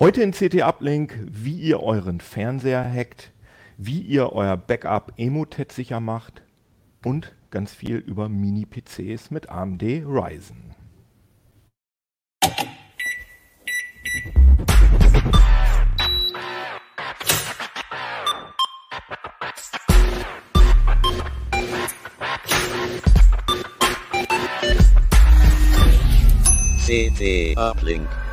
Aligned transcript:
Heute 0.00 0.22
in 0.22 0.30
CT 0.30 0.62
Uplink, 0.62 1.18
wie 1.28 1.56
ihr 1.58 1.82
euren 1.82 2.20
Fernseher 2.20 2.88
hackt, 2.88 3.32
wie 3.78 4.00
ihr 4.00 4.32
euer 4.32 4.56
Backup 4.56 5.12
Emotet 5.16 5.72
sicher 5.72 5.98
macht 5.98 6.42
und 7.04 7.34
ganz 7.50 7.74
viel 7.74 7.96
über 7.96 8.28
Mini-PCs 8.28 9.32
mit 9.32 9.48
AMD 9.50 9.82
Ryzen. 9.82 10.76
CT 26.86 27.58
Uplink. 27.58 28.27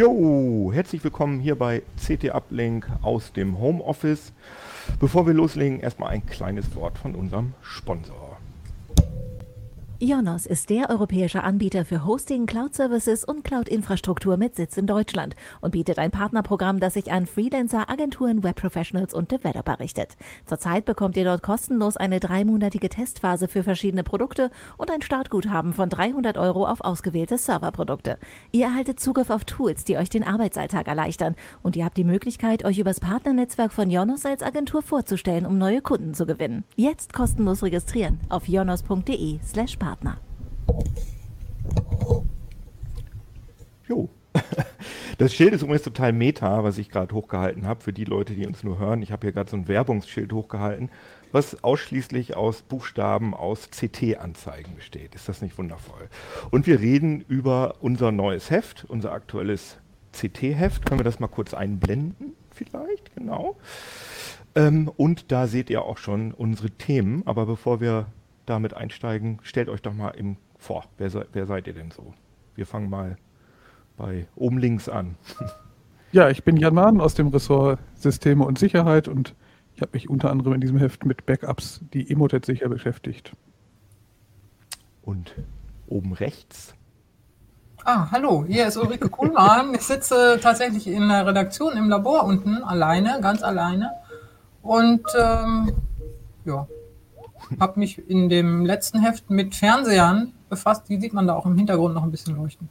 Jo, 0.00 0.70
herzlich 0.72 1.04
willkommen 1.04 1.40
hier 1.40 1.56
bei 1.56 1.82
CT 1.98 2.34
Uplink 2.34 2.88
aus 3.02 3.34
dem 3.34 3.58
Homeoffice. 3.58 4.32
Bevor 4.98 5.26
wir 5.26 5.34
loslegen, 5.34 5.78
erstmal 5.78 6.08
ein 6.08 6.24
kleines 6.24 6.74
Wort 6.74 6.96
von 6.96 7.14
unserem 7.14 7.52
Sponsor. 7.60 8.38
Ionos 10.02 10.46
ist 10.46 10.70
der 10.70 10.88
europäische 10.88 11.44
Anbieter 11.44 11.84
für 11.84 12.06
Hosting, 12.06 12.46
Cloud-Services 12.46 13.22
und 13.22 13.44
Cloud-Infrastruktur 13.44 14.38
mit 14.38 14.56
Sitz 14.56 14.78
in 14.78 14.86
Deutschland 14.86 15.36
und 15.60 15.72
bietet 15.72 15.98
ein 15.98 16.10
Partnerprogramm, 16.10 16.80
das 16.80 16.94
sich 16.94 17.12
an 17.12 17.26
Freelancer, 17.26 17.90
Agenturen, 17.90 18.42
Webprofessionals 18.42 19.12
und 19.12 19.30
Developer 19.30 19.78
richtet. 19.78 20.16
Zurzeit 20.46 20.86
bekommt 20.86 21.18
ihr 21.18 21.24
dort 21.24 21.42
kostenlos 21.42 21.98
eine 21.98 22.18
dreimonatige 22.18 22.88
Testphase 22.88 23.46
für 23.46 23.62
verschiedene 23.62 24.02
Produkte 24.02 24.50
und 24.78 24.90
ein 24.90 25.02
Startguthaben 25.02 25.74
von 25.74 25.90
300 25.90 26.38
Euro 26.38 26.66
auf 26.66 26.80
ausgewählte 26.80 27.36
Serverprodukte. 27.36 28.16
Ihr 28.52 28.68
erhaltet 28.68 29.00
Zugriff 29.00 29.28
auf 29.28 29.44
Tools, 29.44 29.84
die 29.84 29.98
euch 29.98 30.08
den 30.08 30.24
Arbeitsalltag 30.24 30.88
erleichtern 30.88 31.36
und 31.62 31.76
ihr 31.76 31.84
habt 31.84 31.98
die 31.98 32.04
Möglichkeit, 32.04 32.64
euch 32.64 32.78
übers 32.78 33.00
Partnernetzwerk 33.00 33.70
von 33.70 33.90
Ionos 33.90 34.24
als 34.24 34.42
Agentur 34.42 34.80
vorzustellen, 34.80 35.44
um 35.44 35.58
neue 35.58 35.82
Kunden 35.82 36.14
zu 36.14 36.24
gewinnen. 36.24 36.64
Jetzt 36.74 37.12
kostenlos 37.12 37.62
registrieren 37.62 38.18
auf 38.30 38.48
ionos.de 38.48 39.40
slash 39.44 39.76
Partner. 39.76 39.89
Jo. 43.88 44.08
Das 45.18 45.34
Schild 45.34 45.52
ist 45.52 45.60
übrigens 45.60 45.82
total 45.82 46.14
meta, 46.14 46.64
was 46.64 46.78
ich 46.78 46.88
gerade 46.88 47.14
hochgehalten 47.14 47.66
habe, 47.66 47.82
für 47.82 47.92
die 47.92 48.06
Leute, 48.06 48.32
die 48.32 48.46
uns 48.46 48.64
nur 48.64 48.78
hören. 48.78 49.02
Ich 49.02 49.12
habe 49.12 49.26
hier 49.26 49.32
gerade 49.32 49.50
so 49.50 49.56
ein 49.58 49.68
Werbungsschild 49.68 50.32
hochgehalten, 50.32 50.88
was 51.30 51.62
ausschließlich 51.62 52.38
aus 52.38 52.62
Buchstaben 52.62 53.34
aus 53.34 53.68
CT-Anzeigen 53.68 54.76
besteht. 54.76 55.14
Ist 55.14 55.28
das 55.28 55.42
nicht 55.42 55.58
wundervoll? 55.58 56.08
Und 56.50 56.66
wir 56.66 56.80
reden 56.80 57.20
über 57.28 57.74
unser 57.80 58.12
neues 58.12 58.48
Heft, 58.48 58.86
unser 58.88 59.12
aktuelles 59.12 59.76
CT-Heft. 60.12 60.86
Können 60.86 61.00
wir 61.00 61.04
das 61.04 61.20
mal 61.20 61.28
kurz 61.28 61.52
einblenden? 61.52 62.32
Vielleicht, 62.50 63.14
genau. 63.14 63.58
Ähm, 64.54 64.90
und 64.96 65.30
da 65.32 65.46
seht 65.46 65.68
ihr 65.68 65.82
auch 65.82 65.98
schon 65.98 66.32
unsere 66.32 66.70
Themen. 66.70 67.24
Aber 67.26 67.44
bevor 67.44 67.82
wir 67.82 68.06
damit 68.50 68.74
einsteigen, 68.74 69.38
stellt 69.42 69.68
euch 69.68 69.82
doch 69.82 69.94
mal 69.94 70.10
im 70.10 70.36
vor. 70.58 70.84
Wer, 70.98 71.10
se, 71.10 71.26
wer 71.32 71.46
seid 71.46 71.66
ihr 71.66 71.72
denn 71.72 71.90
so? 71.90 72.12
Wir 72.54 72.66
fangen 72.66 72.90
mal 72.90 73.16
bei 73.96 74.26
oben 74.36 74.58
links 74.58 74.88
an. 74.88 75.16
Ja, 76.12 76.28
ich 76.28 76.42
bin 76.42 76.56
Jan 76.56 76.74
Mahn 76.74 77.00
aus 77.00 77.14
dem 77.14 77.28
Ressort 77.28 77.78
Systeme 77.94 78.44
und 78.44 78.58
Sicherheit 78.58 79.06
und 79.06 79.36
ich 79.76 79.80
habe 79.80 79.92
mich 79.92 80.10
unter 80.10 80.28
anderem 80.28 80.54
in 80.54 80.60
diesem 80.60 80.76
Heft 80.76 81.04
mit 81.04 81.24
Backups, 81.24 81.82
die 81.92 82.10
Emotet 82.10 82.44
sicher 82.44 82.68
beschäftigt. 82.68 83.30
Und 85.02 85.36
oben 85.86 86.12
rechts? 86.12 86.74
Ah, 87.84 88.10
hallo, 88.10 88.44
hier 88.44 88.66
ist 88.66 88.76
Ulrike 88.76 89.08
Kuhlmann. 89.08 89.72
Ich 89.72 89.82
sitze 89.82 90.40
tatsächlich 90.42 90.88
in 90.88 91.08
der 91.08 91.28
Redaktion 91.28 91.76
im 91.76 91.88
Labor 91.88 92.24
unten, 92.24 92.62
alleine, 92.64 93.20
ganz 93.22 93.44
alleine. 93.44 93.92
Und 94.62 95.02
ähm, 95.16 95.72
ja, 96.44 96.66
habe 97.58 97.80
mich 97.80 98.08
in 98.08 98.28
dem 98.28 98.64
letzten 98.64 99.00
Heft 99.00 99.30
mit 99.30 99.54
Fernsehern 99.54 100.32
befasst. 100.48 100.88
Die 100.88 101.00
sieht 101.00 101.12
man 101.12 101.26
da 101.26 101.34
auch 101.34 101.46
im 101.46 101.56
Hintergrund 101.56 101.94
noch 101.94 102.02
ein 102.02 102.10
bisschen 102.10 102.36
leuchten. 102.36 102.68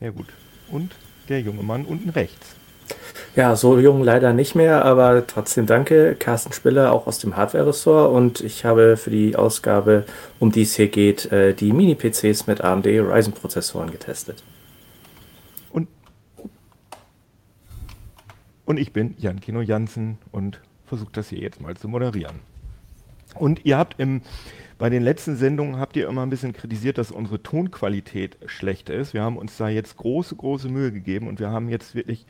Ja 0.00 0.10
gut. 0.10 0.28
Und 0.70 0.92
der 1.28 1.40
junge 1.40 1.62
Mann 1.62 1.84
unten 1.84 2.10
rechts. 2.10 2.56
Ja, 3.36 3.54
so 3.54 3.78
jung 3.78 4.02
leider 4.02 4.32
nicht 4.32 4.54
mehr, 4.54 4.84
aber 4.84 5.26
trotzdem 5.26 5.66
danke. 5.66 6.16
Carsten 6.18 6.52
Spiller, 6.52 6.92
auch 6.92 7.06
aus 7.06 7.18
dem 7.18 7.36
Hardware-Ressort. 7.36 8.12
Und 8.12 8.40
ich 8.40 8.64
habe 8.64 8.96
für 8.96 9.10
die 9.10 9.36
Ausgabe, 9.36 10.04
um 10.40 10.50
die 10.50 10.62
es 10.62 10.74
hier 10.74 10.88
geht, 10.88 11.30
äh, 11.30 11.54
die 11.54 11.72
Mini-PCs 11.72 12.46
mit 12.46 12.60
AMD 12.62 12.86
Ryzen-Prozessoren 12.86 13.92
getestet. 13.92 14.42
Und, 15.70 15.86
und 18.64 18.78
ich 18.78 18.92
bin 18.92 19.14
Jan 19.18 19.40
Kino 19.40 19.60
Jansen 19.60 20.18
und 20.32 20.60
versuche 20.86 21.12
das 21.12 21.28
hier 21.28 21.38
jetzt 21.38 21.60
mal 21.60 21.76
zu 21.76 21.86
moderieren. 21.86 22.49
Und 23.34 23.64
ihr 23.64 23.78
habt 23.78 24.00
im, 24.00 24.22
bei 24.80 24.88
den 24.88 25.02
letzten 25.02 25.36
Sendungen 25.36 25.78
habt 25.78 25.94
ihr 25.96 26.08
immer 26.08 26.22
ein 26.22 26.30
bisschen 26.30 26.54
kritisiert, 26.54 26.96
dass 26.96 27.10
unsere 27.10 27.42
Tonqualität 27.42 28.38
schlecht 28.46 28.88
ist. 28.88 29.12
Wir 29.12 29.22
haben 29.22 29.36
uns 29.36 29.56
da 29.58 29.68
jetzt 29.68 29.98
große, 29.98 30.34
große 30.34 30.70
Mühe 30.70 30.90
gegeben 30.90 31.28
und 31.28 31.38
wir 31.38 31.50
haben 31.50 31.68
jetzt 31.68 31.94
wirklich, 31.94 32.26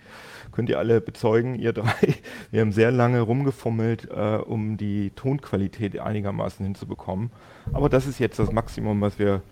könnt 0.50 0.68
ihr 0.68 0.80
alle 0.80 1.00
bezeugen, 1.00 1.54
ihr 1.54 1.72
drei, 1.72 1.94
wir 2.50 2.60
haben 2.60 2.72
sehr 2.72 2.90
lange 2.90 3.20
rumgefummelt, 3.20 4.08
äh, 4.10 4.38
um 4.44 4.76
die 4.76 5.10
Tonqualität 5.10 5.98
einigermaßen 6.00 6.64
hinzubekommen. 6.64 7.30
Aber 7.72 7.88
das 7.88 8.08
ist 8.08 8.18
jetzt 8.18 8.40
das 8.40 8.50
Maximum, 8.50 9.00
was 9.00 9.18
wir 9.20 9.42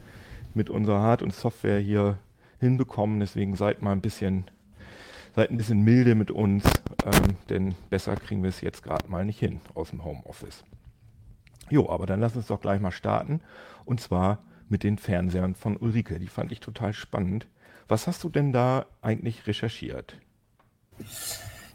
mit 0.55 0.69
unserer 0.69 1.01
Hard- 1.01 1.23
und 1.23 1.33
Software 1.33 1.79
hier 1.79 2.19
hinbekommen. 2.59 3.21
Deswegen 3.21 3.55
seid 3.55 3.81
mal 3.81 3.93
ein 3.93 4.01
bisschen, 4.01 4.45
seid 5.37 5.51
ein 5.51 5.57
bisschen 5.57 5.83
milde 5.83 6.17
mit 6.17 6.33
uns, 6.33 6.65
ähm, 7.05 7.37
denn 7.49 7.75
besser 7.91 8.17
kriegen 8.17 8.43
wir 8.43 8.51
es 8.51 8.61
jetzt 8.61 8.83
gerade 8.83 9.09
mal 9.09 9.25
nicht 9.25 9.39
hin 9.39 9.61
aus 9.75 9.91
dem 9.91 10.05
Homeoffice. 10.05 10.65
Jo, 11.71 11.89
aber 11.91 12.07
dann 12.07 12.21
lass 12.21 12.37
uns 12.37 12.47
doch 12.47 12.61
gleich 12.61 12.81
mal 12.81 12.91
starten. 12.91 13.41
Und 13.85 14.01
zwar 14.01 14.39
mit 14.69 14.83
den 14.83 14.99
Fernsehern 14.99 15.55
von 15.55 15.77
Ulrike. 15.77 16.19
Die 16.19 16.29
fand 16.29 16.53
ich 16.53 16.61
total 16.61 16.93
spannend. 16.93 17.47
Was 17.89 18.07
hast 18.07 18.23
du 18.25 18.29
denn 18.29 18.53
da 18.53 18.87
eigentlich 19.01 19.47
recherchiert? 19.47 20.17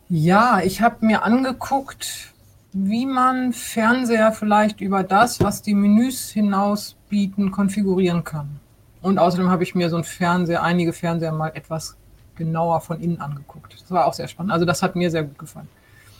Ja, 0.09 0.61
ich 0.63 0.81
habe 0.81 1.05
mir 1.05 1.23
angeguckt, 1.23 2.33
wie 2.71 3.05
man 3.05 3.53
Fernseher 3.53 4.31
vielleicht 4.31 4.81
über 4.81 5.03
das, 5.03 5.41
was 5.41 5.61
die 5.61 5.73
Menüs 5.73 6.29
hinaus 6.29 6.97
bieten, 7.09 7.51
konfigurieren 7.51 8.23
kann. 8.23 8.59
Und 9.01 9.19
außerdem 9.19 9.49
habe 9.49 9.63
ich 9.63 9.75
mir 9.75 9.89
so 9.89 9.97
ein 9.97 10.03
Fernseher, 10.03 10.63
einige 10.63 10.93
Fernseher 10.93 11.31
mal 11.31 11.49
etwas 11.55 11.97
genauer 12.35 12.81
von 12.81 12.99
innen 12.99 13.19
angeguckt. 13.19 13.73
Das 13.73 13.91
war 13.91 14.05
auch 14.05 14.13
sehr 14.13 14.27
spannend. 14.27 14.51
Also 14.51 14.65
das 14.65 14.81
hat 14.81 14.95
mir 14.95 15.09
sehr 15.11 15.23
gut 15.23 15.37
gefallen. 15.37 15.67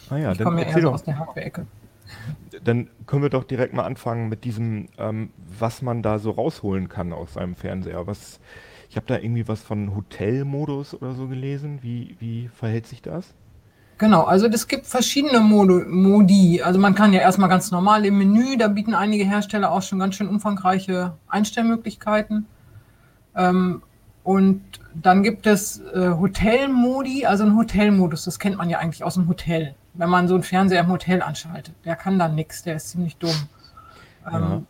Ah 0.09 0.17
ja, 0.17 0.31
ich 0.31 0.43
komme 0.43 0.61
ja 0.61 0.67
eher 0.67 0.81
so 0.81 0.91
aus 0.91 1.03
der 1.03 1.17
Hardware-Ecke. 1.17 1.65
Dann 2.63 2.89
können 3.05 3.23
wir 3.23 3.29
doch 3.29 3.43
direkt 3.43 3.73
mal 3.73 3.83
anfangen 3.83 4.29
mit 4.29 4.43
diesem, 4.43 4.87
ähm, 4.97 5.31
was 5.59 5.81
man 5.81 6.01
da 6.01 6.19
so 6.19 6.31
rausholen 6.31 6.89
kann 6.89 7.13
aus 7.13 7.33
seinem 7.33 7.55
Fernseher. 7.55 8.07
Was, 8.07 8.39
ich 8.89 8.95
habe 8.95 9.07
da 9.07 9.17
irgendwie 9.17 9.47
was 9.47 9.61
von 9.61 9.95
Hotelmodus 9.95 10.93
oder 10.93 11.13
so 11.13 11.27
gelesen. 11.27 11.79
Wie, 11.81 12.15
wie 12.19 12.49
verhält 12.49 12.87
sich 12.87 13.01
das? 13.01 13.33
Genau, 13.97 14.23
also 14.23 14.47
es 14.47 14.67
gibt 14.67 14.85
verschiedene 14.85 15.39
Modu 15.39 15.83
Modi. 15.87 16.61
Also 16.61 16.79
man 16.79 16.95
kann 16.95 17.13
ja 17.13 17.21
erstmal 17.21 17.49
ganz 17.49 17.71
normal 17.71 18.05
im 18.05 18.17
Menü, 18.17 18.57
da 18.57 18.67
bieten 18.67 18.93
einige 18.93 19.23
Hersteller 19.23 19.71
auch 19.71 19.81
schon 19.81 19.99
ganz 19.99 20.15
schön 20.15 20.27
umfangreiche 20.27 21.13
Einstellmöglichkeiten. 21.27 22.47
Ähm, 23.35 23.81
und 24.23 24.61
dann 24.93 25.21
gibt 25.21 25.47
es 25.47 25.79
äh, 25.79 26.11
Hotelmodi, 26.11 27.25
also 27.25 27.43
ein 27.43 27.55
Hotelmodus, 27.55 28.25
das 28.25 28.39
kennt 28.39 28.57
man 28.57 28.69
ja 28.69 28.79
eigentlich 28.79 29.03
aus 29.03 29.15
dem 29.15 29.27
Hotel. 29.27 29.75
Wenn 29.95 30.09
man 30.09 30.27
so 30.27 30.33
einen 30.33 30.43
Fernseher 30.43 30.81
im 30.81 30.87
Hotel 30.89 31.21
anschaltet, 31.21 31.75
der 31.85 31.95
kann 31.95 32.17
dann 32.17 32.35
nichts, 32.35 32.63
der 32.63 32.75
ist 32.75 32.89
ziemlich 32.89 33.17
dumm. 33.17 33.47
Ähm, 34.31 34.67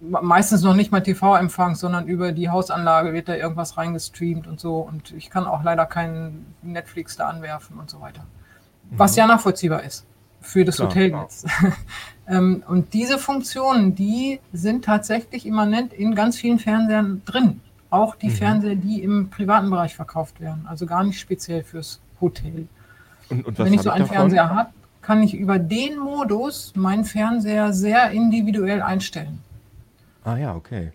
Meistens 0.00 0.62
noch 0.62 0.74
nicht 0.74 0.90
mal 0.90 1.00
TV-Empfang, 1.00 1.76
sondern 1.76 2.08
über 2.08 2.32
die 2.32 2.48
Hausanlage 2.48 3.12
wird 3.12 3.28
da 3.28 3.36
irgendwas 3.36 3.76
reingestreamt 3.76 4.48
und 4.48 4.58
so. 4.58 4.78
Und 4.78 5.12
ich 5.12 5.30
kann 5.30 5.46
auch 5.46 5.62
leider 5.62 5.86
keinen 5.86 6.54
Netflix 6.60 7.16
da 7.16 7.28
anwerfen 7.28 7.78
und 7.78 7.88
so 7.88 8.00
weiter. 8.00 8.24
Was 8.90 9.14
ja 9.14 9.28
nachvollziehbar 9.28 9.84
ist 9.84 10.04
für 10.40 10.64
das. 10.64 10.80
Hotelnetz. 10.80 11.44
ähm, 12.26 12.64
und 12.66 12.94
diese 12.94 13.16
Funktionen, 13.16 13.94
die 13.94 14.40
sind 14.52 14.84
tatsächlich 14.84 15.46
immanent 15.46 15.92
in 15.92 16.16
ganz 16.16 16.36
vielen 16.36 16.58
Fernsehern 16.58 17.22
drin. 17.24 17.60
Auch 17.88 18.16
die 18.16 18.26
Mhm. 18.28 18.32
Fernseher, 18.32 18.74
die 18.74 19.02
im 19.02 19.30
privaten 19.30 19.70
Bereich 19.70 19.94
verkauft 19.94 20.40
werden. 20.40 20.66
Also 20.68 20.84
gar 20.86 21.04
nicht 21.04 21.20
speziell 21.20 21.62
fürs 21.62 22.00
Hotel. 22.20 22.66
Und, 23.30 23.46
und 23.46 23.58
Wenn 23.58 23.72
ich 23.74 23.82
so 23.82 23.90
einen 23.90 24.00
davon? 24.02 24.16
Fernseher 24.16 24.50
habe, 24.50 24.70
kann 25.00 25.22
ich 25.22 25.34
über 25.34 25.58
den 25.58 25.98
Modus 25.98 26.72
meinen 26.76 27.04
Fernseher 27.04 27.72
sehr 27.72 28.10
individuell 28.12 28.82
einstellen. 28.82 29.40
Ah 30.24 30.36
ja, 30.36 30.54
okay. 30.54 30.92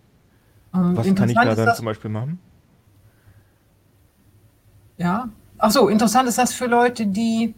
Ähm, 0.73 0.95
Was 0.95 1.13
kann 1.15 1.29
ich 1.29 1.35
da 1.35 1.43
dann 1.55 1.65
das- 1.65 1.77
zum 1.77 1.85
Beispiel 1.85 2.09
machen? 2.11 2.39
Ja. 4.97 5.29
Ach 5.59 5.71
so, 5.71 5.87
interessant 5.89 6.29
ist 6.29 6.37
das 6.37 6.53
für 6.53 6.67
Leute, 6.67 7.07
die 7.07 7.55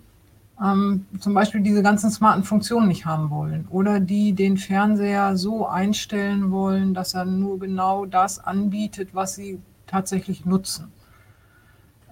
ähm, 0.64 1.06
zum 1.20 1.34
Beispiel 1.34 1.62
diese 1.62 1.84
ganzen 1.84 2.10
smarten 2.12 2.44
Funktionen 2.44 2.88
nicht 2.88 3.06
haben 3.06 3.30
wollen 3.30 3.68
oder 3.70 4.00
die 4.00 4.34
den 4.34 4.58
Fernseher 4.58 5.38
so 5.38 5.68
einstellen 5.68 6.52
wollen, 6.52 6.94
dass 6.94 7.14
er 7.14 7.26
nur 7.26 7.60
genau 7.60 8.06
das 8.06 8.40
anbietet, 8.40 9.10
was 9.14 9.36
sie 9.36 9.60
tatsächlich 9.88 10.46
nutzen. 10.46 10.92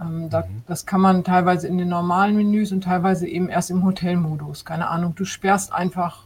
Ähm, 0.02 0.30
da, 0.30 0.42
mhm. 0.42 0.64
Das 0.68 0.86
kann 0.86 1.02
man 1.02 1.24
teilweise 1.24 1.68
in 1.68 1.78
den 1.78 1.90
normalen 1.90 2.36
Menüs 2.36 2.72
und 2.72 2.84
teilweise 2.84 3.28
eben 3.28 3.50
erst 3.50 3.72
im 3.72 3.84
Hotelmodus. 3.84 4.66
Keine 4.66 4.88
Ahnung, 4.90 5.16
du 5.16 5.26
sperrst 5.26 5.74
einfach 5.74 6.26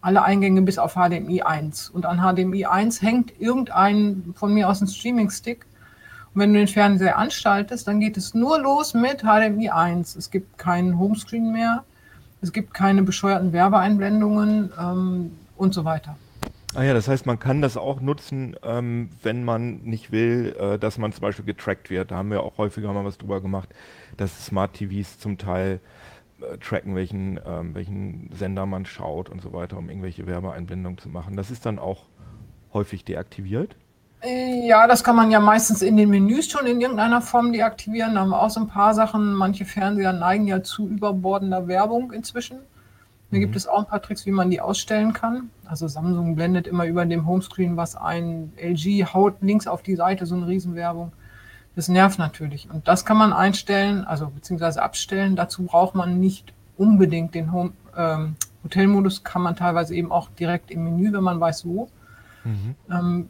alle 0.00 0.22
Eingänge 0.22 0.62
bis 0.62 0.78
auf 0.78 0.94
HDMI 0.94 1.42
1. 1.42 1.90
Und 1.90 2.06
an 2.06 2.18
HDMI 2.18 2.66
1 2.66 3.02
hängt 3.02 3.40
irgendein 3.40 4.34
von 4.34 4.52
mir 4.52 4.68
aus 4.68 4.80
ein 4.80 4.88
Streaming-Stick. 4.88 5.64
Und 6.34 6.40
wenn 6.40 6.52
du 6.52 6.58
den 6.58 6.68
Fernseher 6.68 7.18
anstaltest, 7.18 7.86
dann 7.86 8.00
geht 8.00 8.16
es 8.16 8.34
nur 8.34 8.58
los 8.58 8.94
mit 8.94 9.20
HDMI 9.20 9.70
1. 9.70 10.16
Es 10.16 10.30
gibt 10.30 10.58
keinen 10.58 10.98
Homescreen 10.98 11.52
mehr, 11.52 11.84
es 12.40 12.52
gibt 12.52 12.74
keine 12.74 13.02
bescheuerten 13.02 13.52
Werbeeinblendungen 13.52 14.72
ähm, 14.78 15.38
und 15.56 15.72
so 15.72 15.84
weiter. 15.84 16.16
Ah 16.74 16.84
ja, 16.84 16.94
das 16.94 17.06
heißt, 17.06 17.26
man 17.26 17.38
kann 17.38 17.60
das 17.60 17.76
auch 17.76 18.00
nutzen, 18.00 18.56
ähm, 18.62 19.10
wenn 19.22 19.44
man 19.44 19.82
nicht 19.82 20.10
will, 20.10 20.56
äh, 20.58 20.78
dass 20.78 20.96
man 20.96 21.12
zum 21.12 21.20
Beispiel 21.20 21.44
getrackt 21.44 21.90
wird. 21.90 22.10
Da 22.10 22.16
haben 22.16 22.30
wir 22.30 22.42
auch 22.42 22.56
häufiger 22.56 22.90
mal 22.94 23.04
was 23.04 23.18
drüber 23.18 23.42
gemacht, 23.42 23.68
dass 24.16 24.46
Smart 24.46 24.72
TVs 24.72 25.18
zum 25.18 25.36
Teil 25.36 25.80
äh, 26.40 26.56
tracken, 26.56 26.94
welchen, 26.94 27.38
ähm, 27.46 27.74
welchen 27.74 28.30
Sender 28.34 28.64
man 28.64 28.86
schaut 28.86 29.28
und 29.28 29.42
so 29.42 29.52
weiter, 29.52 29.76
um 29.76 29.90
irgendwelche 29.90 30.26
Werbeeinblendungen 30.26 30.96
zu 30.96 31.10
machen. 31.10 31.36
Das 31.36 31.50
ist 31.50 31.66
dann 31.66 31.78
auch 31.78 32.04
häufig 32.72 33.04
deaktiviert. 33.04 33.76
Äh, 34.22 34.66
ja, 34.66 34.86
das 34.86 35.04
kann 35.04 35.16
man 35.16 35.30
ja 35.30 35.40
meistens 35.40 35.82
in 35.82 35.98
den 35.98 36.08
Menüs 36.08 36.50
schon 36.50 36.64
in 36.66 36.80
irgendeiner 36.80 37.20
Form 37.20 37.52
deaktivieren. 37.52 38.14
Da 38.14 38.22
haben 38.22 38.30
wir 38.30 38.40
auch 38.40 38.50
so 38.50 38.60
ein 38.60 38.68
paar 38.68 38.94
Sachen. 38.94 39.34
Manche 39.34 39.66
Fernseher 39.66 40.14
neigen 40.14 40.46
ja 40.46 40.62
zu 40.62 40.88
überbordender 40.88 41.68
Werbung 41.68 42.12
inzwischen. 42.12 42.60
Da 43.32 43.38
gibt 43.38 43.52
mhm. 43.52 43.56
es 43.56 43.66
auch 43.66 43.78
ein 43.78 43.86
paar 43.86 44.02
Tricks, 44.02 44.26
wie 44.26 44.30
man 44.30 44.50
die 44.50 44.60
ausstellen 44.60 45.14
kann. 45.14 45.48
Also 45.64 45.88
Samsung 45.88 46.36
blendet 46.36 46.66
immer 46.66 46.84
über 46.84 47.06
dem 47.06 47.26
Homescreen 47.26 47.78
was 47.78 47.96
ein. 47.96 48.52
LG 48.58 49.06
haut 49.14 49.40
links 49.40 49.66
auf 49.66 49.82
die 49.82 49.96
Seite 49.96 50.26
so 50.26 50.34
eine 50.34 50.46
Riesenwerbung. 50.46 51.12
Das 51.74 51.88
nervt 51.88 52.18
natürlich. 52.18 52.68
Und 52.70 52.86
das 52.86 53.06
kann 53.06 53.16
man 53.16 53.32
einstellen, 53.32 54.04
also 54.04 54.28
beziehungsweise 54.28 54.82
abstellen. 54.82 55.34
Dazu 55.34 55.62
braucht 55.62 55.94
man 55.94 56.20
nicht 56.20 56.52
unbedingt 56.76 57.34
den 57.34 57.52
Home, 57.52 57.72
ähm, 57.96 58.36
Hotelmodus, 58.64 59.24
kann 59.24 59.40
man 59.40 59.56
teilweise 59.56 59.94
eben 59.94 60.12
auch 60.12 60.28
direkt 60.38 60.70
im 60.70 60.84
Menü, 60.84 61.10
wenn 61.14 61.24
man 61.24 61.40
weiß 61.40 61.64
wo. 61.64 61.88
Mhm. 62.44 62.74
Ähm, 62.90 63.28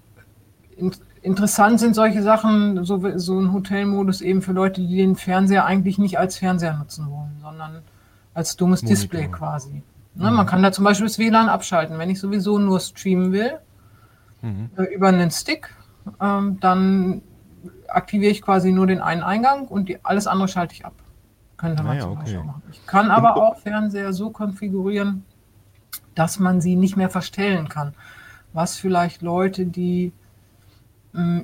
in, 0.76 0.90
interessant 1.22 1.78
sind 1.78 1.94
solche 1.94 2.24
Sachen, 2.24 2.84
so, 2.84 3.00
so 3.18 3.38
ein 3.38 3.52
Hotelmodus 3.52 4.20
eben 4.20 4.42
für 4.42 4.52
Leute, 4.52 4.80
die 4.80 4.96
den 4.96 5.14
Fernseher 5.14 5.64
eigentlich 5.64 5.98
nicht 5.98 6.18
als 6.18 6.38
Fernseher 6.38 6.76
nutzen 6.76 7.08
wollen, 7.08 7.38
sondern 7.40 7.82
als 8.34 8.56
dummes 8.56 8.82
Monitor. 8.82 9.00
Display 9.00 9.28
quasi. 9.28 9.82
Ne, 10.14 10.30
mhm. 10.30 10.36
Man 10.36 10.46
kann 10.46 10.62
da 10.62 10.72
zum 10.72 10.84
Beispiel 10.84 11.06
das 11.06 11.18
WLAN 11.18 11.48
abschalten. 11.48 11.98
Wenn 11.98 12.10
ich 12.10 12.20
sowieso 12.20 12.58
nur 12.58 12.80
streamen 12.80 13.32
will, 13.32 13.58
mhm. 14.42 14.70
äh, 14.76 14.84
über 14.94 15.08
einen 15.08 15.30
Stick, 15.30 15.74
ähm, 16.20 16.58
dann 16.60 17.22
aktiviere 17.88 18.32
ich 18.32 18.42
quasi 18.42 18.72
nur 18.72 18.86
den 18.86 19.00
einen 19.00 19.22
Eingang 19.22 19.66
und 19.68 19.88
die, 19.88 20.04
alles 20.04 20.26
andere 20.26 20.48
schalte 20.48 20.74
ich 20.74 20.84
ab. 20.84 20.94
Könnte 21.56 21.82
man 21.82 21.92
ah, 21.92 21.94
ja, 21.94 22.02
zum 22.02 22.14
Beispiel 22.16 22.38
okay. 22.38 22.46
machen. 22.46 22.62
Ich 22.72 22.86
kann 22.86 23.10
aber 23.10 23.36
auch 23.36 23.56
Fernseher 23.56 24.12
so 24.12 24.30
konfigurieren, 24.30 25.24
dass 26.14 26.38
man 26.38 26.60
sie 26.60 26.76
nicht 26.76 26.96
mehr 26.96 27.10
verstellen 27.10 27.68
kann. 27.68 27.94
Was 28.52 28.76
vielleicht 28.76 29.22
Leute, 29.22 29.66
die 29.66 30.12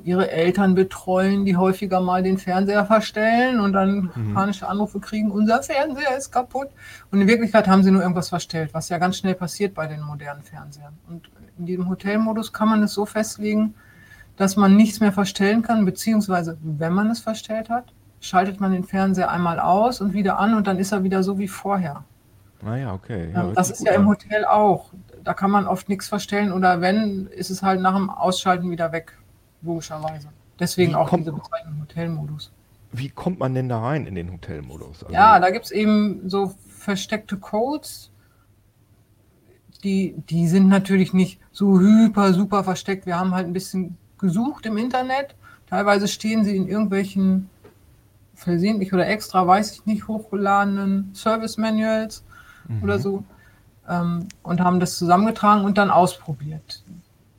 ihre 0.03 0.31
Eltern 0.31 0.73
betreuen, 0.73 1.45
die 1.45 1.55
häufiger 1.55 2.01
mal 2.01 2.23
den 2.23 2.39
Fernseher 2.39 2.85
verstellen 2.85 3.59
und 3.59 3.73
dann 3.73 4.09
mhm. 4.15 4.33
panische 4.33 4.67
Anrufe 4.67 4.99
kriegen, 4.99 5.29
unser 5.29 5.61
Fernseher 5.61 6.17
ist 6.17 6.31
kaputt. 6.31 6.69
Und 7.11 7.21
in 7.21 7.27
Wirklichkeit 7.27 7.67
haben 7.67 7.83
sie 7.83 7.91
nur 7.91 8.01
irgendwas 8.01 8.29
verstellt, 8.29 8.73
was 8.73 8.89
ja 8.89 8.97
ganz 8.97 9.17
schnell 9.17 9.35
passiert 9.35 9.75
bei 9.75 9.85
den 9.85 10.01
modernen 10.01 10.41
Fernsehern. 10.41 10.97
Und 11.07 11.29
in 11.59 11.67
diesem 11.67 11.87
Hotelmodus 11.87 12.51
kann 12.51 12.67
man 12.67 12.81
es 12.81 12.93
so 12.93 13.05
festlegen, 13.05 13.75
dass 14.37 14.55
man 14.55 14.75
nichts 14.75 15.01
mehr 15.01 15.11
verstellen 15.11 15.61
kann, 15.61 15.85
beziehungsweise 15.85 16.57
wenn 16.61 16.93
man 16.93 17.11
es 17.11 17.19
verstellt 17.19 17.69
hat, 17.69 17.93
schaltet 18.21 18.59
man 18.59 18.71
den 18.71 18.83
Fernseher 18.83 19.29
einmal 19.29 19.59
aus 19.59 20.01
und 20.01 20.13
wieder 20.13 20.39
an 20.39 20.55
und 20.55 20.65
dann 20.65 20.79
ist 20.79 20.91
er 20.91 21.03
wieder 21.03 21.21
so 21.21 21.37
wie 21.37 21.47
vorher. 21.47 22.03
Naja, 22.61 22.89
ah 22.89 22.93
okay. 22.93 23.31
Ja, 23.33 23.51
das 23.53 23.69
ist 23.69 23.85
ja 23.85 23.93
im 23.93 24.07
Hotel 24.07 24.45
auch. 24.45 24.91
Da 25.23 25.33
kann 25.33 25.51
man 25.51 25.67
oft 25.67 25.89
nichts 25.89 26.07
verstellen 26.07 26.51
oder 26.51 26.81
wenn, 26.81 27.27
ist 27.27 27.51
es 27.51 27.61
halt 27.61 27.81
nach 27.81 27.95
dem 27.95 28.09
Ausschalten 28.09 28.71
wieder 28.71 28.91
weg 28.91 29.13
logischerweise. 29.61 30.29
Deswegen 30.59 30.91
wie 30.91 30.95
auch 30.95 31.09
kommt, 31.09 31.21
diese 31.21 31.33
Bezeichnung 31.33 31.81
Hotelmodus. 31.81 32.51
Wie 32.91 33.09
kommt 33.09 33.39
man 33.39 33.53
denn 33.53 33.69
da 33.69 33.79
rein 33.79 34.05
in 34.05 34.15
den 34.15 34.31
Hotelmodus? 34.31 35.03
Also 35.03 35.13
ja, 35.13 35.39
da 35.39 35.49
gibt 35.51 35.65
es 35.65 35.71
eben 35.71 36.29
so 36.29 36.53
versteckte 36.67 37.37
Codes. 37.37 38.11
Die, 39.83 40.15
die 40.29 40.47
sind 40.47 40.67
natürlich 40.67 41.13
nicht 41.13 41.39
so 41.51 41.79
hyper, 41.79 42.33
super 42.33 42.63
versteckt. 42.63 43.05
Wir 43.05 43.17
haben 43.17 43.33
halt 43.33 43.47
ein 43.47 43.53
bisschen 43.53 43.97
gesucht 44.17 44.65
im 44.65 44.77
Internet. 44.77 45.35
Teilweise 45.67 46.07
stehen 46.07 46.43
sie 46.43 46.57
in 46.57 46.67
irgendwelchen 46.67 47.49
versehentlich 48.33 48.93
oder 48.93 49.07
extra, 49.07 49.45
weiß 49.45 49.73
ich 49.73 49.85
nicht, 49.85 50.07
hochgeladenen 50.07 51.13
Service 51.13 51.57
Manuals 51.57 52.23
mhm. 52.67 52.83
oder 52.83 52.99
so 52.99 53.23
ähm, 53.87 54.27
und 54.43 54.61
haben 54.61 54.79
das 54.79 54.97
zusammengetragen 54.97 55.65
und 55.65 55.77
dann 55.77 55.89
ausprobiert. 55.89 56.83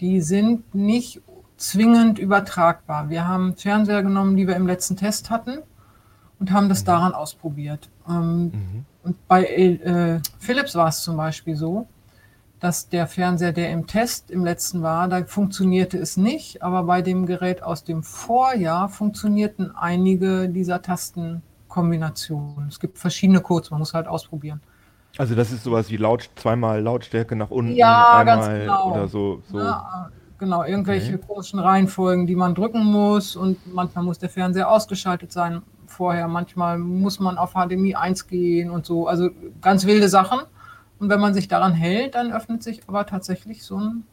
Die 0.00 0.20
sind 0.20 0.74
nicht 0.74 1.22
zwingend 1.60 2.18
übertragbar. 2.18 3.10
Wir 3.10 3.28
haben 3.28 3.54
Fernseher 3.54 4.02
genommen, 4.02 4.36
die 4.36 4.48
wir 4.48 4.56
im 4.56 4.66
letzten 4.66 4.96
Test 4.96 5.30
hatten 5.30 5.58
und 6.38 6.50
haben 6.50 6.68
das 6.68 6.82
mhm. 6.82 6.86
daran 6.86 7.14
ausprobiert. 7.14 7.90
Ähm, 8.08 8.42
mhm. 8.44 8.84
Und 9.02 9.28
bei 9.28 9.44
äh, 9.44 10.20
Philips 10.38 10.74
war 10.74 10.88
es 10.88 11.02
zum 11.02 11.16
Beispiel 11.16 11.56
so, 11.56 11.86
dass 12.60 12.88
der 12.88 13.06
Fernseher, 13.06 13.52
der 13.52 13.70
im 13.70 13.86
Test 13.86 14.30
im 14.30 14.44
letzten 14.44 14.82
war, 14.82 15.08
da 15.08 15.24
funktionierte 15.24 15.98
es 15.98 16.16
nicht, 16.16 16.62
aber 16.62 16.82
bei 16.82 17.02
dem 17.02 17.26
Gerät 17.26 17.62
aus 17.62 17.84
dem 17.84 18.02
Vorjahr 18.02 18.88
funktionierten 18.88 19.74
einige 19.74 20.48
dieser 20.48 20.82
Tastenkombinationen. 20.82 22.68
Es 22.68 22.80
gibt 22.80 22.98
verschiedene 22.98 23.40
Codes, 23.40 23.70
man 23.70 23.80
muss 23.80 23.94
halt 23.94 24.08
ausprobieren. 24.08 24.60
Also 25.18 25.34
das 25.34 25.52
ist 25.52 25.64
sowas 25.64 25.90
wie 25.90 25.96
Laut, 25.96 26.30
zweimal 26.36 26.80
Lautstärke 26.82 27.34
nach 27.36 27.50
unten, 27.50 27.74
ja, 27.74 28.18
einmal 28.18 28.60
genau. 28.60 28.92
oder 28.92 29.08
so. 29.08 29.42
so. 29.50 29.58
Ja, 29.58 30.10
Genau, 30.40 30.64
irgendwelche 30.64 31.14
okay. 31.14 31.24
komischen 31.28 31.58
Reihenfolgen, 31.58 32.26
die 32.26 32.34
man 32.34 32.54
drücken 32.54 32.82
muss 32.82 33.36
und 33.36 33.58
manchmal 33.74 34.04
muss 34.04 34.18
der 34.18 34.30
Fernseher 34.30 34.70
ausgeschaltet 34.70 35.32
sein 35.32 35.60
vorher, 35.86 36.28
manchmal 36.28 36.78
muss 36.78 37.20
man 37.20 37.36
auf 37.36 37.52
HDMI 37.52 37.94
1 37.94 38.26
gehen 38.26 38.70
und 38.70 38.86
so, 38.86 39.06
also 39.06 39.28
ganz 39.60 39.84
wilde 39.84 40.08
Sachen. 40.08 40.40
Und 40.98 41.10
wenn 41.10 41.20
man 41.20 41.34
sich 41.34 41.46
daran 41.48 41.74
hält, 41.74 42.14
dann 42.14 42.32
öffnet 42.32 42.62
sich 42.62 42.80
aber 42.86 43.04
tatsächlich 43.04 43.62
so 43.64 43.76
ein 43.76 44.04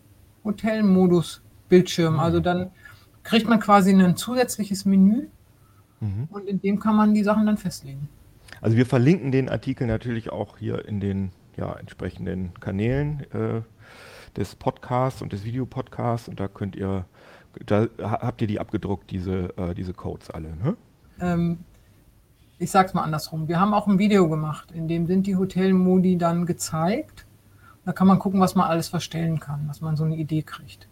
Hotelmodus-Bildschirm. 0.44 2.16
Mhm. 2.16 2.20
Also 2.20 2.42
dann 2.42 2.72
kriegt 3.24 3.48
man 3.48 3.62
quasi 3.62 3.92
ein 3.92 4.18
zusätzliches 4.18 4.84
Menü 4.84 5.28
mhm. 6.02 6.28
und 6.30 6.48
in 6.48 6.60
dem 6.60 6.80
kann 6.80 6.98
man 6.98 7.14
die 7.14 7.24
Sachen 7.24 7.46
dann 7.46 7.58
festlegen. 7.58 8.10
Also 8.60 8.76
wir 8.76 8.86
verlinken 8.86 9.32
den 9.32 9.48
Artikel 9.48 9.88
natürlich 9.88 10.30
auch 10.30 10.58
hier 10.58 10.86
in 10.86 11.00
den 11.00 11.32
ja, 11.56 11.74
entsprechenden 11.74 12.54
Kanälen. 12.60 13.22
Äh, 13.32 13.62
des 14.36 14.56
Podcasts 14.56 15.22
und 15.22 15.34
des 15.34 15.44
Videopodcasts 15.44 16.28
und 16.28 16.40
da 16.40 16.48
könnt 16.48 16.76
ihr, 16.76 17.06
da 17.66 17.88
habt 18.00 18.42
ihr 18.42 18.48
die 18.48 18.60
abgedruckt, 18.60 19.10
diese, 19.12 19.58
äh, 19.58 19.74
diese 19.74 19.94
Codes 19.94 20.30
alle, 20.30 20.56
ne? 20.56 20.76
Ähm, 21.20 21.60
ich 22.60 22.72
sag's 22.72 22.94
mal 22.94 23.04
andersrum. 23.04 23.48
Wir 23.48 23.60
haben 23.60 23.74
auch 23.74 23.88
ein 23.88 24.00
Video 24.00 24.28
gemacht, 24.30 24.72
in 24.72 24.88
dem 24.88 25.06
sind 25.08 25.28
die 25.28 25.36
Hotelmodi 25.36 26.18
dann 26.18 26.46
gezeigt. 26.46 27.26
Da 27.86 27.94
kann 27.94 28.08
man 28.08 28.20
gucken, 28.20 28.40
was 28.40 28.56
man 28.56 28.68
alles 28.68 28.90
verstellen 28.90 29.40
kann, 29.40 29.68
dass 29.68 29.82
man 29.82 29.96
so 29.96 30.04
eine 30.04 30.18
Idee 30.18 30.42
kriegt. 30.42 30.88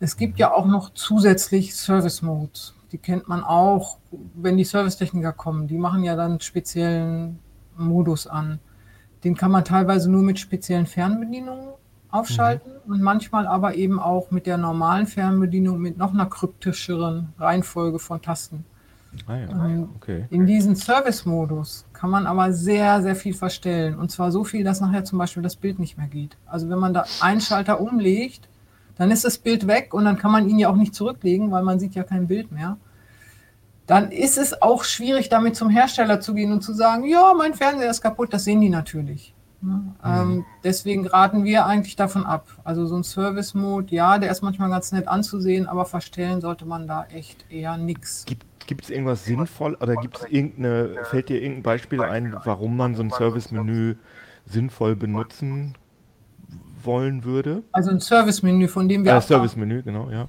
Es 0.00 0.16
gibt 0.16 0.38
ja 0.38 0.52
auch 0.52 0.66
noch 0.66 0.90
zusätzlich 0.94 1.76
Service 1.76 2.22
Modes. 2.22 2.74
Die 2.90 2.98
kennt 2.98 3.28
man 3.28 3.44
auch, 3.44 3.98
wenn 4.34 4.56
die 4.56 4.64
Servicetechniker 4.64 5.32
kommen. 5.32 5.68
Die 5.68 5.78
machen 5.78 6.02
ja 6.02 6.16
dann 6.16 6.40
speziellen 6.40 7.38
Modus 7.76 8.26
an. 8.26 8.58
Den 9.22 9.36
kann 9.36 9.52
man 9.52 9.64
teilweise 9.64 10.10
nur 10.10 10.22
mit 10.22 10.40
speziellen 10.40 10.86
Fernbedienungen 10.86 11.68
aufschalten 12.12 12.72
mhm. 12.86 12.92
und 12.92 13.02
manchmal 13.02 13.46
aber 13.46 13.74
eben 13.74 13.98
auch 13.98 14.30
mit 14.30 14.46
der 14.46 14.58
normalen 14.58 15.06
Fernbedienung 15.06 15.80
mit 15.80 15.98
noch 15.98 16.12
einer 16.14 16.26
kryptischeren 16.26 17.32
Reihenfolge 17.38 17.98
von 17.98 18.22
Tasten. 18.22 18.64
Ah 19.26 19.36
ja, 19.36 19.48
ähm, 19.50 19.90
okay. 19.96 20.26
In 20.30 20.46
diesem 20.46 20.74
Service-Modus 20.74 21.84
kann 21.92 22.10
man 22.10 22.26
aber 22.26 22.52
sehr, 22.52 23.02
sehr 23.02 23.14
viel 23.16 23.34
verstellen. 23.34 23.98
Und 23.98 24.10
zwar 24.10 24.32
so 24.32 24.44
viel, 24.44 24.64
dass 24.64 24.80
nachher 24.80 25.04
zum 25.04 25.18
Beispiel 25.18 25.42
das 25.42 25.56
Bild 25.56 25.78
nicht 25.78 25.98
mehr 25.98 26.06
geht. 26.06 26.36
Also 26.46 26.68
wenn 26.70 26.78
man 26.78 26.94
da 26.94 27.04
einen 27.20 27.40
Schalter 27.40 27.80
umlegt, 27.80 28.48
dann 28.96 29.10
ist 29.10 29.24
das 29.24 29.38
Bild 29.38 29.66
weg 29.66 29.94
und 29.94 30.04
dann 30.04 30.18
kann 30.18 30.32
man 30.32 30.48
ihn 30.48 30.58
ja 30.58 30.68
auch 30.68 30.76
nicht 30.76 30.94
zurücklegen, 30.94 31.50
weil 31.50 31.62
man 31.62 31.78
sieht 31.78 31.94
ja 31.94 32.04
kein 32.04 32.26
Bild 32.26 32.52
mehr. 32.52 32.78
Dann 33.86 34.10
ist 34.10 34.38
es 34.38 34.62
auch 34.62 34.84
schwierig, 34.84 35.28
damit 35.28 35.56
zum 35.56 35.68
Hersteller 35.68 36.20
zu 36.20 36.34
gehen 36.34 36.52
und 36.52 36.62
zu 36.62 36.72
sagen, 36.72 37.04
ja, 37.04 37.34
mein 37.36 37.54
Fernseher 37.54 37.90
ist 37.90 38.00
kaputt. 38.00 38.32
Das 38.32 38.44
sehen 38.44 38.60
die 38.60 38.70
natürlich. 38.70 39.34
Ne? 39.62 39.72
Mhm. 39.72 39.94
Ähm, 40.04 40.44
deswegen 40.64 41.06
raten 41.06 41.44
wir 41.44 41.66
eigentlich 41.66 41.96
davon 41.96 42.26
ab. 42.26 42.46
Also 42.64 42.86
so 42.86 42.96
ein 42.96 43.04
Service-Mode, 43.04 43.94
ja, 43.94 44.18
der 44.18 44.30
ist 44.30 44.42
manchmal 44.42 44.70
ganz 44.70 44.92
nett 44.92 45.08
anzusehen, 45.08 45.66
aber 45.66 45.84
verstellen 45.84 46.40
sollte 46.40 46.66
man 46.66 46.86
da 46.86 47.04
echt 47.04 47.46
eher 47.50 47.76
nichts. 47.76 48.24
Gibt 48.24 48.84
es 48.84 48.90
irgendwas 48.90 49.24
sinnvoll 49.24 49.74
oder 49.80 49.94
gibt 49.96 50.18
es 50.18 50.24
irgendeine, 50.30 51.04
fällt 51.04 51.28
dir 51.28 51.40
irgendein 51.40 51.62
Beispiel 51.62 52.02
ein, 52.02 52.34
warum 52.44 52.76
man 52.76 52.94
so 52.94 53.02
ein 53.02 53.10
Service-Menü 53.10 53.96
sinnvoll 54.46 54.96
benutzen 54.96 55.74
wollen 56.82 57.24
würde? 57.24 57.62
Also 57.72 57.90
ein 57.90 58.00
Service-Menü, 58.00 58.68
von 58.68 58.88
dem 58.88 59.04
wir. 59.04 59.14
Äh, 59.14 59.20
Service-Menü, 59.20 59.82
genau, 59.82 60.10
ja. 60.10 60.28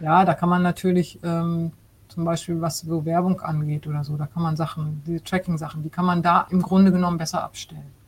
Ja, 0.00 0.24
da 0.24 0.34
kann 0.34 0.48
man 0.48 0.62
natürlich 0.62 1.18
ähm, 1.22 1.72
Zum 2.08 2.24
Beispiel 2.24 2.60
was 2.60 2.80
so 2.80 3.04
Werbung 3.04 3.40
angeht 3.40 3.86
oder 3.86 4.02
so. 4.02 4.16
Da 4.16 4.26
kann 4.26 4.42
man 4.42 4.56
Sachen, 4.56 5.02
diese 5.06 5.22
Tracking-Sachen, 5.22 5.82
die 5.82 5.90
kann 5.90 6.04
man 6.04 6.22
da 6.22 6.46
im 6.50 6.60
Grunde 6.60 6.90
genommen 6.90 7.18
besser 7.18 7.42
abstellen. 7.44 7.99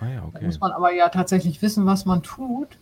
Ah 0.00 0.08
ja, 0.08 0.24
Da 0.32 0.40
okay. 0.40 0.44
muss 0.46 0.60
man 0.60 0.72
aber 0.72 0.92
ja 0.92 1.08
tatsächlich 1.08 1.60
wissen, 1.62 1.86
was 1.86 2.04
man 2.06 2.22
tut, 2.22 2.78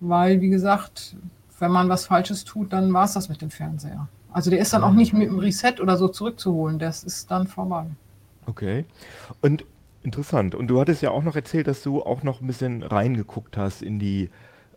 weil, 0.00 0.40
wie 0.40 0.48
gesagt, 0.50 1.16
wenn 1.58 1.70
man 1.72 1.88
was 1.88 2.06
Falsches 2.06 2.44
tut, 2.44 2.72
dann 2.72 2.92
war 2.92 3.04
es 3.04 3.14
das 3.14 3.28
mit 3.28 3.42
dem 3.42 3.50
Fernseher. 3.50 4.08
Also 4.32 4.50
der 4.50 4.60
ist 4.60 4.72
dann 4.72 4.84
auch 4.84 4.92
nicht 4.94 5.12
mit 5.12 5.28
dem 5.28 5.38
Reset 5.38 5.80
oder 5.80 5.96
so 5.96 6.08
zurückzuholen, 6.08 6.78
das 6.78 7.04
ist 7.04 7.30
dann 7.30 7.46
vorbei. 7.48 7.86
Okay. 8.46 8.84
Und 9.42 9.64
interessant. 10.02 10.54
Und 10.54 10.68
du 10.68 10.80
hattest 10.80 11.02
ja 11.02 11.10
auch 11.10 11.22
noch 11.22 11.36
erzählt, 11.36 11.66
dass 11.66 11.82
du 11.82 12.02
auch 12.02 12.22
noch 12.22 12.40
ein 12.40 12.46
bisschen 12.46 12.82
reingeguckt 12.82 13.56
hast 13.56 13.82
in 13.82 13.98
die, 13.98 14.30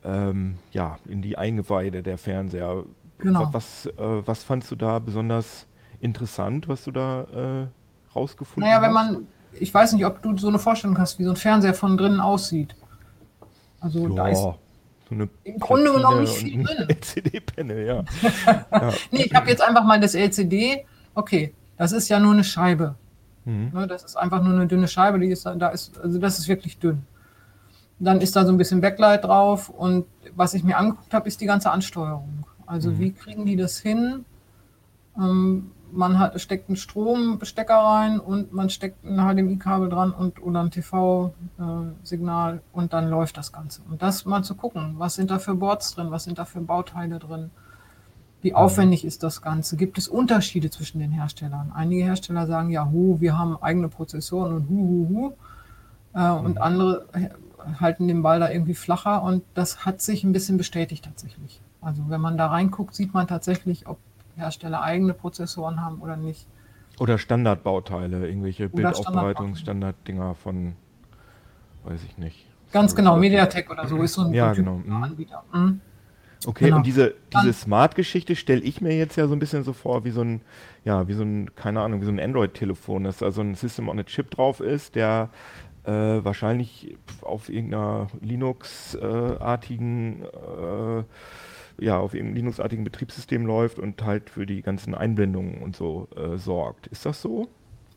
ähm, 0.04 0.58
ja, 0.72 0.98
in 1.08 1.22
die 1.22 1.38
Eingeweide 1.38 2.04
der 2.04 2.18
Fernseher. 2.18 2.84
Genau. 3.20 3.40
Wa- 3.40 3.50
Was, 3.54 3.86
äh, 3.88 3.94
was 4.28 4.44
fandst 4.44 4.70
du 4.72 4.76
da 4.76 5.00
besonders 5.00 5.68
interessant, 6.00 6.68
was 6.68 6.84
du 6.84 6.92
da 6.92 7.24
äh, 7.64 7.68
rausgefunden 8.16 8.70
Naja, 8.70 8.82
wenn 8.82 8.94
hast? 8.98 9.12
man, 9.12 9.28
ich 9.60 9.74
weiß 9.74 9.94
nicht, 9.94 10.06
ob 10.06 10.22
du 10.22 10.38
so 10.38 10.48
eine 10.48 10.60
Vorstellung 10.60 10.98
hast, 10.98 11.20
wie 11.20 11.24
so 11.24 11.32
ein 11.32 11.36
Fernseher 11.36 11.74
von 11.74 11.98
drinnen 11.98 12.20
aussieht. 12.20 12.76
Also 13.80 14.08
da 14.10 14.28
ist 14.30 14.40
Ja, 14.40 14.56
so 15.10 15.16
eine 15.16 15.30
im 15.44 15.60
Grunde 15.60 15.92
genommen 15.94 16.22
nicht 16.22 16.34
viel 16.38 16.64
drin. 16.64 16.88
LCD-Panel, 16.90 17.86
ja. 17.86 18.04
Nee, 19.12 19.24
ich 19.24 19.34
habe 19.36 19.50
jetzt 19.50 19.62
einfach 19.62 19.84
mal 19.84 20.00
das 20.00 20.16
LCD. 20.16 20.86
Okay, 21.16 21.54
das 21.78 21.92
ist 21.92 22.10
ja 22.10 22.20
nur 22.20 22.34
eine 22.34 22.44
Scheibe. 22.44 22.96
Mhm. 23.46 23.72
Ne, 23.74 23.88
das 23.88 24.04
ist 24.04 24.16
einfach 24.16 24.42
nur 24.42 24.54
eine 24.54 24.68
dünne 24.68 24.88
Scheibe, 24.88 25.20
die 25.20 25.28
ist 25.28 25.46
da, 25.46 25.54
da 25.56 25.70
ist, 25.70 25.98
also 26.00 26.18
das 26.20 26.40
ist 26.40 26.48
wirklich 26.48 26.80
dünn. 26.80 27.04
Dann 28.00 28.22
ist 28.22 28.36
da 28.36 28.46
so 28.46 28.52
ein 28.52 28.58
bisschen 28.58 28.82
Backlight 28.82 29.24
drauf 29.26 29.70
und 29.70 30.06
was 30.36 30.54
ich 30.54 30.64
mir 30.64 30.78
angeguckt 30.78 31.14
habe, 31.14 31.28
ist 31.28 31.42
die 31.42 31.46
ganze 31.46 31.70
Ansteuerung. 31.72 32.46
Also 32.66 32.90
Mhm. 32.92 33.00
wie 33.00 33.12
kriegen 33.12 33.46
die 33.46 33.56
das 33.58 33.78
hin? 33.80 34.24
Ähm, 35.18 35.72
man 35.96 36.20
hat, 36.20 36.40
steckt 36.42 36.70
einen 36.70 36.76
Stromstecker 36.76 37.76
rein 37.76 38.20
und 38.20 38.54
man 38.54 38.70
steckt 38.70 39.04
ein 39.06 39.18
HDMI-Kabel 39.18 39.90
dran 39.90 40.12
und 40.12 40.42
oder 40.42 40.62
ein 40.62 40.72
TV-Signal 40.72 42.62
und 42.72 42.94
dann 42.94 43.10
läuft 43.10 43.38
das 43.38 43.52
Ganze. 43.52 43.82
Und 43.90 44.02
das 44.02 44.26
mal 44.26 44.44
zu 44.44 44.56
gucken, 44.56 44.96
was 44.98 45.16
sind 45.16 45.32
da 45.32 45.40
für 45.40 45.56
Boards 45.56 45.96
drin, 45.96 46.12
was 46.12 46.24
sind 46.24 46.40
da 46.40 46.46
für 46.46 46.62
Bauteile 46.62 47.20
drin, 47.20 47.52
wie 48.42 48.54
aufwendig 48.54 49.06
ist 49.06 49.24
das 49.24 49.42
Ganze? 49.42 49.78
Gibt 49.78 49.98
es 49.98 50.08
Unterschiede 50.08 50.70
zwischen 50.70 51.00
den 51.00 51.12
Herstellern? 51.12 51.72
Einige 51.74 52.04
Hersteller 52.04 52.46
sagen 52.46 52.72
ja, 52.72 52.90
hu, 52.92 53.22
wir 53.22 53.38
haben 53.38 53.58
eigene 53.62 53.88
Prozessoren 53.88 54.54
und 54.54 54.70
hu, 54.70 54.76
hu, 54.76 55.10
hu. 55.10 55.34
Äh, 56.14 56.30
und 56.30 56.60
andere 56.60 57.06
äh, 57.14 57.30
halten 57.80 58.08
den 58.08 58.22
Ball 58.22 58.40
da 58.40 58.50
irgendwie 58.50 58.76
flacher 58.76 59.24
und 59.24 59.44
das 59.54 59.86
hat 59.86 60.02
sich 60.02 60.24
ein 60.24 60.34
bisschen 60.34 60.58
bestätigt 60.58 61.06
tatsächlich. 61.06 61.62
Also 61.80 62.04
wenn 62.10 62.20
man 62.20 62.38
da 62.38 62.48
reinguckt, 62.48 62.94
sieht 62.96 63.14
man 63.14 63.28
tatsächlich, 63.28 63.88
ob 63.88 63.98
Hersteller 64.36 64.82
eigene 64.82 65.14
Prozessoren 65.14 65.82
haben 65.82 66.02
oder 66.02 66.18
nicht. 66.18 66.48
Oder 67.00 67.18
Standardbauteile, 67.18 68.28
irgendwelche 68.28 68.70
Bildaufbereitungsstandarddinger 68.70 70.36
von, 70.36 70.76
weiß 71.86 72.04
ich 72.04 72.18
nicht. 72.18 72.46
Ganz 72.72 72.96
genau, 72.96 73.18
Mediatek 73.18 73.70
oder 73.70 73.88
so 73.88 74.02
ist 74.02 74.14
so 74.14 74.24
ein 74.24 74.34
Ja, 74.34 74.54
genau, 74.54 74.78
mhm. 74.78 75.04
Anbieter. 75.04 75.44
Mhm. 75.54 75.82
Okay, 76.46 76.66
Genau. 76.66 76.78
und 76.78 76.86
diese, 76.86 77.14
diese 77.34 77.54
Smart-Geschichte 77.54 78.36
stelle 78.36 78.62
ich 78.62 78.82
mir 78.82 78.96
jetzt 78.98 79.16
ja 79.16 79.28
so 79.28 79.34
ein 79.34 79.40
bisschen 79.40 79.64
so 79.64 79.74
vor, 79.74 80.04
wie 80.04 80.12
so 80.12 80.22
ein, 80.22 80.42
ja, 80.84 81.08
wie 81.08 81.14
so 81.14 81.24
ein, 81.24 81.56
keine 81.56 81.82
Ahnung, 81.82 82.02
wie 82.02 82.06
so 82.06 82.12
ein 82.12 82.20
Android-Telefon, 82.20 83.06
dass 83.06 83.18
da 83.18 83.32
so 83.32 83.42
ein 83.42 83.56
System 83.56 83.90
on 83.90 84.00
a 84.00 84.04
Chip 84.04 84.30
drauf 84.32 84.60
ist, 84.60 84.96
der 84.96 85.30
äh, 85.86 85.92
wahrscheinlich 85.92 86.98
auf 87.22 87.50
irgendeiner 87.50 88.08
Linux-artigen, 88.22 90.24
äh, 90.24 91.04
ja, 91.80 91.98
auf 91.98 92.14
irgendeinem 92.14 92.36
Linux-artigen 92.38 92.84
Betriebssystem 92.84 93.46
läuft 93.46 93.80
und 93.80 94.04
halt 94.04 94.30
für 94.30 94.46
die 94.46 94.62
ganzen 94.62 94.96
Einblendungen 94.96 95.62
und 95.62 95.76
so 95.76 96.08
äh, 96.16 96.38
sorgt. 96.38 96.88
Ist 96.88 97.06
das 97.06 97.22
so? 97.22 97.48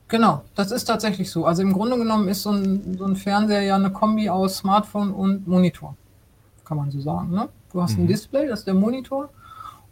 Genau, 0.08 0.42
das 0.54 0.70
ist 0.70 0.84
tatsächlich 0.84 1.30
so. 1.30 1.46
Also 1.46 1.62
im 1.62 1.72
Grunde 1.72 1.96
genommen 1.98 2.28
ist 2.28 2.42
so 2.42 2.50
ein, 2.50 2.96
so 2.96 3.04
ein 3.04 3.16
Fernseher 3.16 3.62
ja 3.62 3.74
eine 3.74 3.90
Kombi 3.90 4.28
aus 4.30 4.58
Smartphone 4.58 5.12
und 5.12 5.46
Monitor. 5.48 5.96
Kann 6.64 6.76
man 6.76 6.90
so 6.90 7.00
sagen. 7.00 7.30
Ne? 7.30 7.48
Du 7.72 7.82
hast 7.82 7.98
ein 7.98 8.04
Mhm. 8.04 8.08
Display, 8.08 8.46
das 8.46 8.60
ist 8.60 8.66
der 8.66 8.74
Monitor. 8.74 9.30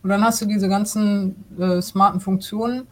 Und 0.02 0.10
dann 0.10 0.22
hast 0.22 0.40
du 0.40 0.46
diese 0.46 0.68
ganzen 0.68 1.44
äh, 1.58 1.80
smarten 1.82 2.20
Funktionen. 2.20 2.86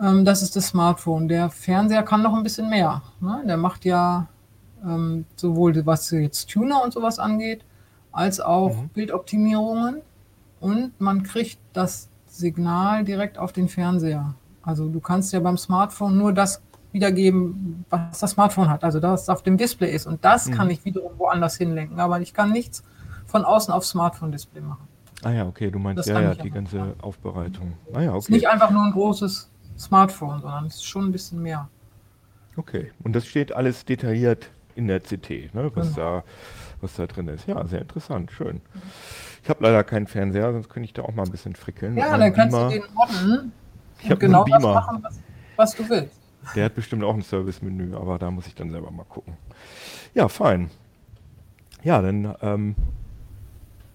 Ähm, 0.00 0.24
das 0.24 0.42
ist 0.42 0.56
das 0.56 0.68
Smartphone. 0.68 1.28
Der 1.28 1.50
Fernseher 1.50 2.02
kann 2.02 2.22
noch 2.22 2.34
ein 2.34 2.42
bisschen 2.42 2.70
mehr. 2.70 3.02
Ne? 3.20 3.42
Der 3.46 3.56
macht 3.58 3.84
ja 3.84 4.26
ähm, 4.82 5.26
sowohl 5.36 5.84
was 5.84 6.10
jetzt 6.10 6.48
Tuner 6.50 6.82
und 6.82 6.92
sowas 6.92 7.18
angeht, 7.18 7.64
als 8.12 8.40
auch 8.40 8.76
Mhm. 8.82 8.88
Bildoptimierungen. 8.90 10.02
Und 10.60 11.00
man 11.00 11.22
kriegt 11.22 11.58
das 11.72 12.08
Signal 12.26 13.04
direkt 13.04 13.38
auf 13.38 13.52
den 13.52 13.68
Fernseher. 13.68 14.34
Also 14.62 14.88
du 14.88 15.00
kannst 15.00 15.32
ja 15.32 15.40
beim 15.40 15.56
Smartphone 15.56 16.18
nur 16.18 16.32
das 16.32 16.62
wiedergeben, 16.92 17.84
was 17.88 18.18
das 18.18 18.32
Smartphone 18.32 18.68
hat, 18.68 18.84
also 18.84 19.00
das 19.00 19.28
auf 19.28 19.42
dem 19.42 19.56
Display 19.56 19.92
ist. 19.94 20.06
Und 20.06 20.24
das 20.24 20.48
Mhm. 20.48 20.52
kann 20.54 20.70
ich 20.70 20.84
wiederum 20.84 21.12
woanders 21.18 21.56
hinlenken. 21.56 21.98
Aber 22.00 22.20
ich 22.20 22.34
kann 22.34 22.50
nichts 22.52 22.82
von 23.26 23.44
außen 23.44 23.72
aufs 23.72 23.90
Smartphone-Display 23.90 24.60
machen. 24.60 24.86
Ah 25.22 25.30
ja, 25.30 25.46
okay, 25.46 25.70
du 25.70 25.78
meinst 25.78 25.98
Das 26.00 26.06
ja, 26.06 26.20
ja, 26.20 26.34
die 26.34 26.50
ganze 26.50 26.76
ja. 26.78 26.86
Aufbereitung. 27.00 27.74
Ah 27.92 28.00
ja, 28.00 28.10
Es 28.16 28.24
ist 28.24 28.24
okay. 28.24 28.32
nicht 28.34 28.48
einfach 28.48 28.70
nur 28.70 28.82
ein 28.84 28.92
großes 28.92 29.50
Smartphone, 29.78 30.40
sondern 30.40 30.66
es 30.66 30.76
ist 30.76 30.84
schon 30.86 31.04
ein 31.06 31.12
bisschen 31.12 31.40
mehr. 31.42 31.68
Okay, 32.56 32.90
und 33.04 33.14
das 33.14 33.26
steht 33.26 33.52
alles 33.54 33.84
detailliert 33.84 34.50
in 34.74 34.88
der 34.88 35.00
CT, 35.00 35.50
ne, 35.54 35.70
was, 35.74 35.94
Genau. 35.94 36.22
da, 36.22 36.24
was 36.82 36.94
da 36.94 37.06
drin 37.06 37.28
ist. 37.28 37.46
Ja, 37.46 37.66
sehr 37.66 37.80
interessant, 37.82 38.30
schön. 38.32 38.60
Ich 39.42 39.48
habe 39.48 39.62
leider 39.64 39.84
keinen 39.84 40.06
Fernseher, 40.06 40.52
sonst 40.52 40.68
könnte 40.68 40.86
ich 40.86 40.92
da 40.92 41.02
auch 41.02 41.12
mal 41.14 41.24
ein 41.24 41.30
bisschen 41.30 41.54
frickeln. 41.54 41.96
Ja, 41.96 42.16
dann 42.16 42.32
kannst 42.32 42.56
Beamer. 42.56 42.70
du 42.70 42.80
den 42.80 42.94
modden 42.94 43.52
Ich 44.02 44.10
und 44.10 44.20
genau 44.20 44.44
einen 44.44 44.52
das 44.52 44.62
Beamer. 44.62 44.74
machen, 44.74 44.98
was, 45.02 45.20
was 45.56 45.74
du 45.76 45.88
willst. 45.88 46.16
Der 46.54 46.64
hat 46.64 46.74
bestimmt 46.74 47.04
auch 47.04 47.14
ein 47.14 47.22
Service-Menü, 47.22 47.94
aber 47.94 48.18
da 48.18 48.30
muss 48.30 48.46
ich 48.46 48.54
dann 48.54 48.70
selber 48.70 48.90
mal 48.90 49.04
gucken. 49.04 49.36
Ja, 50.14 50.28
fein. 50.28 50.70
Ja, 51.82 52.00
dann 52.00 52.34
ähm, 52.40 52.74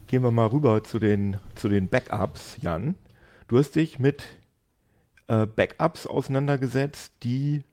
gehen 0.07 0.23
wir 0.23 0.31
mal 0.31 0.47
rüber 0.47 0.83
zu 0.83 0.99
den, 0.99 1.37
zu 1.55 1.69
den 1.69 1.89
Backups, 1.89 2.57
Jan. 2.61 2.95
Du 3.47 3.57
hast 3.57 3.75
dich 3.75 3.99
mit 3.99 4.23
äh, 5.27 5.45
Backups 5.47 6.05
auseinandergesetzt, 6.07 7.13
die 7.23 7.63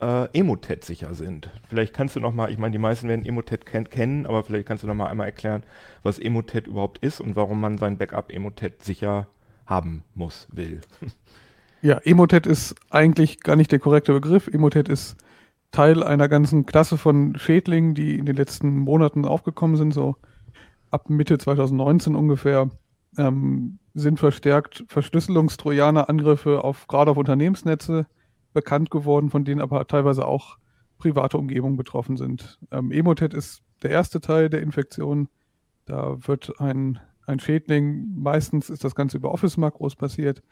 äh, 0.00 0.28
Emotet 0.38 0.84
sicher 0.84 1.14
sind. 1.14 1.50
Vielleicht 1.68 1.94
kannst 1.94 2.16
du 2.16 2.20
noch 2.20 2.32
mal, 2.32 2.50
ich 2.50 2.58
meine, 2.58 2.72
die 2.72 2.78
meisten 2.78 3.08
werden 3.08 3.24
Emotet 3.24 3.66
ken 3.66 3.88
kennen, 3.88 4.26
aber 4.26 4.44
vielleicht 4.44 4.66
kannst 4.66 4.82
du 4.82 4.86
noch 4.86 4.94
mal 4.94 5.06
einmal 5.06 5.26
erklären, 5.26 5.62
was 6.02 6.18
Emotet 6.18 6.66
überhaupt 6.66 6.98
ist 6.98 7.20
und 7.20 7.36
warum 7.36 7.60
man 7.60 7.78
sein 7.78 7.98
Backup 7.98 8.32
Emotet 8.32 8.82
sicher 8.82 9.28
haben 9.66 10.04
muss, 10.14 10.48
will. 10.52 10.80
Ja, 11.82 11.98
Emotet 11.98 12.46
ist 12.46 12.74
eigentlich 12.88 13.40
gar 13.40 13.56
nicht 13.56 13.70
der 13.70 13.78
korrekte 13.78 14.14
Begriff. 14.14 14.48
Emotet 14.48 14.88
ist 14.88 15.18
Teil 15.70 16.02
einer 16.02 16.30
ganzen 16.30 16.64
Klasse 16.64 16.96
von 16.96 17.36
Schädlingen, 17.36 17.92
die 17.94 18.18
in 18.18 18.24
den 18.24 18.36
letzten 18.36 18.78
Monaten 18.78 19.26
aufgekommen 19.26 19.76
sind, 19.76 19.92
so 19.92 20.16
ab 20.90 21.10
Mitte 21.10 21.36
2019 21.36 22.14
ungefähr, 22.14 22.70
ähm, 23.18 23.80
sind 23.92 24.18
verstärkt 24.18 24.84
Verschlüsselungstrojaner-Angriffe 24.88 26.64
auf 26.64 26.86
gerade 26.86 27.10
auf 27.10 27.18
Unternehmensnetze 27.18 28.06
bekannt 28.54 28.90
geworden, 28.90 29.28
von 29.28 29.44
denen 29.44 29.60
aber 29.60 29.86
teilweise 29.86 30.26
auch 30.26 30.56
private 30.98 31.36
Umgebungen 31.36 31.76
betroffen 31.76 32.16
sind. 32.16 32.58
Ähm, 32.70 32.90
Emotet 32.90 33.34
ist 33.34 33.62
der 33.82 33.90
erste 33.90 34.20
Teil 34.22 34.48
der 34.48 34.62
Infektion. 34.62 35.28
Da 35.84 36.16
wird 36.26 36.58
ein, 36.60 36.98
ein 37.26 37.40
Schädling, 37.40 38.14
meistens 38.16 38.70
ist 38.70 38.84
das 38.84 38.94
Ganze 38.94 39.18
über 39.18 39.32
Office-Makros 39.32 39.96
passiert, 39.96 40.42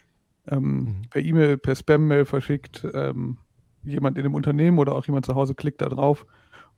ähm, 0.49 0.63
Mhm. 0.63 1.03
per 1.11 1.23
E-Mail, 1.23 1.57
per 1.59 1.75
Spam-Mail 1.77 2.25
verschickt, 2.27 2.87
ähm, 2.93 3.39
jemand 3.85 4.19
in 4.19 4.25
dem 4.25 4.35
Unternehmen 4.35 4.79
oder 4.79 4.95
auch 4.95 5.07
jemand 5.07 5.25
zu 5.27 5.35
Hause 5.35 5.55
klickt 5.55 5.81
da 5.81 5.89
drauf 5.89 6.27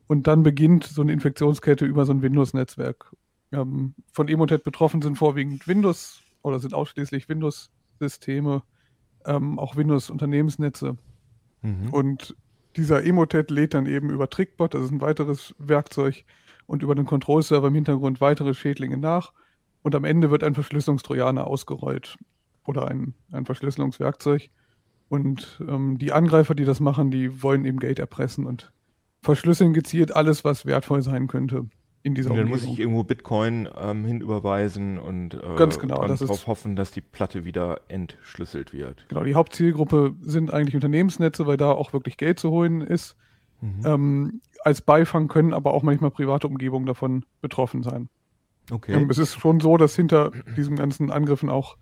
und 0.06 0.26
dann 0.26 0.42
beginnt 0.42 0.84
so 0.84 1.02
eine 1.02 1.12
Infektionskette 1.12 1.84
über 1.86 2.04
so 2.04 2.12
ein 2.12 2.22
Windows-Netzwerk. 2.22 3.12
Ähm, 3.52 3.94
von 4.12 4.28
Emotet 4.28 4.62
betroffen 4.64 5.02
sind 5.02 5.16
vorwiegend 5.16 5.66
Windows 5.66 6.22
oder 6.42 6.60
sind 6.60 6.74
ausschließlich 6.74 7.28
Windows-Systeme, 7.28 8.62
ähm, 9.26 9.58
auch 9.58 9.76
Windows-Unternehmensnetze. 9.76 10.96
Mhm. 11.64 11.90
Und 11.90 12.36
dieser 12.76 13.04
Emotet 13.04 13.50
lädt 13.50 13.74
dann 13.74 13.86
eben 13.86 14.10
über 14.10 14.30
Trickbot, 14.30 14.74
das 14.74 14.84
ist 14.84 14.92
ein 14.92 15.00
weiteres 15.00 15.54
Werkzeug, 15.58 16.24
und 16.66 16.82
über 16.82 16.94
den 16.94 17.06
Control-Server 17.06 17.68
im 17.68 17.74
Hintergrund 17.74 18.20
weitere 18.20 18.54
Schädlinge 18.54 18.96
nach. 18.96 19.32
Und 19.82 19.94
am 19.94 20.04
Ende 20.04 20.30
wird 20.30 20.42
ein 20.42 20.54
Verschlüsselungstrojaner 20.54 21.46
ausgerollt 21.46 22.16
oder 22.64 22.88
ein, 22.88 23.14
ein 23.32 23.44
Verschlüsselungswerkzeug. 23.44 24.48
Und 25.08 25.60
ähm, 25.68 25.98
die 25.98 26.12
Angreifer, 26.12 26.54
die 26.54 26.64
das 26.64 26.80
machen, 26.80 27.10
die 27.10 27.42
wollen 27.42 27.66
eben 27.66 27.78
Geld 27.78 27.98
erpressen 27.98 28.46
und 28.46 28.72
verschlüsseln 29.20 29.74
gezielt 29.74 30.16
alles, 30.16 30.44
was 30.44 30.64
wertvoll 30.64 31.02
sein 31.02 31.26
könnte 31.26 31.66
in 32.04 32.14
dieser 32.14 32.30
Und 32.30 32.36
dann 32.36 32.46
Umgebung. 32.46 32.66
muss 32.68 32.72
ich 32.74 32.78
irgendwo 32.80 33.02
Bitcoin 33.02 33.66
ähm, 33.76 34.04
hinüberweisen 34.04 34.98
und 34.98 35.34
äh, 35.34 35.56
Ganz 35.56 35.78
genau, 35.78 36.04
ist- 36.04 36.20
darauf 36.20 36.46
hoffen, 36.46 36.76
dass 36.76 36.90
die 36.92 37.00
Platte 37.00 37.44
wieder 37.44 37.80
entschlüsselt 37.88 38.72
wird. 38.72 39.06
Genau, 39.08 39.24
die 39.24 39.34
Hauptzielgruppe 39.34 40.14
sind 40.20 40.52
eigentlich 40.52 40.74
Unternehmensnetze, 40.76 41.46
weil 41.46 41.56
da 41.56 41.72
auch 41.72 41.92
wirklich 41.94 42.18
Geld 42.18 42.38
zu 42.38 42.50
holen 42.50 42.82
ist. 42.82 43.16
Mhm. 43.62 43.82
Ähm, 43.86 44.40
als 44.62 44.82
Beifang 44.82 45.28
können 45.28 45.54
aber 45.54 45.72
auch 45.72 45.82
manchmal 45.82 46.10
private 46.10 46.46
Umgebungen 46.46 46.84
davon 46.86 47.24
betroffen 47.40 47.82
sein. 47.82 48.10
Okay. 48.70 48.92
Ähm, 48.92 49.08
es 49.10 49.16
ist 49.18 49.40
schon 49.40 49.60
so, 49.60 49.78
dass 49.78 49.96
hinter 49.96 50.30
diesen 50.56 50.76
ganzen 50.76 51.10
Angriffen 51.10 51.48
auch 51.48 51.76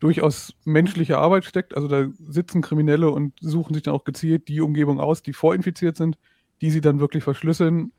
durchaus 0.00 0.54
menschliche 0.64 1.18
Arbeit 1.18 1.44
steckt. 1.44 1.76
Also 1.76 1.86
da 1.86 2.08
sitzen 2.26 2.60
Kriminelle 2.60 3.10
und 3.10 3.34
suchen 3.40 3.74
sich 3.74 3.84
dann 3.84 3.94
auch 3.94 4.04
gezielt 4.04 4.48
die 4.48 4.60
Umgebung 4.60 4.98
aus, 4.98 5.22
die 5.22 5.32
vorinfiziert 5.32 5.96
sind, 5.96 6.18
die 6.60 6.70
sie 6.70 6.80
dann 6.80 6.98
wirklich 6.98 7.22
verschlüsseln, 7.22 7.92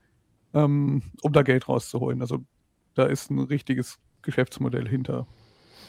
ähm, 0.53 1.01
um 1.21 1.33
da 1.33 1.41
Geld 1.43 1.67
rauszuholen. 1.67 2.21
Also 2.21 2.39
da 2.93 3.05
ist 3.05 3.31
ein 3.31 3.39
richtiges 3.39 3.99
Geschäftsmodell 4.21 4.87
hinter 4.87 5.27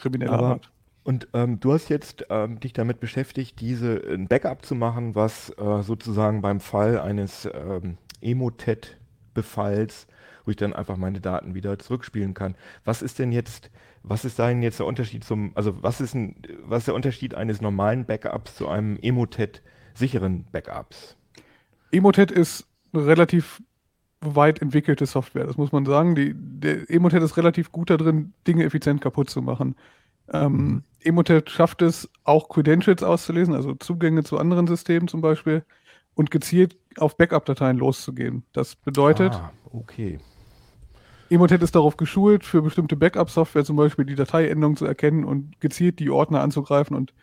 krimineller 0.01 0.33
Aber- 0.33 0.47
Art. 0.47 0.69
Und 1.05 1.27
ähm, 1.33 1.59
du 1.59 1.73
hast 1.73 1.89
jetzt 1.89 2.27
ähm, 2.29 2.61
dich 2.61 2.71
damit 2.71 3.01
beschäftigt, 3.01 3.59
diese 3.59 4.01
ein 4.09 4.29
Backup 4.29 4.65
zu 4.65 4.73
machen, 4.73 5.15
was 5.15 5.49
äh, 5.57 5.81
sozusagen 5.83 6.41
beim 6.41 6.61
Fall 6.61 6.97
eines 6.97 7.45
ähm, 7.53 7.97
Emotet-Befalls, 8.21 10.07
wo 10.45 10.51
ich 10.51 10.57
dann 10.57 10.71
einfach 10.71 10.95
meine 10.95 11.19
Daten 11.19 11.55
wieder 11.55 11.77
zurückspielen 11.77 12.33
kann. 12.33 12.55
Was 12.85 13.01
ist 13.01 13.19
denn 13.19 13.33
jetzt, 13.33 13.69
was 14.01 14.23
ist 14.23 14.39
da 14.39 14.47
denn 14.47 14.63
jetzt 14.63 14.79
der 14.79 14.85
Unterschied 14.85 15.25
zum, 15.25 15.51
also 15.55 15.81
was 15.83 15.99
ist, 15.99 16.13
ein, 16.15 16.41
was 16.63 16.79
ist 16.79 16.87
der 16.87 16.95
Unterschied 16.95 17.35
eines 17.35 17.59
normalen 17.59 18.05
Backups 18.05 18.55
zu 18.55 18.69
einem 18.69 18.97
Emotet-sicheren 19.01 20.45
Backups? 20.53 21.17
Emotet 21.91 22.31
ist 22.31 22.65
relativ 22.93 23.61
weit 24.25 24.61
entwickelte 24.61 25.05
Software, 25.05 25.45
das 25.45 25.57
muss 25.57 25.71
man 25.71 25.85
sagen. 25.85 26.15
Die, 26.15 26.33
der 26.35 26.89
Emotet 26.89 27.23
ist 27.23 27.37
relativ 27.37 27.71
gut 27.71 27.89
darin, 27.89 28.33
Dinge 28.47 28.63
effizient 28.63 29.01
kaputt 29.01 29.29
zu 29.29 29.41
machen. 29.41 29.75
Ähm, 30.31 30.83
Emotet 31.01 31.49
schafft 31.49 31.81
es, 31.81 32.09
auch 32.23 32.49
Credentials 32.49 33.03
auszulesen, 33.03 33.53
also 33.53 33.73
Zugänge 33.75 34.23
zu 34.23 34.37
anderen 34.37 34.67
Systemen 34.67 35.07
zum 35.07 35.21
Beispiel, 35.21 35.63
und 36.15 36.31
gezielt 36.31 36.77
auf 36.97 37.17
Backup-Dateien 37.17 37.77
loszugehen. 37.77 38.43
Das 38.53 38.75
bedeutet, 38.75 39.33
Ah, 39.33 39.51
okay. 39.71 40.19
Emotet 41.29 41.63
ist 41.63 41.75
darauf 41.75 41.97
geschult, 41.97 42.43
für 42.43 42.61
bestimmte 42.61 42.95
Backup-Software 42.95 43.65
zum 43.65 43.75
Beispiel 43.75 44.05
die 44.05 44.15
Dateiendung 44.15 44.75
zu 44.75 44.85
erkennen 44.85 45.23
und 45.23 45.59
gezielt 45.59 45.99
die 45.99 46.11
Ordner 46.11 46.41
anzugreifen 46.41 46.95
und 46.95 47.13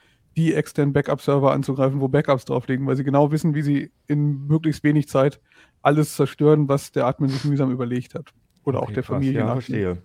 die 0.41 0.55
externen 0.55 0.93
Backup-Server 0.93 1.53
anzugreifen, 1.53 2.01
wo 2.01 2.09
Backups 2.09 2.45
drauf 2.45 2.67
liegen, 2.69 2.87
weil 2.87 2.97
sie 2.97 3.05
genau 3.05 3.31
wissen, 3.33 3.55
wie 3.55 3.63
sie 3.63 3.91
in 4.07 4.47
möglichst 4.47 4.83
wenig 4.85 5.09
Zeit 5.09 5.41
alles 5.83 6.17
zerstören, 6.17 6.69
was 6.69 6.93
der 6.93 7.07
Admin 7.07 7.31
sich 7.31 7.45
mühsam 7.45 7.71
überlegt 7.71 8.15
hat. 8.15 8.33
Oder 8.65 8.83
auch 8.83 8.85
Okay, 8.85 8.95
der 8.95 9.03
krass. 9.03 9.15
Familie. 9.17 9.41
Ja, 9.41 9.53
verstehe. 9.53 9.99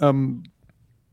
ähm, 0.00 0.44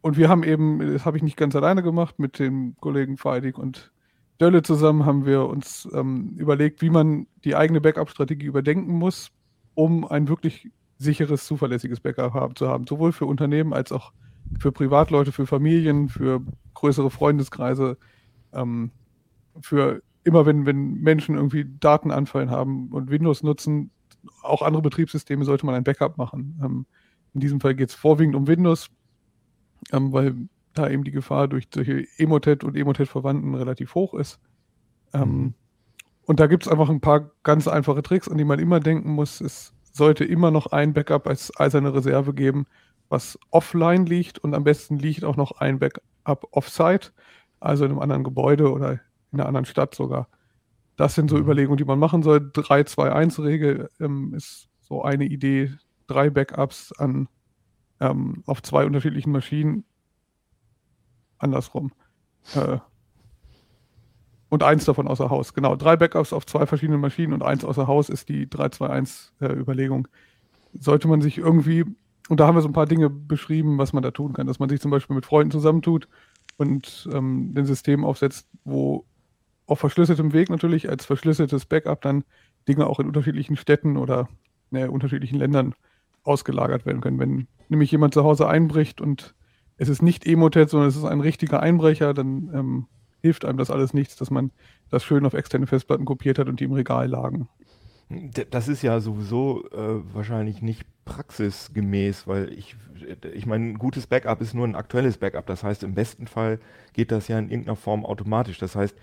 und 0.01 0.17
wir 0.17 0.29
haben 0.29 0.43
eben, 0.43 0.79
das 0.93 1.05
habe 1.05 1.17
ich 1.17 1.23
nicht 1.23 1.37
ganz 1.37 1.55
alleine 1.55 1.83
gemacht, 1.83 2.17
mit 2.19 2.39
dem 2.39 2.75
Kollegen 2.79 3.17
Feidig 3.17 3.57
und 3.57 3.91
Dölle 4.39 4.63
zusammen 4.63 5.05
haben 5.05 5.25
wir 5.27 5.45
uns 5.45 5.87
ähm, 5.93 6.33
überlegt, 6.37 6.81
wie 6.81 6.89
man 6.89 7.27
die 7.45 7.55
eigene 7.55 7.79
Backup-Strategie 7.81 8.47
überdenken 8.47 8.93
muss, 8.93 9.31
um 9.75 10.05
ein 10.07 10.27
wirklich 10.27 10.71
sicheres, 10.97 11.45
zuverlässiges 11.45 11.99
Backup 11.99 12.33
haben, 12.33 12.55
zu 12.55 12.67
haben. 12.67 12.87
Sowohl 12.87 13.11
für 13.11 13.25
Unternehmen 13.27 13.71
als 13.73 13.91
auch 13.91 14.11
für 14.59 14.71
Privatleute, 14.71 15.31
für 15.31 15.45
Familien, 15.45 16.09
für 16.09 16.41
größere 16.73 17.11
Freundeskreise, 17.11 17.97
ähm, 18.53 18.91
für 19.61 20.01
immer, 20.23 20.45
wenn, 20.45 20.65
wenn 20.65 20.95
Menschen 21.01 21.35
irgendwie 21.35 21.65
Datenanfallen 21.79 22.51
haben 22.51 22.89
und 22.89 23.09
Windows 23.09 23.43
nutzen, 23.43 23.91
auch 24.43 24.61
andere 24.61 24.83
Betriebssysteme 24.83 25.45
sollte 25.45 25.65
man 25.65 25.75
ein 25.75 25.83
Backup 25.83 26.17
machen. 26.17 26.59
Ähm, 26.63 26.85
in 27.33 27.39
diesem 27.41 27.59
Fall 27.59 27.75
geht 27.75 27.89
es 27.89 27.95
vorwiegend 27.95 28.35
um 28.35 28.47
Windows, 28.47 28.89
ähm, 29.91 30.13
weil 30.13 30.35
da 30.73 30.89
eben 30.89 31.03
die 31.03 31.11
Gefahr 31.11 31.47
durch 31.47 31.67
solche 31.73 32.05
Emotet 32.17 32.63
und 32.63 32.75
Emotet-Verwandten 32.77 33.55
relativ 33.55 33.95
hoch 33.95 34.13
ist. 34.13 34.39
Ähm, 35.13 35.29
Mhm. 35.29 35.53
Und 36.25 36.39
da 36.39 36.47
gibt 36.47 36.65
es 36.65 36.71
einfach 36.71 36.89
ein 36.89 37.01
paar 37.01 37.31
ganz 37.43 37.67
einfache 37.67 38.03
Tricks, 38.03 38.29
an 38.29 38.37
die 38.37 38.45
man 38.45 38.59
immer 38.59 38.79
denken 38.79 39.11
muss. 39.11 39.41
Es 39.41 39.73
sollte 39.91 40.23
immer 40.23 40.51
noch 40.51 40.67
ein 40.67 40.93
Backup 40.93 41.27
als 41.27 41.51
eiserne 41.59 41.93
Reserve 41.93 42.33
geben, 42.33 42.67
was 43.09 43.37
offline 43.49 44.05
liegt 44.05 44.39
und 44.39 44.53
am 44.53 44.63
besten 44.63 44.97
liegt 44.97 45.23
auch 45.25 45.35
noch 45.35 45.53
ein 45.59 45.79
Backup 45.79 46.47
offsite, 46.51 47.11
also 47.61 47.85
in 47.85 47.91
einem 47.91 48.01
anderen 48.01 48.25
Gebäude 48.25 48.71
oder 48.73 48.93
in 48.93 49.39
einer 49.39 49.47
anderen 49.47 49.65
Stadt 49.65 49.95
sogar. 49.95 50.27
Das 50.97 51.15
sind 51.15 51.29
so 51.29 51.37
Mhm. 51.37 51.43
Überlegungen, 51.43 51.77
die 51.77 51.85
man 51.85 51.99
machen 51.99 52.23
soll. 52.23 52.39
3-2-1-Regel 52.53 53.89
ähm, 54.01 54.33
ist 54.35 54.69
so 54.81 55.03
eine 55.03 55.25
Idee. 55.25 55.73
Drei 56.07 56.29
Backups 56.29 56.91
an, 56.93 57.29
ähm, 58.01 58.43
auf 58.47 58.61
zwei 58.63 58.85
unterschiedlichen 58.85 59.31
Maschinen. 59.31 59.85
Andersrum. 61.39 61.91
Äh, 62.55 62.79
und 64.49 64.63
eins 64.63 64.85
davon 64.85 65.07
außer 65.07 65.29
Haus. 65.29 65.53
Genau, 65.53 65.75
drei 65.77 65.95
Backups 65.95 66.33
auf 66.33 66.45
zwei 66.45 66.65
verschiedenen 66.65 66.99
Maschinen 66.99 67.33
und 67.33 67.41
eins 67.43 67.63
außer 67.63 67.87
Haus 67.87 68.09
ist 68.09 68.27
die 68.29 68.47
3-2-1-Überlegung. 68.47 70.07
Sollte 70.73 71.07
man 71.07 71.21
sich 71.21 71.37
irgendwie, 71.37 71.85
und 72.29 72.39
da 72.39 72.47
haben 72.47 72.55
wir 72.55 72.61
so 72.61 72.67
ein 72.69 72.73
paar 72.73 72.85
Dinge 72.85 73.09
beschrieben, 73.09 73.77
was 73.77 73.93
man 73.93 74.03
da 74.03 74.11
tun 74.11 74.33
kann, 74.33 74.47
dass 74.47 74.59
man 74.59 74.69
sich 74.69 74.81
zum 74.81 74.91
Beispiel 74.91 75.15
mit 75.15 75.25
Freunden 75.25 75.51
zusammentut 75.51 76.07
und 76.61 77.09
ähm, 77.11 77.53
ein 77.57 77.65
System 77.65 78.05
aufsetzt, 78.05 78.47
wo 78.63 79.03
auf 79.65 79.79
verschlüsseltem 79.79 80.31
Weg 80.31 80.51
natürlich 80.51 80.89
als 80.89 81.05
verschlüsseltes 81.05 81.65
Backup 81.65 82.01
dann 82.01 82.23
Dinge 82.67 82.85
auch 82.85 82.99
in 82.99 83.07
unterschiedlichen 83.07 83.57
Städten 83.57 83.97
oder 83.97 84.29
ne, 84.69 84.91
unterschiedlichen 84.91 85.39
Ländern 85.39 85.73
ausgelagert 86.23 86.85
werden 86.85 87.01
können. 87.01 87.17
Wenn 87.17 87.47
nämlich 87.67 87.91
jemand 87.91 88.13
zu 88.13 88.23
Hause 88.23 88.47
einbricht 88.47 89.01
und 89.01 89.33
es 89.77 89.89
ist 89.89 90.03
nicht 90.03 90.27
Emotet, 90.27 90.69
sondern 90.69 90.89
es 90.89 90.95
ist 90.95 91.05
ein 91.05 91.21
richtiger 91.21 91.61
Einbrecher, 91.61 92.13
dann 92.13 92.51
ähm, 92.53 92.87
hilft 93.21 93.43
einem 93.43 93.57
das 93.57 93.71
alles 93.71 93.95
nichts, 93.95 94.15
dass 94.15 94.29
man 94.29 94.51
das 94.91 95.03
schön 95.03 95.25
auf 95.25 95.33
externe 95.33 95.65
Festplatten 95.65 96.05
kopiert 96.05 96.37
hat 96.37 96.47
und 96.47 96.59
die 96.59 96.65
im 96.65 96.73
Regal 96.73 97.07
lagen. 97.07 97.49
Das 98.49 98.67
ist 98.67 98.81
ja 98.81 98.99
sowieso 98.99 99.65
äh, 99.71 100.01
wahrscheinlich 100.13 100.61
nicht 100.61 100.85
praxisgemäß, 101.05 102.27
weil 102.27 102.51
ich, 102.53 102.75
ich 103.33 103.45
meine, 103.45 103.65
ein 103.71 103.77
gutes 103.77 104.07
Backup 104.07 104.41
ist 104.41 104.53
nur 104.53 104.67
ein 104.67 104.75
aktuelles 104.75 105.17
Backup. 105.17 105.45
Das 105.47 105.63
heißt, 105.63 105.83
im 105.83 105.93
besten 105.95 106.27
Fall 106.27 106.59
geht 106.93 107.11
das 107.11 107.27
ja 107.27 107.39
in 107.39 107.49
irgendeiner 107.49 107.75
Form 107.75 108.05
automatisch. 108.05 108.57
Das 108.59 108.75
heißt, 108.75 108.95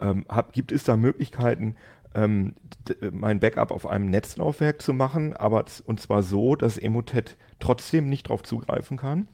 ähm, 0.00 0.24
hab, 0.28 0.52
gibt 0.52 0.72
es 0.72 0.84
da 0.84 0.96
Möglichkeiten, 0.96 1.76
ähm, 2.14 2.54
d- 2.88 3.10
mein 3.12 3.40
Backup 3.40 3.70
auf 3.70 3.86
einem 3.86 4.10
Netzlaufwerk 4.10 4.80
zu 4.82 4.92
machen, 4.92 5.36
aber 5.36 5.64
und 5.84 6.00
zwar 6.00 6.22
so, 6.22 6.56
dass 6.56 6.78
Emotet 6.78 7.36
trotzdem 7.58 8.08
nicht 8.08 8.28
drauf 8.28 8.42
zugreifen 8.42 8.96
kann? 8.96 9.28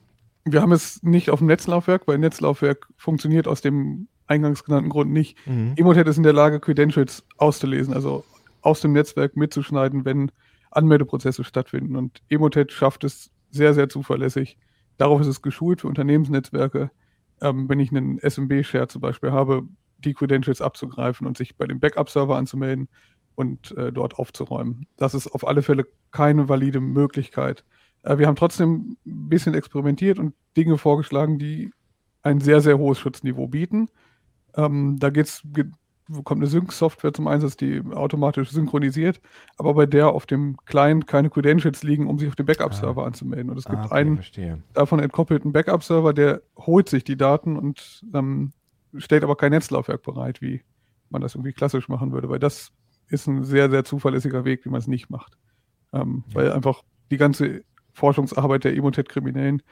Wir 0.44 0.60
haben 0.60 0.72
es 0.72 1.02
nicht 1.02 1.30
auf 1.30 1.38
dem 1.38 1.48
Netzlaufwerk, 1.48 2.06
weil 2.06 2.18
Netzlaufwerk 2.18 2.88
funktioniert 2.96 3.48
aus 3.48 3.60
dem 3.60 4.08
eingangs 4.26 4.64
genannten 4.64 4.90
Grund 4.90 5.12
nicht. 5.12 5.36
Emotet 5.76 6.08
ist 6.08 6.16
in 6.16 6.22
der 6.22 6.32
Lage, 6.32 6.60
Credentials 6.60 7.24
auszulesen, 7.36 7.94
also 7.94 8.24
aus 8.64 8.80
dem 8.80 8.92
Netzwerk 8.92 9.36
mitzuschneiden, 9.36 10.04
wenn 10.04 10.32
Anmeldeprozesse 10.70 11.44
stattfinden. 11.44 11.96
Und 11.96 12.22
Emotet 12.28 12.72
schafft 12.72 13.04
es 13.04 13.30
sehr, 13.50 13.74
sehr 13.74 13.88
zuverlässig. 13.88 14.58
Darauf 14.96 15.20
ist 15.20 15.26
es 15.26 15.42
geschult 15.42 15.80
für 15.80 15.88
Unternehmensnetzwerke. 15.88 16.90
Ähm, 17.40 17.68
wenn 17.68 17.80
ich 17.80 17.90
einen 17.90 18.18
SMB-Share 18.18 18.88
zum 18.88 19.00
Beispiel 19.00 19.32
habe, 19.32 19.64
die 19.98 20.14
Credentials 20.14 20.60
abzugreifen 20.60 21.26
und 21.26 21.36
sich 21.36 21.56
bei 21.56 21.66
dem 21.66 21.80
Backup-Server 21.80 22.36
anzumelden 22.36 22.88
und 23.34 23.76
äh, 23.76 23.92
dort 23.92 24.18
aufzuräumen. 24.18 24.86
Das 24.96 25.14
ist 25.14 25.28
auf 25.28 25.46
alle 25.46 25.62
Fälle 25.62 25.86
keine 26.10 26.48
valide 26.48 26.80
Möglichkeit. 26.80 27.64
Äh, 28.02 28.18
wir 28.18 28.26
haben 28.26 28.36
trotzdem 28.36 28.96
ein 29.06 29.28
bisschen 29.28 29.54
experimentiert 29.54 30.18
und 30.18 30.34
Dinge 30.56 30.78
vorgeschlagen, 30.78 31.38
die 31.38 31.70
ein 32.22 32.40
sehr, 32.40 32.60
sehr 32.60 32.78
hohes 32.78 32.98
Schutzniveau 32.98 33.48
bieten. 33.48 33.88
Ähm, 34.56 34.98
da 34.98 35.10
geht's, 35.10 35.42
ge 35.44 35.66
kommt 36.24 36.40
eine 36.40 36.48
Sync-Software 36.48 37.12
zum 37.14 37.26
Einsatz, 37.28 37.56
die 37.56 37.80
automatisch 37.92 38.50
synchronisiert, 38.50 39.20
aber 39.56 39.74
bei 39.74 39.86
der 39.86 40.08
auf 40.08 40.26
dem 40.26 40.56
Client 40.66 41.06
keine 41.06 41.30
Credentials 41.30 41.82
liegen, 41.82 42.06
um 42.08 42.18
sich 42.18 42.28
auf 42.28 42.36
den 42.36 42.46
Backup-Server 42.46 43.04
anzumelden. 43.06 43.50
Und 43.50 43.58
es 43.58 43.64
gibt 43.64 43.78
Ah, 43.78 43.84
okay, 43.86 43.94
einen 43.94 44.16
verstehe. 44.16 44.62
davon 44.74 44.98
entkoppelten 45.00 45.52
Backup-Server, 45.52 46.12
der 46.12 46.42
holt 46.58 46.88
sich 46.90 47.04
die 47.04 47.16
Daten 47.16 47.56
und 47.56 48.02
ähm, 48.12 48.52
stellt 48.96 49.24
aber 49.24 49.36
kein 49.36 49.52
Netzlaufwerk 49.52 50.02
bereit, 50.02 50.42
wie 50.42 50.62
man 51.10 51.22
das 51.22 51.34
irgendwie 51.34 51.52
klassisch 51.52 51.88
machen 51.88 52.12
würde, 52.12 52.28
weil 52.28 52.38
das 52.38 52.70
ist 53.08 53.26
ein 53.26 53.44
sehr, 53.44 53.70
sehr 53.70 53.84
zuverlässiger 53.84 54.44
Weg, 54.44 54.64
wie 54.64 54.70
man 54.70 54.80
es 54.80 54.86
nicht 54.86 55.08
macht. 55.10 55.38
Ähm, 55.92 56.24
Ja. 56.28 56.34
Weil 56.34 56.52
einfach 56.52 56.82
die 57.10 57.16
ganze 57.16 57.62
Forschungsarbeit 57.92 58.64
der 58.64 58.74
Emotet-Kriminellen 58.76 59.62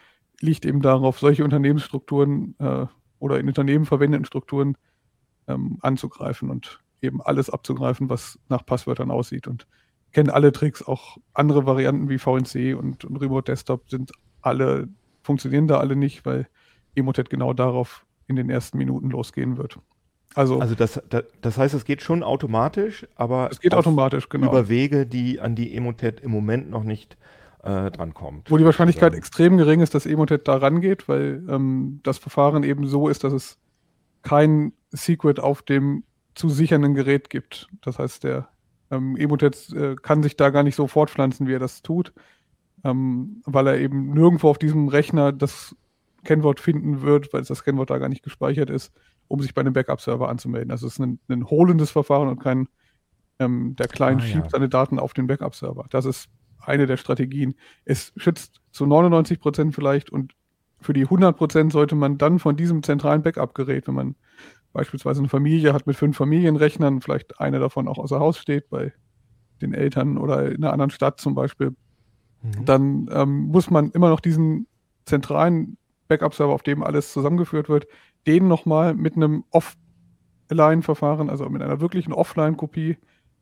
liegt 0.41 0.65
eben 0.65 0.81
darauf, 0.81 1.19
solche 1.19 1.45
Unternehmensstrukturen 1.45 2.55
äh, 2.59 2.87
oder 3.19 3.39
in 3.39 3.49
Unternehmen 3.49 3.85
verwendeten 3.85 4.25
Strukturen 4.25 4.77
ähm, 5.49 5.79
anzugreifen 5.81 6.51
und 6.51 6.81
eben 7.01 7.21
alles 7.21 7.51
abzugreifen, 7.51 8.09
was 8.09 8.39
nach 8.49 8.65
Passwörtern 8.65 9.11
aussieht 9.11 9.47
und 9.47 9.67
kennen 10.13 10.31
alle 10.31 10.53
Tricks, 10.53 10.83
auch 10.83 11.17
andere 11.35 11.67
Varianten 11.67 12.09
wie 12.09 12.19
VNC 12.19 12.77
und, 12.79 13.05
und 13.05 13.17
Remote 13.17 13.51
Desktop 13.51 13.89
sind 13.89 14.13
alle, 14.41 14.89
funktionieren 15.23 15.69
da 15.69 15.79
alle 15.79 15.97
nicht, 15.97 16.25
weil 16.25 16.47
Emotet 16.95 17.31
genau 17.31 17.53
darauf 17.55 18.05
in 18.27 18.37
den 18.37 18.51
ersten 18.51 18.79
Minuten 18.79 19.11
losgehen 19.11 19.57
wird. 19.57 19.79
Also, 20.35 20.61
Also 20.61 20.75
das, 20.75 21.01
das, 21.09 21.25
das 21.41 21.59
heißt, 21.59 21.75
es 21.75 21.85
geht 21.85 22.03
schon 22.03 22.23
automatisch, 22.23 23.07
aber 23.17 23.49
es 23.51 23.61
geht 23.61 23.75
automatisch, 23.75 24.29
genau. 24.29 24.49
über 24.49 24.69
Wege, 24.69 25.07
die 25.07 25.41
an 25.41 25.55
die 25.55 25.75
Emotet 25.75 26.21
im 26.21 26.31
Moment 26.31 26.71
noch 26.71 26.85
nicht 26.85 27.17
äh, 27.63 27.91
drankommt. 27.91 28.51
Wo 28.51 28.57
die 28.57 28.65
Wahrscheinlichkeit 28.65 29.13
sozusagen. 29.13 29.19
extrem 29.19 29.57
gering 29.59 29.81
ist, 29.81 29.95
dass 29.95 30.07
Emotet 30.07 30.49
da 30.49 30.57
rangeht, 30.57 31.09
weil 31.09 31.45
ähm, 31.49 32.01
das 32.03 32.19
Verfahren 32.19 32.65
eben 32.65 32.87
so 32.87 33.09
ist, 33.09 33.25
dass 33.25 33.33
es 33.33 33.59
kein 34.23 34.73
Secret 34.93 35.41
auf 35.41 35.63
dem 35.63 36.05
zu 36.35 36.49
sichernden 36.49 36.95
Gerät 36.95 37.31
gibt. 37.31 37.69
Das 37.83 37.99
heißt, 37.99 38.25
der 38.25 38.49
ähm, 38.91 39.17
Emotet 39.17 39.71
äh, 39.73 39.97
kann 39.97 40.23
sich 40.23 40.37
da 40.37 40.51
gar 40.51 40.63
nicht 40.63 40.77
so 40.77 40.87
fortpflanzen, 40.87 41.47
wie 41.47 41.55
er 41.55 41.59
das 41.59 41.83
tut, 41.83 42.13
ähm, 42.85 43.43
weil 43.45 43.67
er 43.67 43.79
eben 43.79 44.13
nirgendwo 44.13 44.49
auf 44.49 44.59
diesem 44.59 44.89
Rechner 44.89 45.33
das 45.33 45.75
Kennwort 46.25 46.61
finden 46.61 47.03
wird, 47.03 47.33
weil 47.33 47.43
das 47.43 47.65
Kennwort 47.65 47.91
da 47.91 47.99
gar 47.99 48.09
nicht 48.09 48.23
gespeichert 48.23 48.71
ist, 48.71 48.93
um 49.29 49.41
sich 49.41 49.55
bei 49.55 49.61
einem 49.61 49.73
Backup-Server 49.73 50.29
anzumelden. 50.29 50.71
Also 50.71 50.87
es 50.87 50.95
ist 50.95 51.01
ein, 51.01 51.19
ein 51.29 51.49
holendes 51.51 51.91
Verfahren 51.91 52.29
und 52.29 52.39
kein, 52.39 52.69
ähm, 53.39 53.75
der 53.77 53.89
Client 53.89 54.23
ah, 54.23 54.25
schiebt 54.25 54.45
ja. 54.45 54.51
seine 54.51 54.69
Daten 54.69 54.99
auf 54.99 55.15
den 55.15 55.27
Backup-Server. 55.27 55.87
Das 55.91 56.05
ist 56.05 56.29
eine 56.61 56.87
der 56.87 56.97
Strategien. 56.97 57.55
Es 57.85 58.13
schützt 58.17 58.61
zu 58.71 58.87
99 58.87 59.41
Prozent 59.41 59.75
vielleicht 59.75 60.11
und 60.11 60.35
für 60.81 60.93
die 60.93 61.05
100 61.05 61.37
Prozent 61.37 61.73
sollte 61.73 61.95
man 61.95 62.19
dann 62.19 62.39
von 62.39 62.57
diesem 62.57 62.83
zentralen 62.83 63.23
Backup-Gerät, 63.23 63.87
wenn 63.87 63.95
man 63.95 64.17
beispielsweise 64.73 65.21
eine 65.21 65.29
Familie 65.29 65.73
hat 65.73 65.87
mit 65.87 65.97
fünf 65.97 66.17
Familienrechnern, 66.17 67.01
vielleicht 67.01 67.41
einer 67.41 67.59
davon 67.59 67.89
auch 67.89 67.99
außer 67.99 68.19
Haus 68.19 68.39
steht 68.39 68.69
bei 68.71 68.93
den 69.61 69.75
Eltern 69.75 70.19
oder 70.19 70.51
in 70.51 70.63
einer 70.63 70.73
anderen 70.73 70.91
Stadt 70.91 71.21
zum 71.21 71.35
Beispiel, 71.35 71.75
mhm. 72.43 72.65
dann 72.65 73.11
ähm, 73.13 73.45
muss 73.47 73.71
man 73.71 73.91
immer 73.91 74.09
noch 74.09 74.21
diesen 74.21 74.67
zentralen 75.05 75.77
Backup-Server, 76.09 76.53
auf 76.53 76.63
dem 76.63 76.83
alles 76.83 77.13
zusammengeführt 77.13 77.69
wird, 77.69 77.87
den 78.27 78.49
nochmal 78.49 78.95
mit 78.95 79.17
einem 79.17 79.45
Offline-Verfahren, 79.51 81.31
also 81.31 81.49
mit 81.49 81.63
einer 81.63 81.81
wirklichen 81.81 82.13
Offline-Kopie 82.13 82.99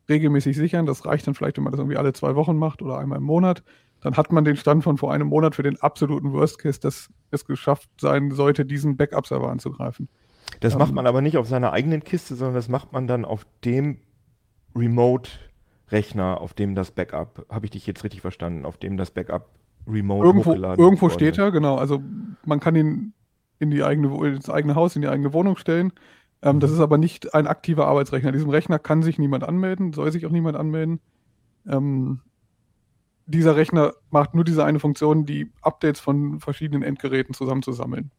regelmäßig 0.09 0.55
sichern. 0.55 0.85
Das 0.85 1.05
reicht 1.05 1.27
dann 1.27 1.35
vielleicht, 1.35 1.57
wenn 1.57 1.63
man 1.63 1.71
das 1.71 1.79
irgendwie 1.79 1.97
alle 1.97 2.13
zwei 2.13 2.35
Wochen 2.35 2.57
macht 2.57 2.81
oder 2.81 2.97
einmal 2.97 3.17
im 3.17 3.23
Monat. 3.23 3.63
Dann 4.01 4.17
hat 4.17 4.31
man 4.31 4.43
den 4.43 4.57
Stand 4.57 4.83
von 4.83 4.97
vor 4.97 5.13
einem 5.13 5.27
Monat 5.27 5.55
für 5.55 5.63
den 5.63 5.79
absoluten 5.81 6.33
Worst 6.33 6.57
Case, 6.59 6.79
dass 6.79 7.09
es 7.29 7.45
geschafft 7.45 7.89
sein 7.99 8.31
sollte, 8.31 8.65
diesen 8.65 8.97
Backup-Server 8.97 9.49
anzugreifen. 9.49 10.09
Das 10.61 10.73
ähm, 10.73 10.79
macht 10.79 10.93
man 10.93 11.05
aber 11.05 11.21
nicht 11.21 11.37
auf 11.37 11.47
seiner 11.47 11.73
eigenen 11.73 12.03
Kiste, 12.03 12.35
sondern 12.35 12.55
das 12.55 12.69
macht 12.69 12.93
man 12.93 13.07
dann 13.07 13.25
auf 13.25 13.45
dem 13.65 13.97
Remote-Rechner, 14.75 16.39
auf 16.39 16.53
dem 16.53 16.75
das 16.75 16.91
Backup, 16.91 17.45
habe 17.49 17.65
ich 17.65 17.71
dich 17.71 17.85
jetzt 17.85 18.03
richtig 18.05 18.21
verstanden, 18.21 18.65
auf 18.65 18.77
dem 18.77 18.95
das 18.95 19.11
Backup 19.11 19.49
remote 19.87 20.25
irgendwo, 20.25 20.53
Irgendwo 20.53 21.09
steht 21.09 21.37
er, 21.37 21.51
genau. 21.51 21.75
Also 21.75 22.01
man 22.45 22.59
kann 22.59 22.75
ihn 22.75 23.13
in 23.59 23.71
die 23.71 23.83
eigene, 23.83 24.15
ins 24.27 24.49
eigene 24.49 24.75
Haus, 24.75 24.95
in 24.95 25.01
die 25.01 25.07
eigene 25.07 25.33
Wohnung 25.33 25.57
stellen. 25.57 25.91
Ähm, 26.41 26.59
das 26.59 26.69
mhm. 26.69 26.77
ist 26.77 26.81
aber 26.81 26.97
nicht 26.97 27.33
ein 27.33 27.47
aktiver 27.47 27.87
Arbeitsrechner. 27.87 28.29
In 28.29 28.35
diesem 28.35 28.49
Rechner 28.49 28.79
kann 28.79 29.03
sich 29.03 29.19
niemand 29.19 29.43
anmelden, 29.43 29.93
soll 29.93 30.11
sich 30.11 30.25
auch 30.25 30.31
niemand 30.31 30.57
anmelden. 30.57 30.99
Ähm, 31.67 32.21
dieser 33.25 33.55
Rechner 33.55 33.93
macht 34.09 34.35
nur 34.35 34.43
diese 34.43 34.65
eine 34.65 34.79
Funktion, 34.79 35.25
die 35.25 35.51
Updates 35.61 35.99
von 35.99 36.39
verschiedenen 36.39 36.83
Endgeräten 36.83 37.33
zusammenzusammeln. 37.33 38.11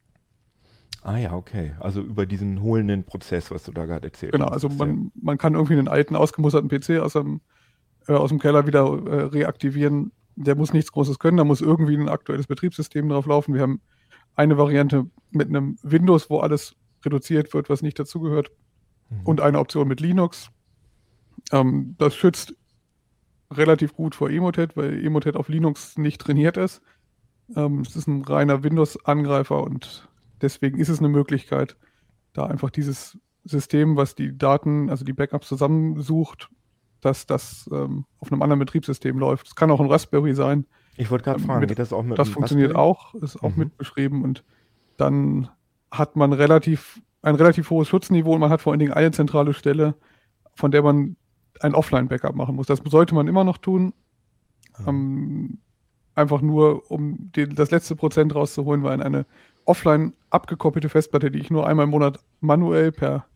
Ah 1.02 1.16
ja, 1.16 1.32
okay. 1.34 1.72
Also 1.80 2.00
über 2.00 2.26
diesen 2.26 2.62
holenden 2.62 3.04
Prozess, 3.04 3.50
was 3.50 3.64
du 3.64 3.72
da 3.72 3.86
gerade 3.86 4.06
erzählt 4.06 4.32
genau, 4.32 4.50
hast. 4.50 4.62
Genau, 4.62 4.72
also 4.72 4.84
man, 4.84 5.12
man 5.20 5.36
kann 5.36 5.54
irgendwie 5.54 5.74
einen 5.74 5.88
alten, 5.88 6.14
ausgemusterten 6.14 6.68
PC 6.68 7.02
aus 7.02 7.14
dem, 7.14 7.40
äh, 8.06 8.12
aus 8.12 8.30
dem 8.30 8.38
Keller 8.38 8.66
wieder 8.66 8.82
äh, 8.82 9.22
reaktivieren. 9.24 10.12
Der 10.36 10.54
muss 10.54 10.72
nichts 10.72 10.92
Großes 10.92 11.18
können, 11.18 11.36
da 11.36 11.44
muss 11.44 11.60
irgendwie 11.60 11.96
ein 11.96 12.08
aktuelles 12.08 12.46
Betriebssystem 12.46 13.08
drauf 13.08 13.26
laufen. 13.26 13.54
Wir 13.54 13.62
haben 13.62 13.80
eine 14.36 14.56
Variante 14.56 15.06
mit 15.30 15.48
einem 15.48 15.76
Windows, 15.82 16.30
wo 16.30 16.38
alles 16.38 16.76
reduziert 17.04 17.52
wird, 17.52 17.68
was 17.68 17.82
nicht 17.82 17.98
dazugehört. 17.98 18.50
Mhm. 19.10 19.20
Und 19.24 19.40
eine 19.40 19.58
Option 19.58 19.88
mit 19.88 20.00
Linux. 20.00 20.50
Ähm, 21.50 21.96
das 21.98 22.14
schützt 22.14 22.54
relativ 23.50 23.94
gut 23.94 24.14
vor 24.14 24.30
Emotet, 24.30 24.76
weil 24.76 25.04
Emotet 25.04 25.36
auf 25.36 25.48
Linux 25.48 25.98
nicht 25.98 26.20
trainiert 26.20 26.56
ist. 26.56 26.80
Ähm, 27.56 27.80
es 27.80 27.96
ist 27.96 28.06
ein 28.06 28.22
reiner 28.22 28.62
Windows-Angreifer 28.62 29.62
und 29.62 30.08
deswegen 30.42 30.78
ist 30.78 30.88
es 30.88 30.98
eine 30.98 31.08
Möglichkeit, 31.08 31.76
da 32.32 32.46
einfach 32.46 32.70
dieses 32.70 33.18
System, 33.44 33.96
was 33.96 34.14
die 34.14 34.36
Daten, 34.36 34.90
also 34.90 35.04
die 35.04 35.12
Backups 35.12 35.48
zusammensucht, 35.48 36.48
dass 37.00 37.26
das 37.26 37.68
ähm, 37.72 38.04
auf 38.18 38.30
einem 38.30 38.42
anderen 38.42 38.60
Betriebssystem 38.60 39.18
läuft. 39.18 39.48
Es 39.48 39.54
kann 39.56 39.70
auch 39.70 39.80
ein 39.80 39.90
Raspberry 39.90 40.34
sein. 40.34 40.66
Ich 40.96 41.10
wollte 41.10 41.24
gerade 41.24 41.40
fragen, 41.40 41.60
mit, 41.60 41.68
geht 41.68 41.78
das 41.78 41.92
auch 41.92 42.02
mit 42.02 42.18
Das 42.18 42.28
funktioniert 42.28 42.74
Raspberry? 42.74 42.88
auch, 42.88 43.14
ist 43.14 43.42
auch 43.42 43.50
mhm. 43.50 43.58
mit 43.58 43.76
beschrieben 43.76 44.22
und 44.22 44.44
dann 44.96 45.48
hat 45.90 46.16
man 46.16 46.32
relativ, 46.32 47.00
ein 47.22 47.34
relativ 47.34 47.70
hohes 47.70 47.88
Schutzniveau 47.88 48.34
und 48.34 48.40
man 48.40 48.50
hat 48.50 48.60
vor 48.60 48.72
allen 48.72 48.80
Dingen 48.80 48.92
eine 48.92 49.10
zentrale 49.10 49.54
Stelle, 49.54 49.94
von 50.54 50.70
der 50.70 50.82
man 50.82 51.16
ein 51.60 51.74
Offline-Backup 51.74 52.34
machen 52.34 52.56
muss. 52.56 52.66
Das 52.66 52.80
sollte 52.84 53.14
man 53.14 53.28
immer 53.28 53.44
noch 53.44 53.58
tun. 53.58 53.92
Mhm. 54.78 54.88
Ähm, 54.88 55.58
einfach 56.14 56.40
nur, 56.40 56.90
um 56.90 57.32
den, 57.32 57.54
das 57.54 57.70
letzte 57.70 57.96
Prozent 57.96 58.34
rauszuholen, 58.34 58.82
weil 58.82 59.02
eine 59.02 59.26
offline 59.64 60.14
abgekoppelte 60.30 60.88
Festplatte, 60.88 61.30
die 61.30 61.38
ich 61.38 61.50
nur 61.50 61.66
einmal 61.66 61.84
im 61.84 61.90
Monat 61.90 62.18
manuell 62.40 62.92
per 62.92 63.26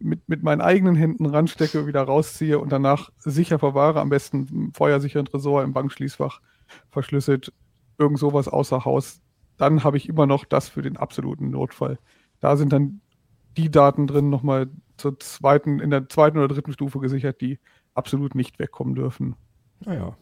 mit, 0.00 0.28
mit 0.28 0.42
meinen 0.42 0.60
eigenen 0.60 0.96
Händen 0.96 1.26
ranstecke, 1.26 1.86
wieder 1.86 2.02
rausziehe 2.02 2.58
und 2.58 2.72
danach 2.72 3.10
sicher 3.18 3.58
verwahre, 3.58 4.00
am 4.00 4.08
besten 4.08 4.46
im 4.50 4.72
feuersicheren 4.72 5.26
Tresor 5.26 5.62
im 5.62 5.74
Bankschließfach 5.74 6.40
verschlüsselt, 6.90 7.52
irgend 7.98 8.18
sowas 8.18 8.48
außer 8.48 8.84
Haus, 8.84 9.20
dann 9.58 9.84
habe 9.84 9.98
ich 9.98 10.08
immer 10.08 10.26
noch 10.26 10.44
das 10.46 10.68
für 10.68 10.82
den 10.82 10.96
absoluten 10.96 11.50
Notfall. 11.50 11.98
Da 12.40 12.56
sind 12.56 12.72
dann 12.72 13.02
die 13.56 13.70
Daten 13.70 14.06
drin 14.06 14.30
nochmal 14.30 14.68
zur 14.96 15.18
zweiten, 15.18 15.80
in 15.80 15.90
der 15.90 16.08
zweiten 16.08 16.38
oder 16.38 16.48
dritten 16.48 16.72
Stufe 16.72 16.98
gesichert, 16.98 17.40
die 17.40 17.58
absolut 17.94 18.34
nicht 18.34 18.58
wegkommen 18.58 18.94
dürfen. 18.94 19.36
Naja. 19.84 20.16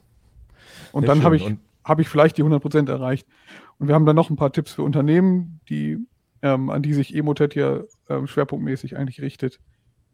Und 0.92 1.02
Sehr 1.02 1.14
dann 1.14 1.22
habe 1.22 1.36
ich, 1.36 1.54
hab 1.88 1.98
ich 2.00 2.08
vielleicht 2.08 2.36
die 2.36 2.44
100% 2.44 2.88
erreicht. 2.88 3.26
Und 3.78 3.88
wir 3.88 3.94
haben 3.94 4.06
dann 4.06 4.16
noch 4.16 4.30
ein 4.30 4.36
paar 4.36 4.52
Tipps 4.52 4.72
für 4.72 4.82
Unternehmen, 4.82 5.60
die, 5.68 5.98
ähm, 6.42 6.70
an 6.70 6.82
die 6.82 6.92
sich 6.92 7.14
Emotet 7.14 7.54
ja 7.54 7.80
ähm, 8.08 8.26
schwerpunktmäßig 8.26 8.96
eigentlich 8.96 9.20
richtet. 9.20 9.58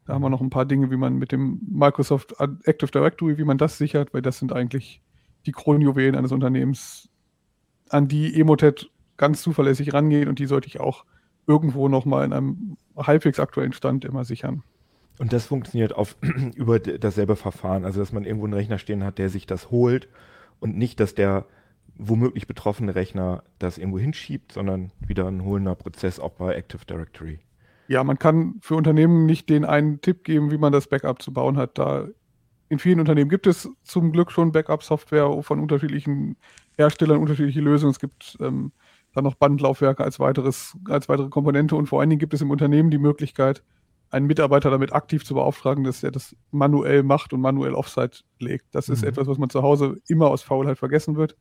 Da 0.05 0.13
haben 0.13 0.21
wir 0.21 0.29
noch 0.29 0.41
ein 0.41 0.49
paar 0.49 0.65
Dinge, 0.65 0.91
wie 0.91 0.97
man 0.97 1.15
mit 1.17 1.31
dem 1.31 1.59
Microsoft 1.67 2.35
Active 2.63 2.91
Directory, 2.91 3.37
wie 3.37 3.43
man 3.43 3.57
das 3.57 3.77
sichert, 3.77 4.13
weil 4.13 4.21
das 4.21 4.37
sind 4.37 4.53
eigentlich 4.53 5.01
die 5.45 5.51
Kronjuwelen 5.51 6.15
eines 6.15 6.31
Unternehmens, 6.31 7.09
an 7.89 8.07
die 8.07 8.39
Emotet 8.39 8.89
ganz 9.17 9.41
zuverlässig 9.41 9.93
rangeht 9.93 10.27
und 10.27 10.39
die 10.39 10.45
sollte 10.47 10.67
ich 10.67 10.79
auch 10.79 11.05
irgendwo 11.47 11.87
nochmal 11.87 12.25
in 12.25 12.33
einem 12.33 12.77
halbwegs 12.97 13.39
aktuellen 13.39 13.73
Stand 13.73 14.05
immer 14.05 14.25
sichern. 14.25 14.63
Und 15.19 15.33
das 15.33 15.45
funktioniert 15.45 15.95
auf, 15.95 16.17
über 16.55 16.79
dasselbe 16.79 17.35
Verfahren, 17.35 17.85
also 17.85 17.99
dass 17.99 18.11
man 18.11 18.25
irgendwo 18.25 18.45
einen 18.45 18.53
Rechner 18.53 18.79
stehen 18.79 19.03
hat, 19.03 19.17
der 19.17 19.29
sich 19.29 19.45
das 19.45 19.71
holt 19.71 20.07
und 20.59 20.77
nicht, 20.77 20.99
dass 20.99 21.15
der 21.15 21.45
womöglich 21.97 22.47
betroffene 22.47 22.95
Rechner 22.95 23.43
das 23.59 23.77
irgendwo 23.77 23.99
hinschiebt, 23.99 24.51
sondern 24.51 24.91
wieder 24.99 25.27
ein 25.27 25.43
holender 25.43 25.75
Prozess 25.75 26.19
auch 26.19 26.31
bei 26.31 26.55
Active 26.55 26.85
Directory. 26.85 27.39
Ja, 27.87 28.03
man 28.03 28.17
kann 28.17 28.55
für 28.61 28.75
Unternehmen 28.75 29.25
nicht 29.25 29.49
den 29.49 29.63
einen 29.63 30.01
Tipp 30.01 30.23
geben, 30.23 30.51
wie 30.51 30.57
man 30.57 30.73
das 30.73 30.87
Backup 30.87 31.21
zu 31.21 31.31
bauen 31.31 31.57
hat. 31.57 31.77
Da 31.77 32.07
in 32.69 32.79
vielen 32.79 32.99
Unternehmen 32.99 33.29
gibt 33.29 33.47
es 33.47 33.69
zum 33.83 34.11
Glück 34.11 34.31
schon 34.31 34.51
Backup-Software 34.51 35.43
von 35.43 35.59
unterschiedlichen 35.59 36.35
Herstellern, 36.77 37.19
unterschiedliche 37.19 37.61
Lösungen. 37.61 37.91
Es 37.91 37.99
gibt 37.99 38.37
ähm, 38.39 38.71
dann 39.13 39.23
noch 39.23 39.35
Bandlaufwerke 39.35 40.03
als, 40.03 40.19
weiteres, 40.19 40.75
als 40.89 41.07
weitere 41.07 41.29
Komponente 41.29 41.75
und 41.75 41.87
vor 41.87 42.01
allen 42.01 42.09
Dingen 42.09 42.19
gibt 42.19 42.33
es 42.33 42.41
im 42.41 42.49
Unternehmen 42.49 42.89
die 42.89 42.97
Möglichkeit, 42.97 43.63
einen 44.09 44.27
Mitarbeiter 44.27 44.69
damit 44.69 44.93
aktiv 44.93 45.23
zu 45.25 45.35
beauftragen, 45.35 45.83
dass 45.83 46.03
er 46.03 46.11
das 46.11 46.35
manuell 46.51 47.03
macht 47.03 47.33
und 47.33 47.41
manuell 47.41 47.73
Offsite 47.73 48.19
legt. 48.39 48.65
Das 48.73 48.87
mhm. 48.87 48.95
ist 48.95 49.03
etwas, 49.03 49.27
was 49.27 49.37
man 49.37 49.49
zu 49.49 49.61
Hause 49.61 49.97
immer 50.07 50.27
aus 50.27 50.41
Faulheit 50.41 50.77
vergessen 50.77 51.15
wird. 51.15 51.35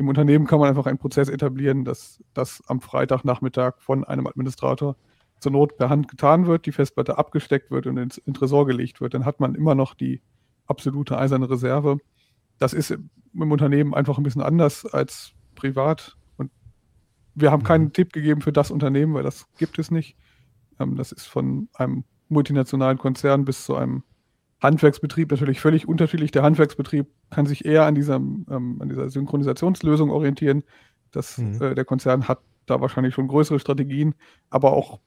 Im 0.00 0.08
Unternehmen 0.08 0.46
kann 0.46 0.60
man 0.60 0.70
einfach 0.70 0.86
einen 0.86 0.96
Prozess 0.96 1.28
etablieren, 1.28 1.84
dass 1.84 2.24
das 2.32 2.62
am 2.68 2.80
Freitagnachmittag 2.80 3.74
von 3.80 4.02
einem 4.02 4.26
Administrator 4.26 4.96
zur 5.40 5.52
Not 5.52 5.76
per 5.76 5.90
Hand 5.90 6.08
getan 6.08 6.46
wird, 6.46 6.64
die 6.64 6.72
Festplatte 6.72 7.18
abgesteckt 7.18 7.70
wird 7.70 7.86
und 7.86 7.98
ins, 7.98 8.16
in 8.16 8.32
Tresor 8.32 8.64
gelegt 8.66 9.02
wird. 9.02 9.12
Dann 9.12 9.26
hat 9.26 9.40
man 9.40 9.54
immer 9.54 9.74
noch 9.74 9.92
die 9.92 10.22
absolute 10.66 11.18
eiserne 11.18 11.50
Reserve. 11.50 11.98
Das 12.58 12.72
ist 12.72 12.92
im 12.92 13.52
Unternehmen 13.52 13.92
einfach 13.92 14.16
ein 14.16 14.22
bisschen 14.22 14.40
anders 14.40 14.86
als 14.86 15.32
privat. 15.54 16.16
Und 16.38 16.50
wir 17.34 17.50
haben 17.50 17.62
keinen 17.62 17.84
mhm. 17.84 17.92
Tipp 17.92 18.14
gegeben 18.14 18.40
für 18.40 18.52
das 18.52 18.70
Unternehmen, 18.70 19.12
weil 19.12 19.22
das 19.22 19.52
gibt 19.58 19.78
es 19.78 19.90
nicht. 19.90 20.16
Ähm, 20.78 20.96
das 20.96 21.12
ist 21.12 21.26
von 21.26 21.68
einem 21.74 22.04
multinationalen 22.30 22.96
Konzern 22.96 23.44
bis 23.44 23.66
zu 23.66 23.76
einem 23.76 24.02
Handwerksbetrieb 24.60 25.30
natürlich 25.30 25.60
völlig 25.60 25.88
unterschiedlich. 25.88 26.30
Der 26.30 26.42
Handwerksbetrieb 26.42 27.06
kann 27.30 27.46
sich 27.46 27.64
eher 27.64 27.86
an 27.86 27.94
dieser, 27.94 28.16
ähm, 28.16 28.76
an 28.80 28.88
dieser 28.88 29.08
Synchronisationslösung 29.08 30.10
orientieren. 30.10 30.64
Das, 31.10 31.38
mhm. 31.38 31.60
äh, 31.60 31.74
der 31.74 31.84
Konzern 31.84 32.28
hat 32.28 32.40
da 32.66 32.80
wahrscheinlich 32.80 33.14
schon 33.14 33.28
größere 33.28 33.58
Strategien, 33.58 34.14
aber 34.50 34.72
auch 34.72 35.00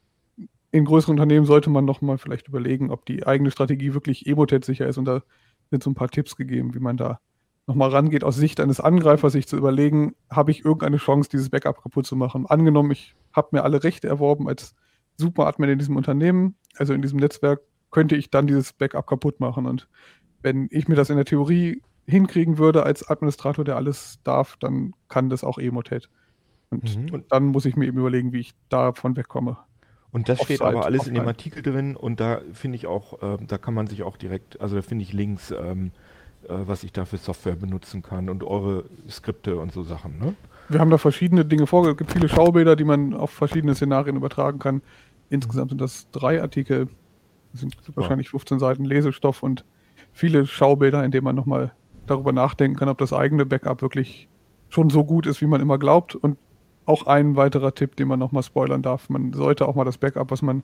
in 0.72 0.86
größeren 0.86 1.14
Unternehmen 1.14 1.46
sollte 1.46 1.70
man 1.70 1.86
noch 1.86 2.02
mal 2.02 2.18
vielleicht 2.18 2.48
überlegen, 2.48 2.90
ob 2.90 3.06
die 3.06 3.28
eigene 3.28 3.52
Strategie 3.52 3.94
wirklich 3.94 4.26
Emotet 4.26 4.66
sicher 4.66 4.88
ist. 4.88 4.98
Und 4.98 5.06
da 5.06 5.22
sind 5.70 5.84
so 5.84 5.92
ein 5.92 5.96
paar 5.96 6.10
Tipps 6.10 6.36
gegeben, 6.36 6.74
wie 6.74 6.80
man 6.80 6.98
da 6.98 7.20
nochmal 7.68 7.90
rangeht, 7.90 8.24
aus 8.24 8.36
Sicht 8.36 8.60
eines 8.60 8.80
Angreifers 8.80 9.34
sich 9.34 9.48
zu 9.48 9.56
überlegen, 9.56 10.16
habe 10.30 10.52
ich 10.52 10.66
irgendeine 10.66 10.98
Chance, 10.98 11.30
dieses 11.30 11.50
Backup 11.50 11.82
kaputt 11.82 12.08
zu 12.08 12.16
machen. 12.16 12.48
Angenommen, 12.48 12.92
ich 12.92 13.16
habe 13.34 13.50
mir 13.52 13.64
alle 13.64 13.84
Rechte 13.84 14.08
erworben 14.08 14.48
als 14.48 14.74
Superadmin 15.18 15.70
in 15.70 15.80
diesem 15.80 15.96
Unternehmen, 15.96 16.56
also 16.76 16.94
in 16.94 17.02
diesem 17.02 17.20
Netzwerk, 17.20 17.62
könnte 17.94 18.16
ich 18.18 18.30
dann 18.30 18.48
dieses 18.48 18.74
Backup 18.74 19.08
kaputt 19.08 19.40
machen. 19.40 19.66
Und 19.66 19.88
wenn 20.42 20.68
ich 20.72 20.88
mir 20.90 20.96
das 20.96 21.10
in 21.10 21.16
der 21.16 21.26
Theorie 21.26 21.82
hinkriegen 22.06 22.58
würde 22.58 22.84
als 22.84 23.08
Administrator, 23.08 23.64
der 23.64 23.78
alles 23.78 24.20
darf, 24.24 24.58
dann 24.60 24.94
kann 25.08 25.30
das 25.30 25.44
auch 25.44 25.58
Emotet. 25.58 26.10
Und, 26.70 26.98
mhm. 26.98 27.14
und 27.14 27.32
dann 27.32 27.46
muss 27.46 27.66
ich 27.66 27.76
mir 27.78 27.86
eben 27.86 28.00
überlegen, 28.00 28.34
wie 28.34 28.40
ich 28.40 28.54
davon 28.68 29.16
wegkomme. 29.16 29.58
Und 30.12 30.28
das 30.28 30.42
steht 30.42 30.62
aber 30.62 30.86
alles 30.86 31.08
in 31.08 31.16
dem 31.16 31.28
Artikel 31.28 31.64
drin 31.64 31.96
und 31.96 32.20
da 32.20 32.42
finde 32.52 32.76
ich 32.76 32.86
auch, 32.86 33.22
äh, 33.24 33.38
da 33.48 33.58
kann 33.58 33.74
man 33.74 33.88
sich 33.88 34.04
auch 34.04 34.16
direkt, 34.16 34.62
also 34.62 34.76
da 34.76 34.84
finde 34.84 35.04
ich 35.04 35.12
Links, 35.12 35.50
ähm, 35.50 35.92
äh, 36.44 36.50
was 36.50 36.84
ich 36.84 36.92
da 36.92 37.06
für 37.06 37.18
Software 37.18 37.56
benutzen 37.56 38.04
kann 38.04 38.30
und 38.30 38.44
eure 38.44 38.86
Skripte 39.10 39.58
und 39.58 39.72
so 39.72 39.82
Sachen. 39.82 40.20
Ne? 40.20 40.36
wir 40.70 40.80
haben 40.80 40.90
da 40.90 40.98
verschiedene 40.98 41.46
Dinge 41.46 41.68
vorgestellt. 41.68 42.02
Es 42.02 42.08
gibt 42.08 42.12
viele 42.12 42.30
Schaubilder, 42.30 42.76
die 42.76 42.84
man 42.84 43.14
auf 43.14 43.32
verschiedene 43.32 43.76
Szenarien 43.76 44.16
übertragen 44.16 44.60
kann. 44.60 44.82
Insgesamt 45.30 45.70
sind 45.70 45.82
das 45.82 46.10
drei 46.12 46.42
Artikel. 46.42 46.88
Das 47.54 47.62
sind 47.62 47.76
wahrscheinlich 47.96 48.30
15 48.30 48.60
Seiten 48.60 48.84
Lesestoff 48.84 49.44
und 49.44 49.64
viele 50.12 50.46
Schaubilder, 50.46 51.04
in 51.04 51.12
denen 51.12 51.24
man 51.24 51.36
nochmal 51.36 51.72
darüber 52.06 52.34
nachdenken 52.34 52.78
kann, 52.78 52.90
ob 52.90 52.98
das 52.98 53.14
eigene 53.14 53.46
Backup 53.46 53.82
wirklich 53.82 54.28
schon 54.70 54.90
so 54.90 55.06
gut 55.06 55.26
ist, 55.28 55.40
wie 55.42 55.48
man 55.48 55.62
immer 55.62 55.78
glaubt. 55.78 56.16
Und 56.16 56.38
auch 56.86 57.08
ein 57.08 57.36
weiterer 57.36 57.74
Tipp, 57.74 57.96
den 57.96 58.08
man 58.08 58.20
nochmal 58.20 58.44
spoilern 58.44 58.82
darf. 58.82 59.10
Man 59.10 59.34
sollte 59.34 59.68
auch 59.68 59.76
mal 59.76 59.86
das 59.86 59.98
Backup, 59.98 60.32
was 60.32 60.42
man 60.42 60.64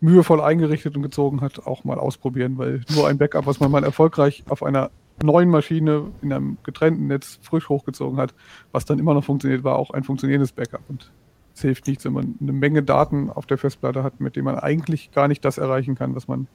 mühevoll 0.00 0.40
eingerichtet 0.40 0.96
und 0.96 1.02
gezogen 1.02 1.40
hat, 1.40 1.66
auch 1.66 1.84
mal 1.84 1.98
ausprobieren, 1.98 2.58
weil 2.58 2.82
nur 2.94 3.06
ein 3.06 3.18
Backup, 3.18 3.46
was 3.46 3.60
man 3.60 3.70
mal 3.70 3.84
erfolgreich 3.84 4.42
auf 4.48 4.62
einer 4.62 4.90
neuen 5.22 5.50
Maschine 5.50 6.10
in 6.22 6.32
einem 6.32 6.56
getrennten 6.62 7.06
Netz 7.06 7.38
frisch 7.42 7.68
hochgezogen 7.68 8.18
hat, 8.18 8.34
was 8.72 8.84
dann 8.84 8.98
immer 8.98 9.14
noch 9.14 9.24
funktioniert, 9.24 9.64
war 9.64 9.76
auch 9.76 9.90
ein 9.90 10.02
funktionierendes 10.02 10.52
Backup. 10.52 10.82
Und 10.88 11.12
es 11.60 11.62
hilft 11.62 11.86
nichts, 11.86 12.04
wenn 12.06 12.14
man 12.14 12.36
eine 12.40 12.52
Menge 12.52 12.82
Daten 12.82 13.28
auf 13.28 13.44
der 13.44 13.58
Festplatte 13.58 14.02
hat, 14.02 14.18
mit 14.18 14.34
denen 14.34 14.46
man 14.46 14.58
eigentlich 14.58 15.12
gar 15.12 15.28
nicht 15.28 15.44
das 15.44 15.58
erreichen 15.58 15.94
kann, 15.94 16.14
was 16.14 16.26
man 16.26 16.46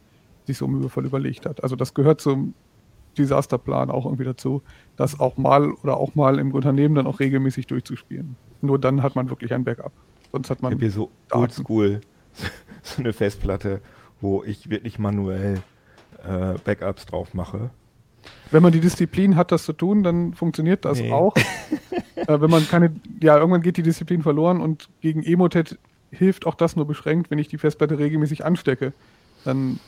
sich 0.48 0.58
so 0.58 0.68
mühevoll 0.68 1.06
überlegt 1.06 1.46
hat. 1.46 1.62
Also 1.64 1.76
das 1.76 1.94
gehört 1.94 2.22
zum 2.22 2.56
Desasterplan 3.18 3.92
auch 3.92 4.06
irgendwie 4.06 4.24
dazu, 4.24 4.64
das 4.96 5.20
auch 5.20 5.38
mal 5.38 5.72
oder 5.72 5.98
auch 5.98 6.16
mal 6.16 6.40
im 6.40 6.54
Unternehmen 6.54 6.96
dann 6.96 7.08
auch 7.08 7.20
regelmäßig 7.20 7.68
durchzuspielen. 7.68 8.36
Nur 8.62 8.80
dann 8.80 9.04
hat 9.04 9.16
man 9.16 9.30
wirklich 9.30 9.54
ein 9.54 9.64
Backup. 9.64 9.92
Sonst 10.32 10.50
hat 10.50 10.62
man. 10.62 10.78
Hier 10.78 10.92
so 10.92 11.12
oldschool 11.32 12.02
so 12.82 13.02
eine 13.02 13.14
Festplatte, 13.14 13.82
wo 14.22 14.44
ich 14.44 14.70
wirklich 14.70 14.98
manuell 14.98 15.62
äh, 16.28 16.56
Backups 16.64 17.06
drauf 17.06 17.34
mache. 17.34 17.70
Wenn 18.56 18.64
man 18.64 18.72
die 18.72 18.80
Disziplin 18.80 19.36
hat, 19.36 19.52
das 19.52 19.66
zu 19.66 19.74
tun, 19.74 20.02
dann 20.02 20.34
funktioniert 20.34 20.86
das 20.86 21.02
nee. 21.02 21.12
auch. 21.12 21.36
äh, 22.16 22.40
wenn 22.40 22.50
man 22.50 22.66
keine, 22.66 22.96
ja, 23.22 23.36
irgendwann 23.38 23.62
geht 23.62 23.76
die 23.76 23.84
Disziplin 23.84 24.22
verloren 24.22 24.62
und 24.62 24.88
gegen 25.02 25.24
Emotet 25.24 25.78
hilft 26.10 26.48
auch 26.48 26.56
das 26.56 26.78
nur 26.78 26.88
beschränkt, 26.88 27.30
wenn 27.30 27.38
ich 27.38 27.50
die 27.50 27.58
Festplatte 27.58 28.00
regelmäßig 28.00 28.46
anstecke. 28.46 28.94
Dann 29.44 29.82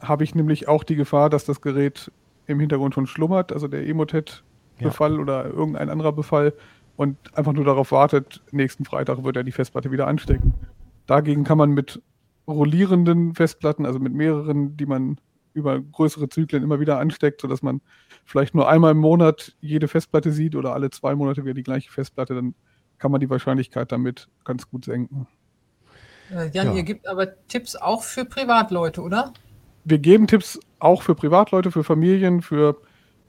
habe 0.00 0.22
ich 0.22 0.34
nämlich 0.34 0.68
auch 0.68 0.84
die 0.84 0.96
Gefahr, 0.96 1.30
dass 1.30 1.46
das 1.46 1.62
Gerät 1.62 2.12
im 2.46 2.60
Hintergrund 2.60 2.94
schon 2.94 3.06
schlummert, 3.06 3.54
also 3.54 3.68
der 3.68 3.88
Emotet-Befall 3.88 5.14
ja. 5.14 5.18
oder 5.18 5.46
irgendein 5.46 5.88
anderer 5.88 6.12
Befall 6.12 6.52
und 6.96 7.16
einfach 7.32 7.54
nur 7.54 7.64
darauf 7.64 7.90
wartet, 7.90 8.42
nächsten 8.50 8.84
Freitag 8.84 9.24
wird 9.24 9.36
er 9.36 9.44
die 9.44 9.52
Festplatte 9.52 9.92
wieder 9.92 10.06
anstecken. 10.06 10.52
Dagegen 11.06 11.44
kann 11.44 11.56
man 11.56 11.70
mit 11.70 12.02
rollierenden 12.46 13.34
Festplatten, 13.34 13.86
also 13.86 13.98
mit 13.98 14.12
mehreren, 14.12 14.76
die 14.76 14.84
man 14.84 15.16
über 15.52 15.80
größere 15.80 16.28
Zyklen 16.28 16.62
immer 16.62 16.80
wieder 16.80 16.98
ansteckt, 16.98 17.40
sodass 17.40 17.62
man 17.62 17.80
vielleicht 18.24 18.54
nur 18.54 18.68
einmal 18.68 18.92
im 18.92 18.98
Monat 18.98 19.56
jede 19.60 19.88
Festplatte 19.88 20.32
sieht 20.32 20.54
oder 20.54 20.72
alle 20.74 20.90
zwei 20.90 21.14
Monate 21.14 21.44
wieder 21.44 21.54
die 21.54 21.62
gleiche 21.62 21.90
Festplatte, 21.90 22.34
dann 22.34 22.54
kann 22.98 23.10
man 23.10 23.20
die 23.20 23.30
Wahrscheinlichkeit 23.30 23.90
damit 23.92 24.28
ganz 24.44 24.68
gut 24.70 24.84
senken. 24.84 25.26
Äh, 26.30 26.50
Jan, 26.52 26.68
ja. 26.68 26.74
ihr 26.74 26.82
gebt 26.82 27.08
aber 27.08 27.28
Tipps 27.48 27.76
auch 27.76 28.02
für 28.02 28.24
Privatleute, 28.24 29.00
oder? 29.00 29.32
Wir 29.84 29.98
geben 29.98 30.26
Tipps 30.26 30.60
auch 30.78 31.02
für 31.02 31.14
Privatleute, 31.14 31.70
für 31.70 31.82
Familien, 31.82 32.42
für 32.42 32.76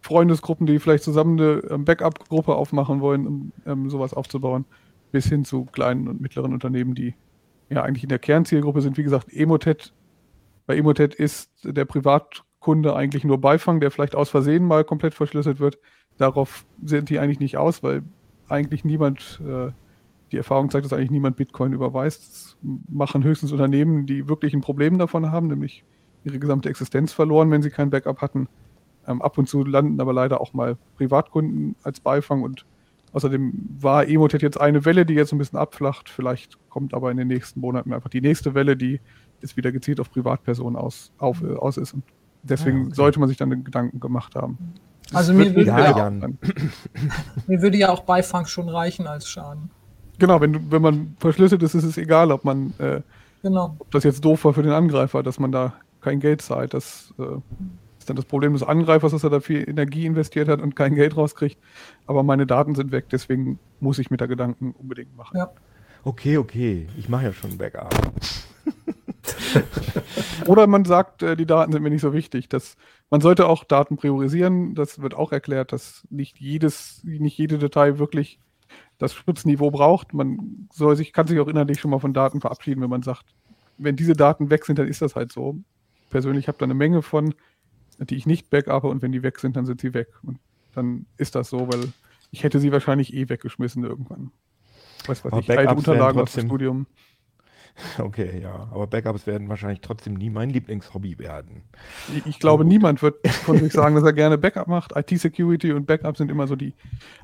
Freundesgruppen, 0.01 0.67
die 0.67 0.79
vielleicht 0.79 1.03
zusammen 1.03 1.39
eine 1.39 1.61
ähm, 1.69 1.85
Backup-Gruppe 1.85 2.55
aufmachen 2.55 3.01
wollen, 3.01 3.27
um 3.27 3.51
ähm, 3.65 3.89
sowas 3.89 4.13
aufzubauen, 4.13 4.65
bis 5.11 5.27
hin 5.27 5.45
zu 5.45 5.65
kleinen 5.65 6.07
und 6.07 6.21
mittleren 6.21 6.53
Unternehmen, 6.53 6.95
die 6.95 7.15
ja 7.69 7.83
eigentlich 7.83 8.03
in 8.03 8.09
der 8.09 8.19
Kernzielgruppe 8.19 8.81
sind. 8.81 8.97
Wie 8.97 9.03
gesagt, 9.03 9.31
Emotet 9.31 9.93
bei 10.71 10.77
Emotet 10.77 11.13
ist 11.13 11.51
der 11.63 11.83
Privatkunde 11.83 12.95
eigentlich 12.95 13.25
nur 13.25 13.41
Beifang, 13.41 13.81
der 13.81 13.91
vielleicht 13.91 14.15
aus 14.15 14.29
Versehen 14.29 14.65
mal 14.65 14.85
komplett 14.85 15.13
verschlüsselt 15.13 15.59
wird. 15.59 15.77
Darauf 16.17 16.63
sind 16.81 17.09
die 17.09 17.19
eigentlich 17.19 17.41
nicht 17.41 17.57
aus, 17.57 17.83
weil 17.83 18.03
eigentlich 18.47 18.85
niemand, 18.85 19.41
äh, 19.45 19.71
die 20.31 20.37
Erfahrung 20.37 20.69
zeigt, 20.69 20.85
dass 20.85 20.93
eigentlich 20.93 21.11
niemand 21.11 21.35
Bitcoin 21.35 21.73
überweist. 21.73 22.21
Das 22.21 22.57
machen 22.89 23.25
höchstens 23.25 23.51
Unternehmen, 23.51 24.05
die 24.05 24.29
wirklich 24.29 24.53
ein 24.53 24.61
Problem 24.61 24.97
davon 24.97 25.29
haben, 25.29 25.47
nämlich 25.47 25.83
ihre 26.23 26.39
gesamte 26.39 26.69
Existenz 26.69 27.11
verloren, 27.11 27.51
wenn 27.51 27.61
sie 27.61 27.69
kein 27.69 27.89
Backup 27.89 28.21
hatten. 28.21 28.47
Ähm, 29.05 29.21
ab 29.21 29.37
und 29.37 29.49
zu 29.49 29.65
landen 29.65 29.99
aber 29.99 30.13
leider 30.13 30.39
auch 30.39 30.53
mal 30.53 30.77
Privatkunden 30.95 31.75
als 31.83 31.99
Beifang 31.99 32.43
und 32.43 32.65
außerdem 33.13 33.53
war 33.79 34.07
Emotet 34.07 34.41
jetzt 34.41 34.59
eine 34.59 34.85
Welle, 34.85 35.05
die 35.05 35.13
jetzt 35.13 35.31
ein 35.31 35.37
bisschen 35.37 35.59
abflacht. 35.59 36.09
Vielleicht 36.09 36.57
kommt 36.69 36.93
aber 36.93 37.11
in 37.11 37.17
den 37.17 37.27
nächsten 37.27 37.59
Monaten 37.59 37.93
einfach 37.93 38.09
die 38.09 38.21
nächste 38.21 38.53
Welle, 38.53 38.77
die 38.77 38.99
jetzt 39.41 39.57
wieder 39.57 39.71
gezielt 39.71 39.99
auf 39.99 40.11
Privatpersonen 40.11 40.75
aus, 40.75 41.11
auf, 41.17 41.41
äh, 41.41 41.55
aus 41.55 41.77
ist. 41.77 41.93
Und 41.93 42.03
deswegen 42.43 42.77
ja, 42.77 42.83
ah, 42.83 42.87
okay. 42.87 42.95
sollte 42.95 43.19
man 43.19 43.29
sich 43.29 43.37
dann 43.37 43.49
den 43.49 43.63
Gedanken 43.63 43.99
gemacht 43.99 44.35
haben. 44.35 44.57
Also 45.13 45.33
mir 45.33 45.53
würde, 45.55 45.65
ja, 45.65 46.09
mir 47.47 47.61
würde 47.61 47.77
ja 47.77 47.89
auch 47.89 48.01
Beifang 48.01 48.45
schon 48.45 48.69
reichen 48.69 49.07
als 49.07 49.27
Schaden. 49.27 49.69
Genau, 50.19 50.39
wenn, 50.39 50.71
wenn 50.71 50.81
man 50.81 51.15
verschlüsselt 51.19 51.63
ist, 51.63 51.73
ist 51.73 51.83
es 51.83 51.97
egal, 51.97 52.31
ob 52.31 52.45
man 52.45 52.73
äh, 52.77 53.01
genau. 53.41 53.75
ob 53.79 53.91
das 53.91 54.03
jetzt 54.03 54.23
doof 54.23 54.45
war 54.45 54.53
für 54.53 54.63
den 54.63 54.71
Angreifer, 54.71 55.23
dass 55.23 55.39
man 55.39 55.51
da 55.51 55.73
kein 55.99 56.19
Geld 56.19 56.41
zahlt. 56.41 56.73
Das 56.73 57.13
äh, 57.19 57.23
ist 58.01 58.09
dann 58.09 58.15
das 58.15 58.25
Problem 58.25 58.53
des 58.53 58.63
Angreifers, 58.63 59.11
dass 59.11 59.23
er 59.23 59.29
da 59.29 59.39
viel 59.39 59.67
Energie 59.67 60.07
investiert 60.07 60.47
hat 60.47 60.59
und 60.59 60.75
kein 60.75 60.95
Geld 60.95 61.15
rauskriegt. 61.15 61.59
Aber 62.07 62.23
meine 62.23 62.47
Daten 62.47 62.73
sind 62.73 62.91
weg, 62.91 63.05
deswegen 63.11 63.59
muss 63.79 63.99
ich 63.99 64.09
mir 64.09 64.17
da 64.17 64.25
Gedanken 64.25 64.73
unbedingt 64.77 65.15
machen. 65.15 65.37
Ja. 65.37 65.51
Okay, 66.03 66.37
okay, 66.37 66.87
ich 66.97 67.09
mache 67.09 67.25
ja 67.25 67.33
schon 67.33 67.59
Backup. 67.59 67.93
Oder 70.47 70.65
man 70.65 70.83
sagt, 70.83 71.21
äh, 71.21 71.37
die 71.37 71.45
Daten 71.45 71.71
sind 71.71 71.83
mir 71.83 71.91
nicht 71.91 72.01
so 72.01 72.11
wichtig. 72.11 72.49
Das, 72.49 72.75
man 73.11 73.21
sollte 73.21 73.47
auch 73.47 73.63
Daten 73.63 73.97
priorisieren. 73.97 74.73
Das 74.73 74.99
wird 74.99 75.13
auch 75.13 75.31
erklärt, 75.31 75.71
dass 75.71 76.07
nicht 76.09 76.39
jedes, 76.39 77.03
nicht 77.03 77.37
jede 77.37 77.59
Datei 77.59 77.99
wirklich 77.99 78.39
das 78.97 79.13
Schutzniveau 79.13 79.69
braucht. 79.69 80.15
Man 80.15 80.67
soll 80.73 80.95
sich, 80.95 81.13
kann 81.13 81.27
sich 81.27 81.39
auch 81.39 81.47
innerlich 81.47 81.79
schon 81.79 81.91
mal 81.91 81.99
von 81.99 82.13
Daten 82.13 82.41
verabschieden, 82.41 82.81
wenn 82.81 82.89
man 82.89 83.03
sagt, 83.03 83.25
wenn 83.77 83.95
diese 83.95 84.13
Daten 84.13 84.49
weg 84.49 84.65
sind, 84.65 84.79
dann 84.79 84.87
ist 84.87 85.03
das 85.03 85.15
halt 85.15 85.31
so. 85.31 85.57
Persönlich 86.09 86.47
habe 86.47 86.57
da 86.57 86.65
eine 86.65 86.73
Menge 86.73 87.03
von, 87.03 87.35
die 88.09 88.15
ich 88.15 88.25
nicht 88.25 88.49
backuppe 88.49 88.87
und 88.87 89.01
wenn 89.01 89.11
die 89.11 89.23
weg 89.23 89.39
sind, 89.39 89.55
dann 89.55 89.65
sind 89.65 89.81
sie 89.81 89.93
weg. 89.93 90.09
Und 90.23 90.39
dann 90.73 91.05
ist 91.17 91.35
das 91.35 91.49
so, 91.49 91.67
weil 91.71 91.93
ich 92.31 92.43
hätte 92.43 92.59
sie 92.59 92.71
wahrscheinlich 92.71 93.13
eh 93.13 93.29
weggeschmissen 93.29 93.83
irgendwann. 93.83 94.31
Was 95.05 95.23
weiß 95.25 95.33
ich, 95.41 95.57
alte 95.57 95.75
Unterlagen 95.75 96.19
aus 96.19 96.33
dem 96.33 96.47
Studium. 96.47 96.87
Okay, 97.97 98.41
ja. 98.41 98.67
Aber 98.71 98.85
Backups 98.85 99.25
werden 99.25 99.47
wahrscheinlich 99.47 99.79
trotzdem 99.79 100.15
nie 100.15 100.29
mein 100.29 100.49
Lieblingshobby 100.49 101.17
werden. 101.17 101.63
Ich, 102.13 102.25
ich 102.25 102.39
glaube, 102.39 102.65
niemand 102.65 103.01
wird 103.01 103.25
von 103.27 103.57
sich 103.57 103.71
sagen, 103.71 103.95
dass 103.95 104.03
er 104.03 104.11
gerne 104.13 104.37
Backup 104.37 104.67
macht. 104.67 104.91
IT-Security 104.95 105.71
und 105.71 105.85
Backup 105.85 106.17
sind 106.17 106.29
immer 106.29 106.47
so 106.47 106.57
die, 106.57 106.73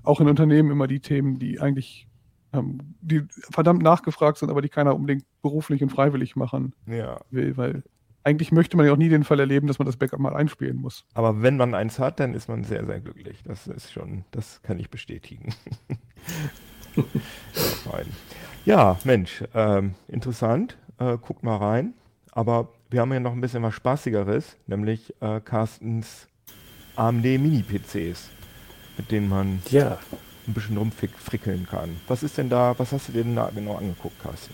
auch 0.03 0.21
in 0.21 0.29
Unternehmen 0.29 0.71
immer 0.71 0.87
die 0.87 1.01
Themen, 1.01 1.37
die 1.37 1.59
eigentlich, 1.59 2.07
ähm, 2.53 2.79
die 3.01 3.23
verdammt 3.51 3.83
nachgefragt 3.83 4.37
sind, 4.37 4.49
aber 4.49 4.61
die 4.61 4.69
keiner 4.69 4.95
unbedingt 4.95 5.25
beruflich 5.41 5.83
und 5.83 5.89
freiwillig 5.89 6.37
machen 6.37 6.73
ja. 6.85 7.19
will, 7.29 7.57
weil 7.57 7.83
eigentlich 8.27 8.51
möchte 8.51 8.75
man 8.75 8.85
ja 8.85 8.91
auch 8.91 8.97
nie 8.97 9.07
den 9.07 9.23
Fall 9.23 9.39
erleben, 9.39 9.67
dass 9.67 9.79
man 9.79 9.85
das 9.85 9.95
Backup 9.95 10.19
mal 10.19 10.35
einspielen 10.35 10.75
muss. 10.75 11.05
Aber 11.13 11.41
wenn 11.41 11.55
man 11.55 11.73
eins 11.73 11.97
hat, 11.97 12.19
dann 12.19 12.33
ist 12.33 12.49
man 12.49 12.65
sehr, 12.65 12.85
sehr 12.85 12.99
glücklich. 12.99 13.41
Das 13.45 13.67
ist 13.67 13.93
schon, 13.93 14.25
das 14.31 14.61
kann 14.63 14.79
ich 14.79 14.89
bestätigen. 14.89 15.53
ja, 16.97 17.03
fein. 17.89 18.07
Ja, 18.65 18.99
Mensch, 19.05 19.45
ähm, 19.53 19.95
interessant. 20.09 20.77
Äh, 20.99 21.17
guckt 21.19 21.43
mal 21.43 21.55
rein. 21.55 21.93
Aber 22.31 22.67
wir 22.89 22.99
haben 22.99 23.11
hier 23.11 23.21
noch 23.21 23.31
ein 23.31 23.39
bisschen 23.39 23.63
was 23.63 23.75
Spaßigeres, 23.75 24.57
nämlich 24.67 25.13
äh, 25.21 25.39
Carstens 25.39 26.27
AMD 26.97 27.23
Mini-PCs, 27.23 28.29
mit 28.97 29.09
denen 29.09 29.29
man 29.29 29.61
ja. 29.69 29.97
ein 30.47 30.53
bisschen 30.53 30.77
rumfrickeln 30.77 31.65
kann. 31.65 31.95
Was 32.09 32.23
ist 32.23 32.37
denn 32.37 32.49
da, 32.49 32.75
was 32.77 32.91
hast 32.91 33.07
du 33.07 33.13
dir 33.13 33.23
denn 33.23 33.37
da 33.37 33.49
genau 33.55 33.77
angeguckt, 33.77 34.21
Carsten? 34.21 34.53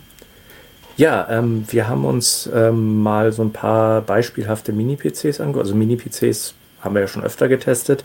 Ja, 0.96 1.28
ähm, 1.30 1.66
wir 1.70 1.88
haben 1.88 2.06
uns 2.06 2.48
ähm, 2.54 3.02
mal 3.02 3.32
so 3.32 3.42
ein 3.42 3.52
paar 3.52 4.02
beispielhafte 4.02 4.72
Mini-PCs 4.74 5.40
angeguckt. 5.40 5.66
Also 5.66 5.76
Mini-PCs 5.76 6.54
haben 6.82 6.94
wir 6.94 7.02
ja 7.02 7.08
schon 7.08 7.24
öfter 7.24 7.48
getestet. 7.48 8.04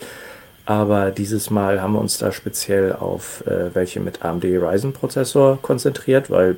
Aber 0.65 1.11
dieses 1.11 1.49
Mal 1.49 1.81
haben 1.81 1.93
wir 1.93 1.99
uns 1.99 2.17
da 2.17 2.31
speziell 2.31 2.93
auf 2.93 3.45
äh, 3.47 3.73
welche 3.73 3.99
mit 3.99 4.23
AMD 4.23 4.43
Ryzen 4.43 4.93
Prozessor 4.93 5.59
konzentriert, 5.61 6.29
weil 6.29 6.57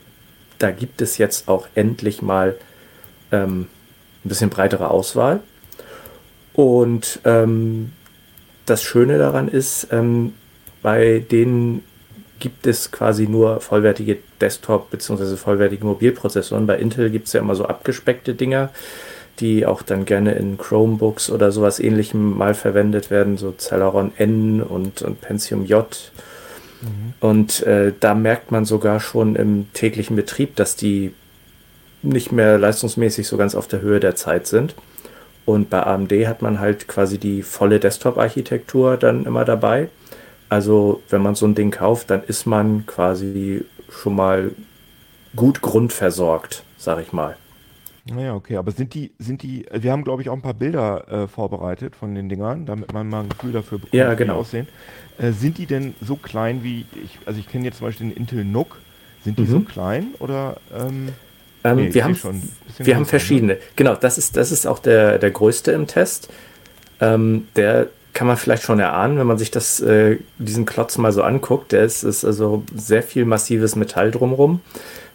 da 0.58 0.72
gibt 0.72 1.02
es 1.02 1.18
jetzt 1.18 1.48
auch 1.48 1.68
endlich 1.76 2.22
mal 2.22 2.56
ähm, 3.32 3.68
ein 4.24 4.30
bisschen 4.30 4.50
breitere 4.50 4.90
Auswahl. 4.90 5.40
Und 6.54 7.20
ähm, 7.26 7.92
das 8.66 8.84
Schöne 8.84 9.18
daran 9.18 9.48
ist, 9.48 9.88
ähm, 9.92 10.34
bei 10.82 11.20
denen 11.20 11.84
gibt 12.42 12.68
es 12.68 12.92
quasi 12.92 13.28
nur 13.28 13.62
vollwertige 13.62 14.18
Desktop- 14.42 14.92
bzw. 14.92 15.38
vollwertige 15.38 15.86
Mobilprozessoren. 15.86 16.68
Bei 16.68 16.78
Intel 16.78 17.10
gibt 17.10 17.28
es 17.28 17.34
ja 17.34 17.40
immer 17.40 17.56
so 17.56 17.66
abgespeckte 17.66 18.34
Dinger 18.34 18.72
die 19.40 19.66
auch 19.66 19.82
dann 19.82 20.06
gerne 20.06 20.34
in 20.34 20.58
Chromebooks 20.58 21.30
oder 21.30 21.52
sowas 21.52 21.80
ähnlichem 21.80 22.38
mal 22.38 22.54
verwendet 22.54 23.10
werden, 23.10 23.38
so 23.38 23.54
Celeron 23.58 24.12
N 24.18 24.62
und, 24.62 25.02
und 25.02 25.20
Pentium 25.20 25.66
J. 25.66 26.12
Mhm. 26.82 27.14
Und 27.20 27.64
äh, 27.64 27.92
da 28.00 28.14
merkt 28.14 28.52
man 28.52 28.66
sogar 28.66 29.00
schon 29.00 29.36
im 29.36 29.72
täglichen 29.74 30.16
Betrieb, 30.16 30.56
dass 30.56 30.76
die 30.76 31.14
nicht 32.04 32.32
mehr 32.32 32.58
leistungsmäßig 32.58 33.28
so 33.28 33.38
ganz 33.38 33.56
auf 33.56 33.68
der 33.68 33.82
Höhe 33.82 34.00
der 34.00 34.16
Zeit 34.16 34.48
sind. 34.48 34.76
Und 35.46 35.70
bei 35.70 35.84
AMD 35.84 36.12
hat 36.28 36.42
man 36.42 36.60
halt 36.60 36.88
quasi 36.88 37.18
die 37.18 37.42
volle 37.42 37.80
Desktop-Architektur 37.80 38.98
dann 38.98 39.26
immer 39.26 39.44
dabei. 39.44 39.90
Also 40.52 41.02
wenn 41.10 41.22
man 41.24 41.36
so 41.36 41.46
ein 41.48 41.56
Ding 41.56 41.72
kauft, 41.72 42.10
dann 42.12 42.24
ist 42.24 42.46
man 42.46 42.86
quasi 42.86 43.66
schon 43.90 44.16
mal 44.16 44.52
gut 45.36 45.62
grundversorgt, 45.62 46.66
sag 46.78 47.02
ich 47.02 47.14
mal. 47.14 47.38
Naja, 48.04 48.34
okay, 48.34 48.58
aber 48.58 48.72
sind 48.72 48.96
die, 48.96 49.14
sind 49.20 49.44
die, 49.44 49.66
wir 49.72 49.92
haben 49.92 50.04
glaube 50.04 50.24
ich 50.24 50.30
auch 50.30 50.34
ein 50.34 50.42
paar 50.42 50.56
Bilder 50.56 51.08
äh, 51.26 51.28
vorbereitet 51.28 51.96
von 51.96 52.16
den 52.16 52.30
Dingern, 52.30 52.66
damit 52.66 52.92
man 52.92 53.08
mal 53.10 53.22
ein 53.24 53.30
Gefühl 53.30 53.52
dafür 53.52 53.78
bekommt, 53.80 53.94
ja, 53.94 54.18
wie 54.18 54.18
genau. 54.18 54.34
die 54.34 54.34
aussehen. 54.34 54.68
Äh, 55.18 55.34
sind 55.34 55.58
die 55.60 55.68
denn 55.68 55.96
so 56.02 56.18
klein 56.18 56.64
wie, 56.64 56.90
ich, 56.94 57.22
also 57.26 57.40
ich 57.40 57.48
kenne 57.48 57.66
jetzt 57.66 57.78
zum 57.78 57.88
Beispiel 57.88 58.10
den 58.10 58.18
Intel 58.18 58.44
NUC, 58.44 58.84
sind 59.20 59.38
die 59.40 59.46
Mhm. 59.46 59.48
so 59.48 59.62
klein 59.62 60.16
oder? 60.20 60.62
Ähm, 60.72 61.20
Ähm, 61.64 61.76
nee, 61.76 61.94
wir 61.94 62.04
haben, 62.06 62.18
wir 62.82 62.96
haben 62.96 63.06
größer, 63.06 63.06
verschiedene. 63.06 63.60
Genau, 63.76 63.96
das 63.96 64.18
ist, 64.18 64.36
das 64.38 64.52
ist 64.52 64.66
auch 64.66 64.80
der, 64.80 65.20
der 65.20 65.32
größte 65.32 65.72
im 65.72 65.88
Test. 65.88 66.30
Ähm, 67.00 67.50
der 67.56 67.90
kann 68.14 68.28
man 68.28 68.38
vielleicht 68.38 68.64
schon 68.64 68.80
erahnen, 68.80 69.18
wenn 69.18 69.28
man 69.28 69.38
sich 69.38 69.52
das, 69.52 69.80
äh, 69.80 70.18
diesen 70.38 70.66
Klotz 70.66 70.98
mal 70.98 71.12
so 71.12 71.24
anguckt. 71.24 71.72
Der 71.72 71.84
ist, 71.84 72.04
ist 72.04 72.26
also 72.26 72.64
sehr 72.76 73.04
viel 73.04 73.26
massives 73.26 73.76
Metall 73.76 74.12
drumrum 74.12 74.62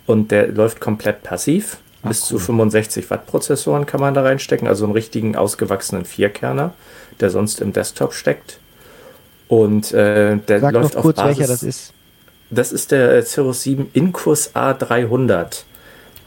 und 0.07 0.31
der 0.31 0.49
läuft 0.49 0.81
komplett 0.81 1.23
passiv. 1.23 1.79
Ach, 2.03 2.09
Bis 2.09 2.23
cool. 2.23 2.39
zu 2.39 2.47
65 2.47 3.11
Watt 3.11 3.27
Prozessoren 3.27 3.87
kann 3.87 4.01
man 4.01 4.15
da 4.15 4.23
reinstecken, 4.23 4.69
also 4.69 4.85
einen 4.85 4.95
richtigen 4.95 5.37
ausgewachsenen 5.37 6.05
Vierkerner, 6.05 6.73
der 7.21 7.31
sonst 7.31 7.61
im 7.61 7.73
Desktop 7.73 8.15
steckt. 8.15 8.59
Und 9.49 9.93
äh, 9.93 10.37
der 10.37 10.61
Sag 10.61 10.73
läuft 10.73 10.95
noch 10.95 11.03
kurz, 11.03 11.19
auf 11.19 11.25
Basis, 11.25 11.39
welcher 11.39 11.53
das 11.53 11.63
ist. 11.63 11.93
das 12.51 12.73
ist 12.73 12.93
der 12.93 13.13
äh, 13.13 13.23
Cirrus 13.23 13.63
7 13.63 13.91
Incus 13.93 14.55
A300. 14.55 15.65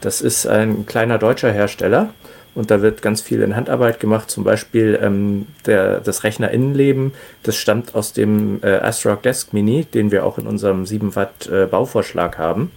Das 0.00 0.20
ist 0.22 0.46
ein 0.46 0.86
kleiner 0.86 1.18
deutscher 1.18 1.52
Hersteller 1.52 2.14
und 2.54 2.70
da 2.70 2.82
wird 2.82 3.02
ganz 3.02 3.20
viel 3.20 3.42
in 3.42 3.56
Handarbeit 3.56 4.00
gemacht. 4.00 4.30
Zum 4.30 4.44
Beispiel 4.44 4.98
ähm, 5.00 5.46
der, 5.66 6.00
das 6.00 6.24
Rechnerinnenleben, 6.24 7.12
das 7.42 7.56
stammt 7.56 7.94
aus 7.94 8.12
dem 8.12 8.60
äh, 8.62 8.76
ASRock 8.76 9.22
Desk 9.22 9.52
Mini, 9.52 9.84
den 9.84 10.10
wir 10.10 10.24
auch 10.24 10.38
in 10.38 10.46
unserem 10.46 10.86
7 10.86 11.14
Watt 11.14 11.48
äh, 11.48 11.66
Bauvorschlag 11.66 12.38
haben. 12.38 12.70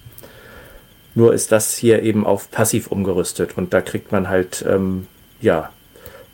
Nur 1.15 1.33
ist 1.33 1.51
das 1.51 1.75
hier 1.75 2.01
eben 2.03 2.25
auf 2.25 2.49
passiv 2.49 2.87
umgerüstet 2.87 3.57
und 3.57 3.73
da 3.73 3.81
kriegt 3.81 4.11
man 4.11 4.29
halt 4.29 4.65
ähm, 4.67 5.07
ja 5.41 5.69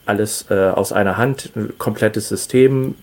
alles 0.06 0.46
äh, 0.50 0.70
aus 0.70 0.92
einer 0.92 1.18
Hand, 1.18 1.52
ein 1.56 1.78
komplettes 1.78 2.30
System, 2.30 2.96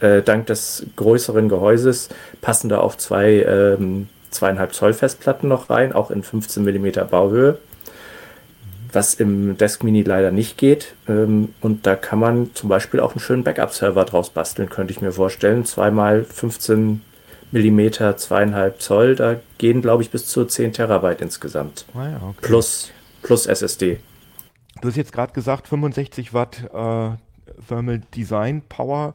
äh, 0.00 0.22
dank 0.22 0.46
des 0.46 0.86
größeren 0.96 1.48
Gehäuses 1.48 2.08
passen 2.40 2.68
da 2.68 2.80
auch 2.80 2.96
zwei 2.96 3.42
ähm, 3.42 4.08
zweieinhalb 4.30 4.74
Zoll 4.74 4.92
Festplatten 4.92 5.48
noch 5.48 5.70
rein, 5.70 5.92
auch 5.92 6.10
in 6.10 6.22
15 6.22 6.64
mm 6.64 7.08
Bauhöhe, 7.08 7.58
was 8.94 9.14
im 9.14 9.56
Desk 9.56 9.82
Mini 9.84 10.02
leider 10.02 10.30
nicht 10.30 10.56
geht. 10.58 10.94
Ähm, 11.08 11.54
und 11.60 11.86
da 11.86 11.96
kann 11.96 12.18
man 12.18 12.54
zum 12.54 12.68
Beispiel 12.68 13.00
auch 13.00 13.12
einen 13.12 13.20
schönen 13.20 13.44
Backup-Server 13.44 14.04
draus 14.04 14.30
basteln, 14.30 14.68
könnte 14.68 14.92
ich 14.92 15.00
mir 15.00 15.12
vorstellen. 15.12 15.64
Zweimal 15.64 16.24
15 16.24 17.00
mm, 17.52 17.88
zweieinhalb 18.16 18.80
Zoll, 18.80 19.14
da 19.16 19.36
gehen 19.58 19.82
glaube 19.82 20.02
ich 20.02 20.10
bis 20.10 20.26
zu 20.26 20.44
10 20.44 20.72
Terabyte 20.72 21.20
insgesamt. 21.20 21.86
Ah 21.94 22.08
ja, 22.08 22.16
okay. 22.16 22.38
Plus, 22.42 22.90
plus 23.22 23.46
SSD. 23.46 24.00
Du 24.80 24.88
hast 24.88 24.96
jetzt 24.96 25.12
gerade 25.12 25.32
gesagt 25.32 25.68
65 25.68 26.34
Watt 26.34 26.64
äh, 26.72 27.10
Thermal 27.68 28.00
Design 28.14 28.62
Power 28.68 29.14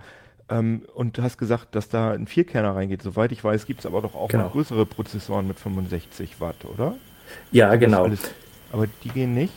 ähm, 0.50 0.84
und 0.96 1.18
du 1.18 1.22
hast 1.22 1.38
gesagt, 1.38 1.76
dass 1.76 1.89
da 1.89 2.12
ein 2.12 2.28
Vierkerner 2.28 2.76
reingeht. 2.76 3.02
Soweit 3.02 3.32
ich 3.32 3.44
weiß, 3.44 3.65
gibt 3.65 3.82
es 3.82 3.86
aber 3.86 4.02
doch 4.02 4.15
auch 4.15 4.30
Genau. 4.30 4.46
noch 4.46 4.52
größere 4.54 4.86
Prozessoren 4.86 5.48
mit 5.48 5.60
65 5.60 6.39
Watt, 6.39 6.65
oder? 6.65 6.96
Ja, 7.52 7.76
genau. 7.76 8.06
Alles, 8.06 8.22
aber 8.72 8.88
die 9.04 9.10
gehen 9.10 9.34
nicht? 9.34 9.54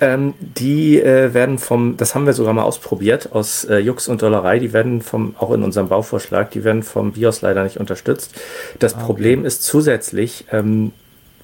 Ähm, 0.00 0.34
die 0.38 1.00
äh, 1.00 1.34
werden 1.34 1.58
vom, 1.58 1.96
das 1.96 2.14
haben 2.14 2.26
wir 2.26 2.32
sogar 2.32 2.52
mal 2.52 2.62
ausprobiert, 2.62 3.30
aus 3.32 3.64
äh, 3.64 3.78
Jux 3.78 4.06
und 4.08 4.22
Dollerei, 4.22 4.58
die 4.58 4.72
werden 4.72 5.02
vom, 5.02 5.34
auch 5.38 5.52
in 5.52 5.62
unserem 5.62 5.88
Bauvorschlag, 5.88 6.50
die 6.52 6.62
werden 6.62 6.82
vom 6.82 7.12
BIOS 7.12 7.42
leider 7.42 7.64
nicht 7.64 7.78
unterstützt. 7.78 8.34
Das 8.78 8.94
Ah, 8.94 8.98
okay. 8.98 9.06
Problem 9.06 9.44
ist 9.44 9.64
zusätzlich, 9.64 10.44
ähm, 10.52 10.92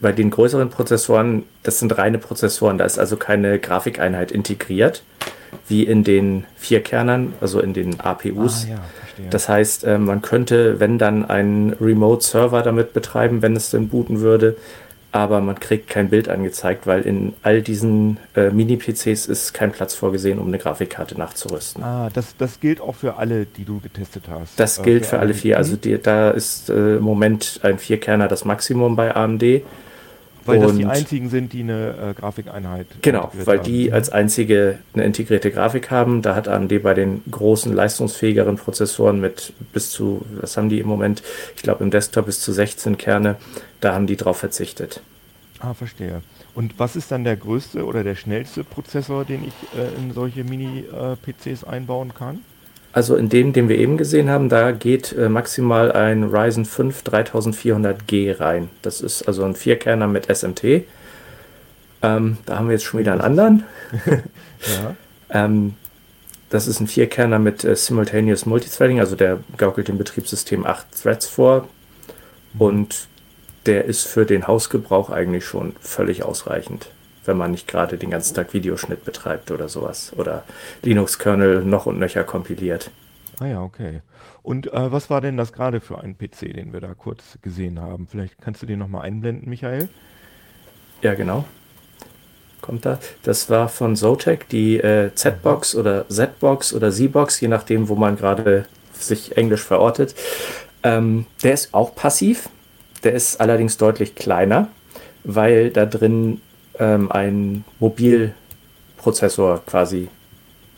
bei 0.00 0.12
den 0.12 0.30
größeren 0.30 0.70
Prozessoren, 0.70 1.44
das 1.62 1.78
sind 1.78 1.96
reine 1.96 2.18
Prozessoren, 2.18 2.78
da 2.78 2.84
ist 2.84 2.98
also 2.98 3.16
keine 3.16 3.58
Grafikeinheit 3.58 4.30
integriert, 4.32 5.02
wie 5.68 5.84
in 5.84 6.04
den 6.04 6.44
Vierkernern, 6.56 7.32
also 7.40 7.60
in 7.60 7.72
den 7.72 8.00
APUs. 8.00 8.66
Ah 8.66 8.70
ja. 8.70 8.80
Das 9.30 9.48
heißt, 9.48 9.84
äh, 9.84 9.98
man 9.98 10.22
könnte, 10.22 10.80
wenn 10.80 10.98
dann 10.98 11.24
einen 11.24 11.72
Remote-Server 11.80 12.62
damit 12.62 12.92
betreiben, 12.92 13.42
wenn 13.42 13.56
es 13.56 13.70
denn 13.70 13.88
booten 13.88 14.20
würde, 14.20 14.56
aber 15.14 15.40
man 15.40 15.60
kriegt 15.60 15.88
kein 15.88 16.10
Bild 16.10 16.28
angezeigt, 16.28 16.88
weil 16.88 17.02
in 17.02 17.34
all 17.44 17.62
diesen 17.62 18.18
äh, 18.34 18.50
Mini-PCs 18.50 19.26
ist 19.26 19.54
kein 19.54 19.70
Platz 19.70 19.94
vorgesehen, 19.94 20.40
um 20.40 20.48
eine 20.48 20.58
Grafikkarte 20.58 21.16
nachzurüsten. 21.16 21.84
ah, 21.84 22.10
das, 22.12 22.36
das 22.36 22.58
gilt 22.58 22.80
auch 22.80 22.96
für 22.96 23.16
alle, 23.16 23.46
die 23.46 23.64
du 23.64 23.78
getestet 23.78 24.24
hast. 24.28 24.58
Das 24.58 24.78
Äh, 24.78 24.82
gilt 24.82 25.06
für 25.06 25.20
alle 25.20 25.32
die- 25.32 25.38
vier. 25.38 25.56
Also 25.56 25.76
die, 25.76 25.96
da 26.02 26.30
ist 26.30 26.68
äh, 26.68 26.96
im 26.96 27.04
Moment 27.04 27.60
ein 27.62 27.78
Vierkerner 27.78 28.26
das 28.26 28.44
Maximum 28.44 28.96
bei 28.96 29.14
AMD. 29.14 29.62
Weil 30.46 30.60
das 30.60 30.74
die 30.76 30.84
und- 30.84 30.90
einzigen 30.90 31.28
sind, 31.30 31.52
die 31.52 31.60
eine 31.60 31.94
äh, 32.10 32.14
Grafikeinheit 32.20 32.86
Genau, 33.02 33.24
integriert 33.24 33.46
weil 33.46 33.58
haben. 33.58 33.64
die 33.64 33.92
als 33.92 34.10
einzige 34.10 34.78
eine 34.92 35.04
integrierte 35.04 35.50
Grafik 35.50 35.90
haben. 35.90 36.22
Da 36.22 36.34
hat 36.34 36.48
AMD 36.48 36.82
bei 36.82 36.94
den 36.94 37.22
großen, 37.30 37.72
leistungsfähigeren 37.72 38.56
Prozessoren 38.56 39.20
mit 39.20 39.52
bis 39.72 39.90
zu, 39.90 40.24
was 40.40 40.56
haben 40.56 40.68
die 40.68 40.80
im 40.80 40.86
Moment? 40.86 41.22
Ich 41.56 41.62
glaube 41.62 41.82
im 41.84 41.90
Desktop 41.90 42.26
bis 42.26 42.40
zu 42.40 42.52
16 42.52 42.98
Kerne. 42.98 43.36
Da 43.80 43.94
haben 43.94 44.06
die 44.06 44.16
drauf 44.16 44.36
verzichtet. 44.38 45.00
Ah, 45.60 45.72
verstehe. 45.74 46.20
Und 46.54 46.78
was 46.78 46.94
ist 46.94 47.10
dann 47.10 47.24
der 47.24 47.36
größte 47.36 47.84
oder 47.84 48.04
der 48.04 48.14
schnellste 48.14 48.64
Prozessor, 48.64 49.24
den 49.24 49.44
ich 49.44 49.54
äh, 49.78 49.94
in 50.00 50.12
solche 50.12 50.44
Mini-PCs 50.44 51.64
einbauen 51.64 52.12
kann? 52.14 52.40
Also 52.94 53.16
in 53.16 53.28
dem, 53.28 53.52
den 53.52 53.68
wir 53.68 53.76
eben 53.76 53.96
gesehen 53.96 54.30
haben, 54.30 54.48
da 54.48 54.70
geht 54.70 55.12
äh, 55.12 55.28
maximal 55.28 55.90
ein 55.90 56.22
Ryzen 56.22 56.64
5 56.64 57.02
3400G 57.02 58.38
rein. 58.38 58.70
Das 58.82 59.00
ist 59.00 59.24
also 59.26 59.42
ein 59.44 59.56
Vierkerner 59.56 60.06
mit 60.06 60.26
SMT. 60.32 60.84
Ähm, 62.02 62.38
da 62.46 62.56
haben 62.56 62.68
wir 62.68 62.74
jetzt 62.74 62.84
schon 62.84 63.00
wieder 63.00 63.12
einen 63.12 63.20
anderen. 63.20 63.64
Ja. 64.66 64.96
Ähm, 65.44 65.74
das 66.48 66.66
ist 66.68 66.80
ein 66.80 66.86
Vierkerner 66.86 67.38
mit 67.38 67.64
äh, 67.64 67.76
Simultaneous 67.76 68.46
Multithreading, 68.46 68.98
also 68.98 69.14
der 69.14 69.40
gaukelt 69.58 69.88
dem 69.88 69.98
Betriebssystem 69.98 70.64
acht 70.64 70.86
Threads 71.02 71.26
vor. 71.26 71.68
Und 72.58 73.08
der 73.66 73.84
ist 73.84 74.06
für 74.06 74.24
den 74.24 74.46
Hausgebrauch 74.46 75.10
eigentlich 75.10 75.44
schon 75.44 75.76
völlig 75.80 76.22
ausreichend, 76.22 76.86
wenn 77.24 77.36
man 77.36 77.50
nicht 77.50 77.68
gerade 77.68 77.98
den 77.98 78.10
ganzen 78.10 78.34
Tag 78.34 78.52
Videoschnitt 78.52 79.04
betreibt 79.04 79.50
oder 79.50 79.68
sowas. 79.68 80.12
Oder 80.16 80.44
Linux-Kernel 80.82 81.64
noch 81.64 81.86
und 81.86 81.98
nöcher 81.98 82.24
kompiliert. 82.24 82.90
Ah 83.40 83.46
ja, 83.46 83.62
okay. 83.62 84.00
Und 84.42 84.72
äh, 84.72 84.92
was 84.92 85.10
war 85.10 85.20
denn 85.20 85.36
das 85.36 85.52
gerade 85.52 85.80
für 85.80 85.98
ein 85.98 86.16
PC, 86.16 86.52
den 86.54 86.72
wir 86.72 86.80
da 86.80 86.94
kurz 86.94 87.38
gesehen 87.42 87.80
haben? 87.80 88.06
Vielleicht 88.08 88.40
kannst 88.40 88.62
du 88.62 88.66
den 88.66 88.78
nochmal 88.78 89.02
einblenden, 89.02 89.48
Michael? 89.48 89.88
Ja, 91.02 91.14
genau. 91.14 91.44
Kommt 92.60 92.86
da. 92.86 92.98
Das 93.22 93.50
war 93.50 93.68
von 93.68 93.96
Zotac, 93.96 94.48
die 94.48 94.78
äh, 94.78 95.14
Z-Box 95.14 95.74
oder 95.74 96.08
Z-Box 96.08 96.72
oder 96.72 96.90
Z-Box, 96.90 97.40
je 97.40 97.48
nachdem, 97.48 97.88
wo 97.88 97.94
man 97.94 98.16
gerade 98.16 98.66
sich 98.92 99.36
englisch 99.36 99.62
verortet. 99.62 100.14
Ähm, 100.82 101.26
der 101.42 101.54
ist 101.54 101.74
auch 101.74 101.94
passiv. 101.94 102.48
Der 103.02 103.12
ist 103.12 103.40
allerdings 103.40 103.76
deutlich 103.76 104.14
kleiner, 104.14 104.68
weil 105.24 105.70
da 105.70 105.84
drin 105.84 106.40
ähm, 106.78 107.10
ein 107.10 107.64
Mobilprozessor 107.78 109.62
quasi 109.66 110.08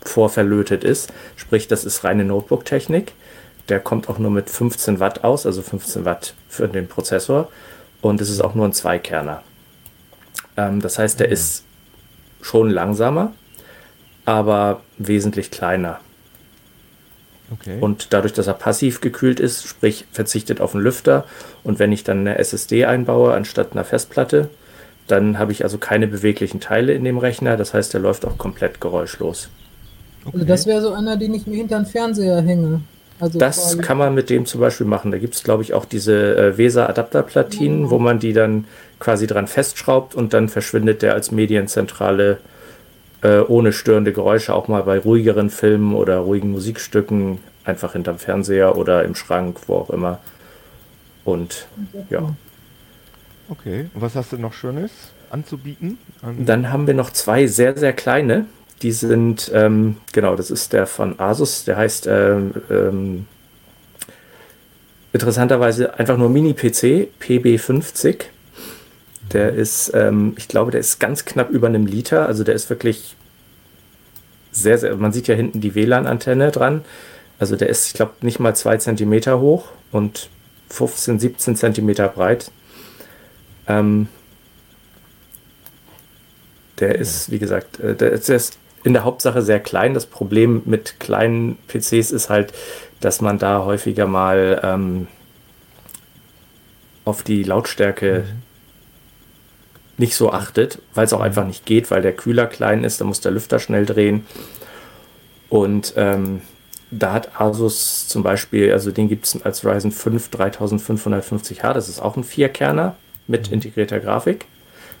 vorverlötet 0.01 0.83
ist. 0.83 1.11
Sprich, 1.35 1.67
das 1.67 1.85
ist 1.85 2.03
reine 2.03 2.23
Notebook-Technik. 2.25 3.13
Der 3.69 3.79
kommt 3.79 4.09
auch 4.09 4.17
nur 4.17 4.31
mit 4.31 4.49
15 4.49 4.99
Watt 4.99 5.23
aus, 5.23 5.45
also 5.45 5.61
15 5.61 6.05
Watt 6.05 6.33
für 6.47 6.67
den 6.67 6.87
Prozessor. 6.87 7.49
Und 8.01 8.21
es 8.21 8.29
ist 8.29 8.41
auch 8.41 8.55
nur 8.55 8.65
ein 8.65 8.73
Zweikerner. 8.73 9.43
Ähm, 10.55 10.81
das 10.81 10.97
heißt, 10.97 11.19
der 11.19 11.29
ist 11.29 11.63
schon 12.41 12.69
langsamer, 12.69 13.33
aber 14.25 14.81
wesentlich 14.97 15.51
kleiner. 15.51 15.99
Okay. 17.51 17.77
Und 17.79 18.13
dadurch, 18.13 18.33
dass 18.33 18.47
er 18.47 18.53
passiv 18.53 18.99
gekühlt 18.99 19.39
ist, 19.39 19.65
sprich 19.65 20.05
verzichtet 20.11 20.59
auf 20.59 20.75
einen 20.75 20.83
Lüfter 20.83 21.25
und 21.63 21.79
wenn 21.79 21.91
ich 21.91 22.03
dann 22.03 22.19
eine 22.19 22.37
SSD 22.37 22.85
einbaue 22.85 23.33
anstatt 23.33 23.71
einer 23.71 23.85
Festplatte, 23.85 24.49
dann 25.07 25.39
habe 25.39 25.51
ich 25.51 25.63
also 25.63 25.77
keine 25.77 26.07
beweglichen 26.07 26.59
Teile 26.59 26.93
in 26.93 27.03
dem 27.03 27.17
Rechner. 27.17 27.57
Das 27.57 27.73
heißt, 27.73 27.93
der 27.93 28.01
läuft 28.01 28.25
auch 28.25 28.37
komplett 28.37 28.81
geräuschlos. 28.81 29.49
Also 30.31 30.45
das 30.45 30.65
wäre 30.65 30.81
so 30.81 30.93
einer, 30.93 31.17
den 31.17 31.33
ich 31.33 31.47
mir 31.47 31.55
hinter 31.55 31.79
den 31.79 31.85
Fernseher 31.85 32.41
hänge. 32.41 32.81
Also 33.19 33.39
Das 33.39 33.77
kann 33.79 33.97
man 33.97 34.13
mit 34.13 34.29
dem 34.29 34.45
zum 34.45 34.61
Beispiel 34.61 34.85
machen. 34.85 35.11
Da 35.11 35.17
gibt 35.17 35.33
es, 35.33 35.43
glaube 35.43 35.63
ich, 35.63 35.73
auch 35.73 35.85
diese 35.85 36.37
äh, 36.37 36.57
VESA-Adapterplatinen, 36.57 37.89
wo 37.89 37.97
man 37.97 38.19
die 38.19 38.33
dann 38.33 38.65
quasi 38.99 39.25
dran 39.25 39.47
festschraubt 39.47 40.13
und 40.13 40.33
dann 40.33 40.49
verschwindet 40.49 41.01
der 41.01 41.13
als 41.13 41.31
Medienzentrale 41.31 42.37
äh, 43.23 43.39
ohne 43.39 43.73
störende 43.73 44.13
Geräusche 44.13 44.53
auch 44.53 44.67
mal 44.67 44.83
bei 44.83 44.99
ruhigeren 44.99 45.49
Filmen 45.49 45.95
oder 45.95 46.17
ruhigen 46.19 46.51
Musikstücken 46.51 47.39
einfach 47.63 47.93
hinterm 47.93 48.19
Fernseher 48.19 48.77
oder 48.77 49.03
im 49.03 49.15
Schrank, 49.15 49.57
wo 49.67 49.75
auch 49.75 49.89
immer. 49.89 50.19
Und 51.25 51.67
ja, 52.09 52.35
okay. 53.49 53.89
Und 53.93 54.01
was 54.01 54.15
hast 54.15 54.31
du 54.31 54.37
noch 54.37 54.53
Schönes 54.53 54.91
anzubieten? 55.29 55.97
An 56.21 56.45
dann 56.45 56.71
haben 56.71 56.87
wir 56.87 56.93
noch 56.93 57.11
zwei 57.11 57.47
sehr, 57.47 57.77
sehr 57.77 57.93
kleine. 57.93 58.45
Die 58.81 58.91
sind, 58.91 59.51
ähm, 59.53 59.97
genau, 60.13 60.35
das 60.35 60.51
ist 60.51 60.73
der 60.73 60.85
von 60.85 61.19
Asus, 61.19 61.63
der 61.65 61.77
heißt 61.77 62.07
ähm, 62.07 62.53
ähm, 62.69 63.25
interessanterweise 65.13 65.97
einfach 65.97 66.17
nur 66.17 66.29
Mini-PC, 66.29 67.09
PB50. 67.19 68.25
Der 69.33 69.53
ist, 69.53 69.91
ähm, 69.93 70.33
ich 70.37 70.47
glaube, 70.47 70.71
der 70.71 70.79
ist 70.79 70.99
ganz 70.99 71.25
knapp 71.25 71.49
über 71.49 71.67
einem 71.67 71.85
Liter. 71.85 72.27
Also 72.27 72.43
der 72.43 72.55
ist 72.55 72.69
wirklich 72.69 73.15
sehr, 74.51 74.77
sehr, 74.77 74.95
man 74.95 75.11
sieht 75.11 75.27
ja 75.27 75.35
hinten 75.35 75.59
die 75.59 75.75
WLAN-Antenne 75.75 76.51
dran. 76.51 76.85
Also 77.39 77.55
der 77.55 77.69
ist, 77.69 77.87
ich 77.87 77.93
glaube, 77.93 78.13
nicht 78.21 78.39
mal 78.39 78.55
zwei 78.55 78.77
Zentimeter 78.77 79.39
hoch 79.39 79.69
und 79.91 80.29
15, 80.69 81.19
17 81.19 81.55
Zentimeter 81.55 82.07
breit. 82.07 82.51
Ähm, 83.67 84.07
der 86.79 86.95
ist, 86.95 87.31
wie 87.31 87.39
gesagt, 87.39 87.79
äh, 87.79 87.95
der 87.95 88.11
ist 88.11 88.57
in 88.83 88.93
der 88.93 89.03
Hauptsache 89.03 89.41
sehr 89.41 89.59
klein. 89.59 89.93
Das 89.93 90.05
Problem 90.05 90.61
mit 90.65 90.99
kleinen 90.99 91.57
PCs 91.67 92.11
ist 92.11 92.29
halt, 92.29 92.53
dass 92.99 93.21
man 93.21 93.39
da 93.39 93.65
häufiger 93.65 94.07
mal 94.07 94.61
ähm, 94.63 95.07
auf 97.05 97.23
die 97.23 97.43
Lautstärke 97.43 98.25
mhm. 98.27 98.41
nicht 99.97 100.15
so 100.15 100.31
achtet, 100.31 100.79
weil 100.93 101.05
es 101.05 101.13
auch 101.13 101.21
einfach 101.21 101.45
nicht 101.45 101.65
geht, 101.65 101.91
weil 101.91 102.01
der 102.01 102.13
Kühler 102.13 102.47
klein 102.47 102.83
ist, 102.83 103.01
da 103.01 103.05
muss 103.05 103.21
der 103.21 103.31
Lüfter 103.31 103.59
schnell 103.59 103.85
drehen. 103.85 104.25
Und 105.49 105.93
ähm, 105.95 106.41
da 106.91 107.13
hat 107.13 107.39
Asus 107.39 108.07
zum 108.07 108.23
Beispiel, 108.23 108.71
also 108.71 108.91
den 108.91 109.09
gibt 109.09 109.25
es 109.25 109.41
als 109.41 109.65
Ryzen 109.65 109.91
5 109.91 110.29
3550H, 110.29 111.73
das 111.73 111.89
ist 111.89 111.99
auch 111.99 112.15
ein 112.15 112.23
Vierkerner 112.23 112.95
mit 113.27 113.51
integrierter 113.51 113.99
Grafik. 113.99 114.45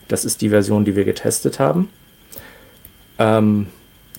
Das 0.07 0.25
ist 0.25 0.41
die 0.41 0.49
Version, 0.49 0.85
die 0.85 0.95
wir 0.95 1.05
getestet 1.05 1.59
haben. 1.59 1.89
Ähm, 3.19 3.67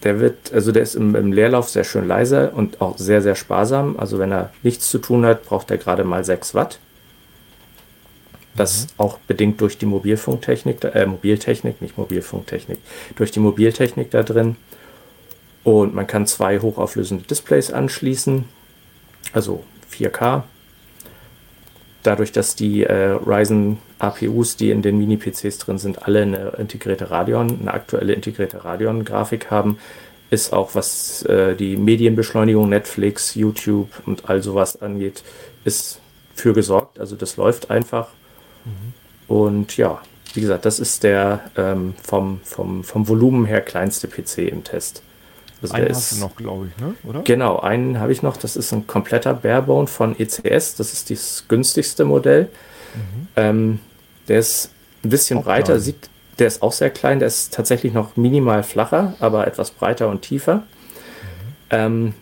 der 0.02 0.20
wird, 0.20 0.52
also 0.52 0.72
der 0.72 0.82
ist 0.82 0.94
im, 0.94 1.14
im, 1.14 1.32
Leerlauf 1.32 1.68
sehr 1.68 1.84
schön 1.84 2.06
leise 2.06 2.50
und 2.50 2.80
auch 2.80 2.98
sehr, 2.98 3.22
sehr 3.22 3.34
sparsam. 3.34 3.96
Also 3.98 4.18
wenn 4.18 4.32
er 4.32 4.52
nichts 4.62 4.90
zu 4.90 4.98
tun 4.98 5.24
hat, 5.24 5.44
braucht 5.44 5.70
er 5.70 5.78
gerade 5.78 6.04
mal 6.04 6.24
6 6.24 6.54
Watt. 6.54 6.78
Das 8.56 8.82
mhm. 8.82 8.88
auch 8.98 9.18
bedingt 9.18 9.61
durch 9.61 9.78
die 9.78 9.86
Mobilfunktechnik, 9.86 10.84
äh, 10.84 11.06
Mobiltechnik, 11.06 11.80
nicht 11.80 11.96
Mobilfunktechnik, 11.96 12.78
durch 13.16 13.30
die 13.30 13.40
Mobiltechnik 13.40 14.11
da 14.11 14.22
drin. 14.22 14.56
Und 15.64 15.94
man 15.94 16.06
kann 16.06 16.26
zwei 16.26 16.61
hochauflösende 16.61 17.24
Displays 17.24 17.72
anschließen, 17.72 18.44
also 19.32 19.64
4K. 19.92 20.42
Dadurch, 22.09 22.32
dass 22.32 22.54
die 22.54 22.84
äh, 22.84 23.11
Ryzen 23.11 23.76
APUs, 23.98 24.56
die 24.56 24.70
in 24.70 24.80
den 24.80 24.96
Mini-PCs 24.96 25.59
drin 25.59 25.76
sind, 25.76 26.04
alle 26.04 26.22
eine 26.22 26.52
integrierte 26.56 27.11
Radeon, 27.11 27.59
eine 27.61 27.74
aktuelle 27.74 28.14
integrierte 28.14 28.64
Radeon-Grafik 28.64 29.50
haben, 29.50 29.76
ist 30.30 30.54
auch 30.54 30.74
was 30.74 31.22
äh, 31.24 31.54
die 31.54 31.76
Medienbeschleunigung, 31.76 32.66
Netflix, 32.66 33.34
YouTube 33.34 33.90
und 34.06 34.30
all 34.30 34.42
sowas 34.42 34.80
angeht, 34.80 35.22
ist 35.66 36.00
für 36.34 36.54
gesorgt. 36.54 36.98
Also 36.98 37.14
das 37.14 37.36
läuft 37.36 37.70
einfach. 37.70 38.09
Mhm. 38.64 38.94
Und 39.36 39.76
ja, 39.76 40.00
wie 40.32 40.40
gesagt, 40.40 40.64
das 40.64 40.80
ist 40.80 41.02
der 41.02 41.42
ähm, 41.59 41.92
vom, 42.02 42.40
vom, 42.42 42.84
vom 42.84 43.06
Volumen 43.06 43.44
her 43.44 43.61
kleinste 43.61 44.09
PC 44.09 44.48
im 44.50 44.64
Test. 44.64 45.02
Also 45.62 45.74
einen 45.74 45.88
hast 45.88 46.12
ist, 46.12 46.20
du 46.20 46.24
noch, 46.24 46.36
glaube 46.36 46.68
ich, 46.68 46.82
ne? 46.82 46.94
oder? 47.04 47.22
Genau, 47.22 47.59
einen 47.59 47.98
habe 47.98 48.12
ich 48.12 48.22
noch. 48.22 48.36
Das 48.36 48.56
ist 48.56 48.72
ein 48.72 48.86
kompletter 48.86 49.34
Barebone 49.34 49.86
von 49.86 50.18
ECS. 50.18 50.76
Das 50.76 50.92
ist 50.92 51.11
das 51.11 51.44
günstigste 51.48 52.04
Modell. 52.04 52.44
Mhm. 52.94 53.28
Ähm, 53.36 53.78
der 54.28 54.38
ist 54.38 54.70
ein 55.04 55.11
bisschen 55.11 55.38
auch 55.38 55.44
breiter, 55.44 55.72
klein. 55.72 55.80
sieht, 55.80 56.11
der 56.38 56.46
ist 56.46 56.62
auch 56.62 56.72
sehr 56.72 56.90
klein. 56.90 57.18
Der 57.18 57.28
ist 57.28 57.54
tatsächlich 57.54 57.92
noch 57.92 58.16
minimal 58.16 58.62
flacher, 58.62 59.14
aber 59.18 59.46
etwas 59.46 59.70
breiter 59.70 60.09
und 60.09 60.22
tiefer. 60.22 60.56
Mhm. 60.56 60.62
Ähm, 61.70 62.14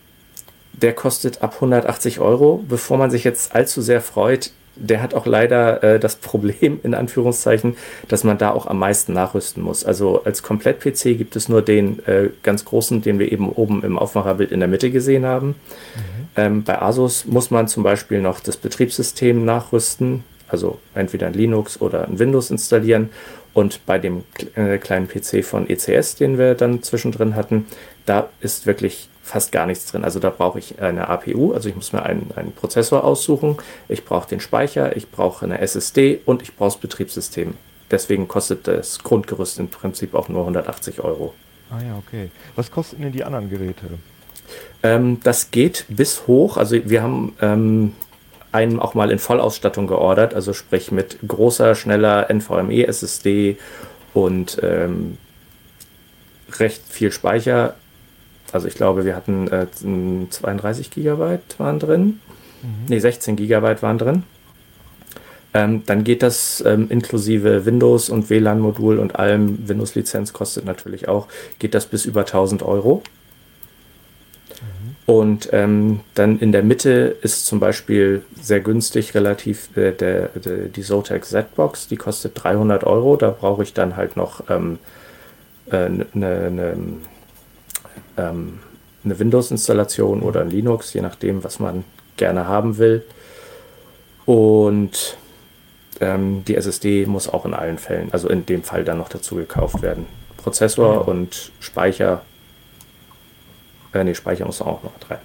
der 0.72 0.94
kostet 0.94 1.42
ab 1.42 1.54
180 1.54 2.20
Euro. 2.20 2.64
Bevor 2.68 2.96
man 2.96 3.10
sich 3.10 3.24
jetzt 3.24 3.54
allzu 3.54 3.82
sehr 3.82 4.00
freut, 4.00 4.50
der 4.76 5.02
hat 5.02 5.14
auch 5.14 5.26
leider 5.26 5.82
äh, 5.82 5.98
das 5.98 6.16
Problem, 6.16 6.80
in 6.82 6.94
Anführungszeichen, 6.94 7.76
dass 8.08 8.24
man 8.24 8.38
da 8.38 8.50
auch 8.50 8.66
am 8.66 8.78
meisten 8.78 9.12
nachrüsten 9.12 9.62
muss. 9.62 9.84
Also 9.84 10.22
als 10.24 10.42
Komplett-PC 10.42 11.16
gibt 11.18 11.36
es 11.36 11.48
nur 11.48 11.62
den 11.62 12.04
äh, 12.06 12.28
ganz 12.42 12.64
großen, 12.64 13.02
den 13.02 13.18
wir 13.18 13.32
eben 13.32 13.50
oben 13.50 13.82
im 13.82 13.98
Aufmacherbild 13.98 14.52
in 14.52 14.60
der 14.60 14.68
Mitte 14.68 14.90
gesehen 14.90 15.24
haben. 15.24 15.48
Mhm. 15.48 16.26
Ähm, 16.36 16.64
bei 16.64 16.80
Asus 16.80 17.24
muss 17.24 17.50
man 17.50 17.68
zum 17.68 17.82
Beispiel 17.82 18.20
noch 18.20 18.40
das 18.40 18.56
Betriebssystem 18.56 19.44
nachrüsten, 19.44 20.24
also 20.48 20.78
entweder 20.94 21.26
ein 21.26 21.32
Linux 21.32 21.80
oder 21.80 22.06
ein 22.06 22.18
Windows 22.18 22.50
installieren. 22.50 23.10
Und 23.54 23.86
bei 23.86 23.98
dem 23.98 24.24
äh, 24.54 24.76
kleinen 24.76 25.08
PC 25.08 25.42
von 25.42 25.68
ECS, 25.68 26.16
den 26.16 26.36
wir 26.36 26.54
dann 26.54 26.82
zwischendrin 26.82 27.34
hatten, 27.36 27.64
da 28.04 28.28
ist 28.40 28.66
wirklich 28.66 29.08
fast 29.26 29.50
gar 29.50 29.66
nichts 29.66 29.86
drin. 29.86 30.04
Also 30.04 30.20
da 30.20 30.30
brauche 30.30 30.60
ich 30.60 30.80
eine 30.80 31.08
APU, 31.08 31.52
also 31.52 31.68
ich 31.68 31.74
muss 31.74 31.92
mir 31.92 32.04
einen, 32.04 32.30
einen 32.36 32.52
Prozessor 32.52 33.02
aussuchen, 33.02 33.56
ich 33.88 34.04
brauche 34.04 34.28
den 34.28 34.38
Speicher, 34.38 34.96
ich 34.96 35.10
brauche 35.10 35.44
eine 35.44 35.58
SSD 35.58 36.20
und 36.24 36.42
ich 36.42 36.54
brauche 36.54 36.70
das 36.70 36.80
Betriebssystem. 36.80 37.54
Deswegen 37.90 38.28
kostet 38.28 38.68
das 38.68 39.00
Grundgerüst 39.00 39.58
im 39.58 39.68
Prinzip 39.68 40.14
auch 40.14 40.28
nur 40.28 40.42
180 40.42 41.00
Euro. 41.00 41.34
Ah 41.70 41.82
ja, 41.82 41.96
okay. 41.98 42.30
Was 42.54 42.70
kosten 42.70 43.02
denn 43.02 43.10
die 43.10 43.24
anderen 43.24 43.50
Geräte? 43.50 43.86
Ähm, 44.84 45.18
das 45.24 45.50
geht 45.50 45.86
bis 45.88 46.28
hoch. 46.28 46.56
Also 46.56 46.76
wir 46.88 47.02
haben 47.02 47.34
ähm, 47.40 47.94
einen 48.52 48.78
auch 48.78 48.94
mal 48.94 49.10
in 49.10 49.18
Vollausstattung 49.18 49.88
geordert, 49.88 50.34
also 50.34 50.52
sprich 50.52 50.92
mit 50.92 51.18
großer, 51.26 51.74
schneller 51.74 52.30
NVMe 52.32 52.86
SSD 52.86 53.58
und 54.14 54.60
ähm, 54.62 55.18
recht 56.58 56.82
viel 56.88 57.10
Speicher 57.10 57.74
also 58.52 58.68
ich 58.68 58.74
glaube, 58.74 59.04
wir 59.04 59.16
hatten 59.16 59.48
äh, 59.48 59.66
32 60.30 60.90
Gigabyte 60.90 61.58
waren 61.58 61.78
drin. 61.78 62.20
Mhm. 62.62 62.86
Ne, 62.88 63.00
16 63.00 63.36
Gigabyte 63.36 63.82
waren 63.82 63.98
drin. 63.98 64.22
Ähm, 65.54 65.82
dann 65.86 66.04
geht 66.04 66.22
das 66.22 66.62
ähm, 66.66 66.86
inklusive 66.90 67.64
Windows 67.64 68.10
und 68.10 68.28
WLAN-Modul 68.28 68.98
und 68.98 69.16
allem, 69.16 69.68
Windows-Lizenz 69.68 70.32
kostet 70.32 70.64
natürlich 70.64 71.08
auch, 71.08 71.28
geht 71.58 71.74
das 71.74 71.86
bis 71.86 72.04
über 72.04 72.20
1000 72.20 72.62
Euro. 72.62 73.02
Mhm. 74.50 74.96
Und 75.06 75.48
ähm, 75.52 76.00
dann 76.14 76.38
in 76.38 76.52
der 76.52 76.62
Mitte 76.62 77.16
ist 77.22 77.46
zum 77.46 77.58
Beispiel 77.58 78.22
sehr 78.40 78.60
günstig 78.60 79.14
relativ 79.14 79.74
äh, 79.76 79.92
der, 79.92 80.28
der, 80.28 80.56
die 80.68 80.82
Zotac 80.82 81.24
Z-Box, 81.24 81.88
die 81.88 81.96
kostet 81.96 82.32
300 82.34 82.84
Euro. 82.84 83.16
Da 83.16 83.30
brauche 83.30 83.62
ich 83.62 83.72
dann 83.72 83.96
halt 83.96 84.16
noch 84.16 84.48
eine 84.48 84.78
äh, 85.70 85.88
ne, 85.88 86.06
ne, 86.12 86.50
ne 86.50 86.76
ähm, 88.16 88.60
eine 89.04 89.18
Windows-Installation 89.18 90.22
oder 90.22 90.40
ein 90.40 90.50
Linux, 90.50 90.92
je 90.92 91.00
nachdem, 91.00 91.44
was 91.44 91.58
man 91.58 91.84
gerne 92.16 92.48
haben 92.48 92.78
will. 92.78 93.04
Und 94.24 95.16
ähm, 96.00 96.44
die 96.44 96.56
SSD 96.56 97.06
muss 97.06 97.28
auch 97.28 97.44
in 97.44 97.54
allen 97.54 97.78
Fällen, 97.78 98.08
also 98.12 98.28
in 98.28 98.44
dem 98.44 98.62
Fall 98.62 98.84
dann 98.84 98.98
noch 98.98 99.08
dazu 99.08 99.36
gekauft 99.36 99.82
werden. 99.82 100.06
Prozessor 100.36 101.02
mhm. 101.02 101.08
und 101.08 101.52
Speicher. 101.60 102.22
Äh, 103.92 104.04
nee, 104.04 104.14
Speicher 104.14 104.44
muss 104.44 104.60
auch 104.60 104.82
noch 104.82 104.92
rein. 105.10 105.18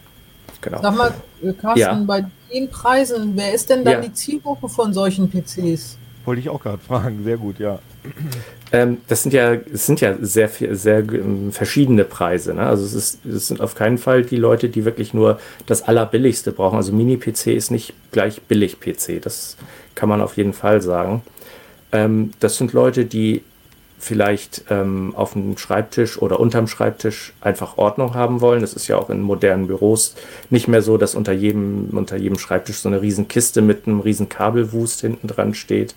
Genau. 0.62 0.82
Sag 0.82 0.96
mal, 0.96 1.14
äh, 1.44 1.54
Carsten, 1.54 1.80
ja. 1.80 1.94
bei 2.06 2.26
den 2.54 2.70
Preisen, 2.70 3.36
wer 3.36 3.54
ist 3.54 3.70
denn 3.70 3.84
dann 3.84 3.96
ja. 3.96 4.02
die 4.02 4.14
Zielgruppe 4.14 4.70
von 4.70 4.94
solchen 4.94 5.30
PCs? 5.30 5.98
Wollte 6.26 6.42
ich 6.42 6.50
auch 6.50 6.62
gerade 6.62 6.78
fragen, 6.78 7.24
sehr 7.24 7.38
gut, 7.38 7.60
ja. 7.60 7.80
Ähm, 8.72 8.98
das 9.08 9.24
sind 9.24 9.34
ja, 9.34 9.54
es 9.54 9.86
sind 9.86 10.02
ja 10.02 10.16
sehr, 10.22 10.50
sehr 10.50 11.00
ähm, 11.00 11.52
verschiedene 11.52 12.04
Preise. 12.04 12.54
Ne? 12.54 12.66
Also 12.66 12.86
es, 12.86 12.94
ist, 12.94 13.26
es 13.26 13.48
sind 13.48 13.62
auf 13.62 13.76
keinen 13.76 13.98
Fall 13.98 14.24
die 14.24 14.38
Leute, 14.38 14.70
die 14.70 14.86
wirklich 14.86 15.14
nur 15.14 15.40
das 15.66 15.84
Allerbilligste 15.84 16.52
brauchen. 16.52 16.78
Also 16.78 16.94
Mini-PC 16.94 17.48
ist 17.48 17.72
nicht 17.72 17.94
gleich 18.12 18.42
Billig-PC. 18.42 19.22
Das 19.22 19.58
kann 19.96 20.10
man 20.10 20.22
auf 20.22 20.38
jeden 20.38 20.54
Fall 20.54 20.82
sagen. 20.82 21.22
Ähm, 21.92 22.32
das 22.40 22.58
sind 22.58 22.74
Leute, 22.74 23.06
die 23.06 23.44
vielleicht 24.02 24.64
ähm, 24.72 25.14
auf 25.16 25.34
dem 25.34 25.58
Schreibtisch 25.60 26.20
oder 26.20 26.40
unterm 26.40 26.68
Schreibtisch 26.68 27.34
einfach 27.40 27.78
Ordnung 27.78 28.16
haben 28.16 28.42
wollen. 28.42 28.62
Das 28.62 28.74
ist 28.74 28.88
ja 28.88 28.98
auch 28.98 29.12
in 29.12 29.22
modernen 29.22 29.68
Büros 29.68 30.16
nicht 30.50 30.68
mehr 30.68 30.82
so, 30.82 30.98
dass 30.98 31.14
unter 31.14 31.32
jedem, 31.32 31.90
unter 31.92 32.18
jedem 32.18 32.40
Schreibtisch 32.40 32.78
so 32.78 32.90
eine 32.90 33.04
riesen 33.04 33.28
Kiste 33.28 33.62
mit 33.62 33.86
einem 33.86 34.00
riesen 34.00 34.28
Kabelwust 34.28 35.02
hinten 35.02 35.28
dran 35.28 35.54
steht. 35.54 35.94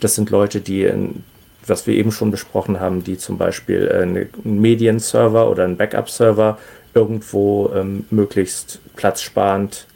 Das 0.00 0.14
sind 0.14 0.30
Leute, 0.30 0.62
die, 0.62 0.84
in, 0.84 1.24
was 1.66 1.86
wir 1.86 1.94
eben 1.94 2.10
schon 2.10 2.30
besprochen 2.30 2.80
haben, 2.80 3.04
die 3.04 3.18
zum 3.18 3.36
Beispiel 3.36 3.86
äh, 3.86 4.02
einen 4.02 4.30
Medienserver 4.44 5.50
oder 5.50 5.64
einen 5.64 5.76
Backup-Server 5.76 6.56
irgendwo 6.94 7.70
ähm, 7.74 8.06
möglichst 8.08 8.80
platzsparend 8.96 9.86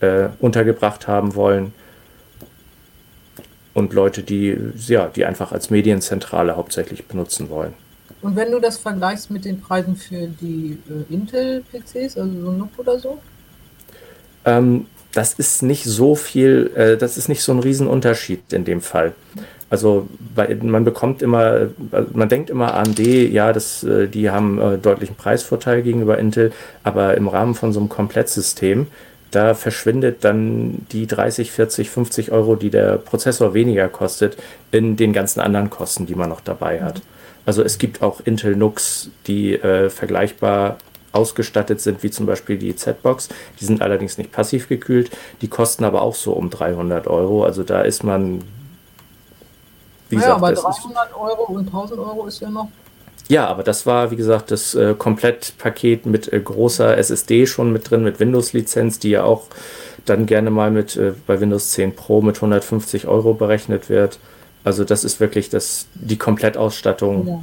äh, 0.00 0.28
untergebracht 0.40 1.06
haben 1.06 1.34
wollen 1.34 1.74
und 3.76 3.92
Leute, 3.92 4.22
die, 4.22 4.56
ja, 4.86 5.08
die 5.14 5.26
einfach 5.26 5.52
als 5.52 5.68
Medienzentrale 5.68 6.56
hauptsächlich 6.56 7.04
benutzen 7.04 7.50
wollen. 7.50 7.74
Und 8.22 8.34
wenn 8.34 8.50
du 8.50 8.58
das 8.58 8.78
vergleichst 8.78 9.30
mit 9.30 9.44
den 9.44 9.60
Preisen 9.60 9.96
für 9.96 10.28
die 10.28 10.78
äh, 10.88 11.12
Intel-PCs, 11.12 12.16
also 12.16 12.40
so 12.40 12.52
NUC 12.52 12.70
oder 12.78 12.98
so? 12.98 13.18
Ähm, 14.46 14.86
das 15.12 15.34
ist 15.34 15.62
nicht 15.62 15.84
so 15.84 16.14
viel, 16.14 16.70
äh, 16.74 16.96
das 16.96 17.18
ist 17.18 17.28
nicht 17.28 17.42
so 17.42 17.52
ein 17.52 17.58
Riesenunterschied 17.58 18.50
in 18.54 18.64
dem 18.64 18.80
Fall. 18.80 19.12
Also 19.68 20.08
bei, 20.34 20.54
man 20.54 20.84
bekommt 20.84 21.20
immer, 21.20 21.68
man 22.14 22.30
denkt 22.30 22.48
immer 22.48 22.72
AMD, 22.74 22.98
ja, 22.98 23.52
das, 23.52 23.84
äh, 23.84 24.08
die 24.08 24.30
haben 24.30 24.58
äh, 24.58 24.78
deutlichen 24.78 25.16
Preisvorteil 25.16 25.82
gegenüber 25.82 26.16
Intel, 26.16 26.50
aber 26.82 27.14
im 27.18 27.28
Rahmen 27.28 27.54
von 27.54 27.74
so 27.74 27.80
einem 27.80 27.90
Komplettsystem 27.90 28.86
da 29.30 29.54
verschwindet 29.54 30.24
dann 30.24 30.86
die 30.92 31.06
30, 31.06 31.50
40, 31.50 31.90
50 31.90 32.32
Euro, 32.32 32.56
die 32.56 32.70
der 32.70 32.98
Prozessor 32.98 33.54
weniger 33.54 33.88
kostet, 33.88 34.36
in 34.72 34.96
den 34.96 35.12
ganzen 35.12 35.40
anderen 35.40 35.70
Kosten, 35.70 36.06
die 36.06 36.14
man 36.14 36.28
noch 36.28 36.40
dabei 36.40 36.82
hat. 36.82 37.02
Also 37.44 37.62
es 37.62 37.78
gibt 37.78 38.02
auch 38.02 38.20
Intel 38.24 38.56
NUCs, 38.56 39.10
die 39.26 39.54
äh, 39.54 39.88
vergleichbar 39.90 40.78
ausgestattet 41.12 41.80
sind, 41.80 42.02
wie 42.02 42.10
zum 42.10 42.26
Beispiel 42.26 42.58
die 42.58 42.76
Z-Box. 42.76 43.28
Die 43.60 43.64
sind 43.64 43.82
allerdings 43.82 44.18
nicht 44.18 44.32
passiv 44.32 44.68
gekühlt, 44.68 45.10
die 45.40 45.48
kosten 45.48 45.84
aber 45.84 46.02
auch 46.02 46.14
so 46.14 46.32
um 46.32 46.50
300 46.50 47.06
Euro. 47.06 47.44
Also 47.44 47.62
da 47.62 47.82
ist 47.82 48.04
man. 48.04 48.42
Wie 50.08 50.16
naja, 50.16 50.34
gesagt, 50.34 50.58
aber 50.58 50.72
300 50.72 51.16
Euro 51.16 51.52
und 51.52 51.66
1000 51.66 52.00
Euro 52.00 52.26
ist 52.26 52.40
ja 52.40 52.50
noch 52.50 52.68
ja, 53.28 53.46
aber 53.46 53.62
das 53.62 53.86
war, 53.86 54.10
wie 54.10 54.16
gesagt, 54.16 54.50
das 54.50 54.74
äh, 54.74 54.94
Komplettpaket 54.96 56.06
mit 56.06 56.32
äh, 56.32 56.40
großer 56.40 56.96
SSD 56.96 57.46
schon 57.46 57.72
mit 57.72 57.90
drin, 57.90 58.04
mit 58.04 58.20
Windows-Lizenz, 58.20 58.98
die 58.98 59.10
ja 59.10 59.24
auch 59.24 59.44
dann 60.04 60.26
gerne 60.26 60.50
mal 60.50 60.70
mit 60.70 60.96
äh, 60.96 61.12
bei 61.26 61.40
Windows 61.40 61.70
10 61.72 61.96
Pro 61.96 62.22
mit 62.22 62.36
150 62.36 63.06
Euro 63.08 63.34
berechnet 63.34 63.88
wird. 63.88 64.18
Also 64.64 64.84
das 64.84 65.04
ist 65.04 65.20
wirklich 65.20 65.50
das, 65.50 65.86
die 65.94 66.18
Komplettausstattung. 66.18 67.26
Ja. 67.26 67.42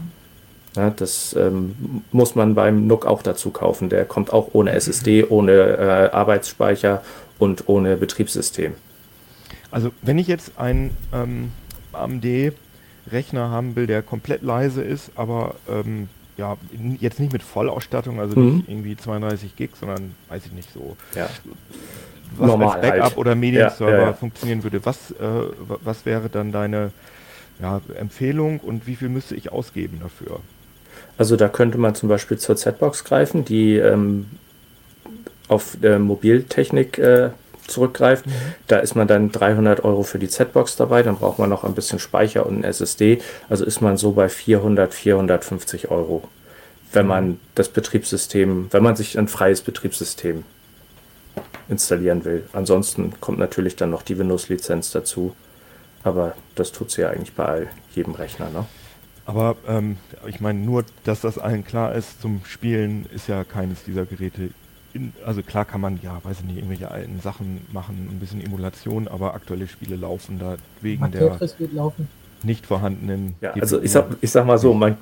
Ja, 0.75 0.89
das 0.89 1.35
ähm, 1.37 1.75
muss 2.11 2.33
man 2.33 2.55
beim 2.55 2.87
NUC 2.87 3.05
auch 3.05 3.21
dazu 3.21 3.51
kaufen. 3.51 3.89
Der 3.89 4.05
kommt 4.05 4.33
auch 4.33 4.49
ohne 4.53 4.71
SSD, 4.71 5.23
ohne 5.25 5.51
äh, 5.51 6.09
Arbeitsspeicher 6.11 7.03
und 7.37 7.69
ohne 7.69 7.95
Betriebssystem. 7.95 8.73
Also 9.69 9.91
wenn 10.01 10.17
ich 10.17 10.27
jetzt 10.27 10.53
ein 10.57 10.89
ähm, 11.13 11.51
AMD 11.91 12.53
Rechner 13.11 13.49
haben 13.49 13.75
will, 13.75 13.87
der 13.87 14.01
komplett 14.01 14.41
leise 14.41 14.81
ist, 14.81 15.11
aber 15.15 15.55
ähm, 15.69 16.09
ja, 16.37 16.57
jetzt 16.99 17.19
nicht 17.19 17.33
mit 17.33 17.43
Vollausstattung, 17.43 18.19
also 18.19 18.39
mhm. 18.39 18.57
nicht 18.57 18.69
irgendwie 18.69 18.97
32 18.97 19.55
Gig, 19.55 19.71
sondern 19.79 20.15
weiß 20.29 20.45
ich 20.45 20.51
nicht 20.51 20.71
so. 20.73 20.97
Ja. 21.15 21.29
Was 22.37 22.47
Normal 22.47 22.79
als 22.79 22.81
Backup 22.81 23.03
halt. 23.03 23.17
oder 23.17 23.35
Medienserver 23.35 23.91
ja, 23.91 24.05
ja, 24.05 24.13
funktionieren 24.13 24.63
würde. 24.63 24.83
Was, 24.85 25.11
äh, 25.11 25.15
was 25.83 26.05
wäre 26.05 26.29
dann 26.29 26.51
deine 26.51 26.91
Empfehlung 27.97 28.59
und 28.59 28.87
wie 28.87 28.95
viel 28.95 29.09
müsste 29.09 29.35
ich 29.35 29.51
ausgeben 29.51 29.99
dafür? 30.01 30.39
Also 31.17 31.35
da 31.35 31.47
könnte 31.47 31.77
man 31.77 31.95
zum 31.95 32.09
Beispiel 32.09 32.37
zur 32.37 32.55
Z-Box 32.55 33.03
greifen, 33.03 33.45
die 33.45 33.75
ähm, 33.75 34.25
auf 35.47 35.77
der 35.81 35.99
Mobiltechnik 35.99 36.97
äh, 36.97 37.29
zurückgreift. 37.67 38.25
Da 38.67 38.79
ist 38.79 38.95
man 38.95 39.07
dann 39.07 39.31
300 39.31 39.83
Euro 39.83 40.03
für 40.03 40.19
die 40.19 40.29
Z-Box 40.29 40.75
dabei, 40.75 41.03
dann 41.03 41.17
braucht 41.17 41.39
man 41.39 41.49
noch 41.49 41.63
ein 41.63 41.75
bisschen 41.75 41.99
Speicher 41.99 42.45
und 42.45 42.59
ein 42.59 42.63
SSD. 42.63 43.21
Also 43.49 43.65
ist 43.65 43.81
man 43.81 43.97
so 43.97 44.11
bei 44.11 44.29
400, 44.29 44.93
450 44.93 45.91
Euro, 45.91 46.23
wenn 46.91 47.07
man 47.07 47.39
das 47.55 47.69
Betriebssystem, 47.69 48.67
wenn 48.71 48.83
man 48.83 48.95
sich 48.95 49.17
ein 49.17 49.27
freies 49.27 49.61
Betriebssystem 49.61 50.43
installieren 51.69 52.25
will. 52.25 52.43
Ansonsten 52.53 53.13
kommt 53.19 53.39
natürlich 53.39 53.75
dann 53.75 53.89
noch 53.89 54.03
die 54.03 54.17
Windows-Lizenz 54.17 54.91
dazu. 54.91 55.35
Aber 56.03 56.35
das 56.55 56.71
tut 56.71 56.91
sie 56.91 57.01
ja 57.01 57.09
eigentlich 57.09 57.33
bei 57.33 57.67
jedem 57.95 58.13
Rechner. 58.13 58.49
Ne? 58.49 58.65
Aber 59.25 59.55
ähm, 59.67 59.97
ich 60.27 60.41
meine, 60.41 60.59
nur, 60.59 60.83
dass 61.05 61.21
das 61.21 61.37
allen 61.37 61.65
klar 61.65 61.95
ist, 61.95 62.21
zum 62.21 62.41
Spielen 62.45 63.05
ist 63.13 63.27
ja 63.27 63.43
keines 63.43 63.83
dieser 63.83 64.05
Geräte 64.05 64.49
in, 64.93 65.13
also 65.25 65.41
klar 65.41 65.65
kann 65.65 65.81
man, 65.81 65.99
ja, 66.01 66.19
weiß 66.23 66.39
ich 66.39 66.45
nicht, 66.45 66.57
irgendwelche 66.57 66.91
alten 66.91 67.19
Sachen 67.21 67.61
machen, 67.71 68.09
ein 68.11 68.19
bisschen 68.19 68.41
Emulation, 68.41 69.07
aber 69.07 69.33
aktuelle 69.33 69.67
Spiele 69.67 69.95
laufen 69.95 70.39
da 70.39 70.55
wegen 70.81 71.11
der 71.11 71.37
nicht 72.43 72.65
vorhandenen 72.65 73.35
ja, 73.41 73.51
GPU. 73.51 73.61
Also 73.61 73.81
ich 73.81 73.91
sag, 73.91 74.05
ich 74.21 74.31
sag 74.31 74.45
mal 74.45 74.57
so, 74.57 74.73
man, 74.73 74.97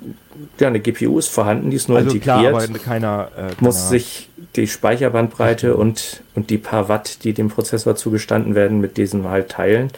ja, 0.58 0.68
eine 0.68 0.80
GPU 0.80 1.18
ist 1.18 1.28
vorhanden, 1.28 1.70
die 1.70 1.76
ist 1.76 1.88
nur 1.88 1.98
also 1.98 2.10
integriert. 2.10 2.50
Klar, 2.50 2.62
aber 2.62 2.78
keiner, 2.78 3.28
äh, 3.36 3.50
muss 3.60 3.88
sich 3.88 4.28
die 4.56 4.66
Speicherbandbreite 4.66 5.76
und, 5.76 6.22
und 6.34 6.50
die 6.50 6.58
paar 6.58 6.88
Watt, 6.88 7.24
die 7.24 7.32
dem 7.32 7.48
Prozessor 7.48 7.96
zugestanden 7.96 8.54
werden, 8.54 8.80
mit 8.80 8.96
diesem 8.96 9.28
halt 9.28 9.50
teilen. 9.50 9.90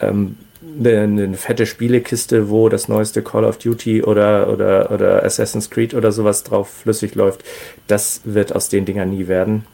Ähm, 0.00 0.36
eine, 0.62 1.02
eine, 1.02 1.36
fette 1.36 1.64
Spielekiste, 1.66 2.50
wo 2.50 2.68
das 2.68 2.88
neueste 2.88 3.22
Call 3.22 3.44
of 3.44 3.58
Duty 3.58 4.02
oder, 4.02 4.48
oder, 4.50 4.90
oder 4.90 5.24
Assassin's 5.24 5.70
Creed 5.70 5.94
oder 5.94 6.12
sowas 6.12 6.44
drauf 6.44 6.68
flüssig 6.70 7.14
läuft, 7.14 7.44
das 7.86 8.20
wird 8.24 8.54
aus 8.54 8.68
den 8.68 8.84
Dingern 8.84 9.10
nie 9.10 9.26
werden. 9.26 9.64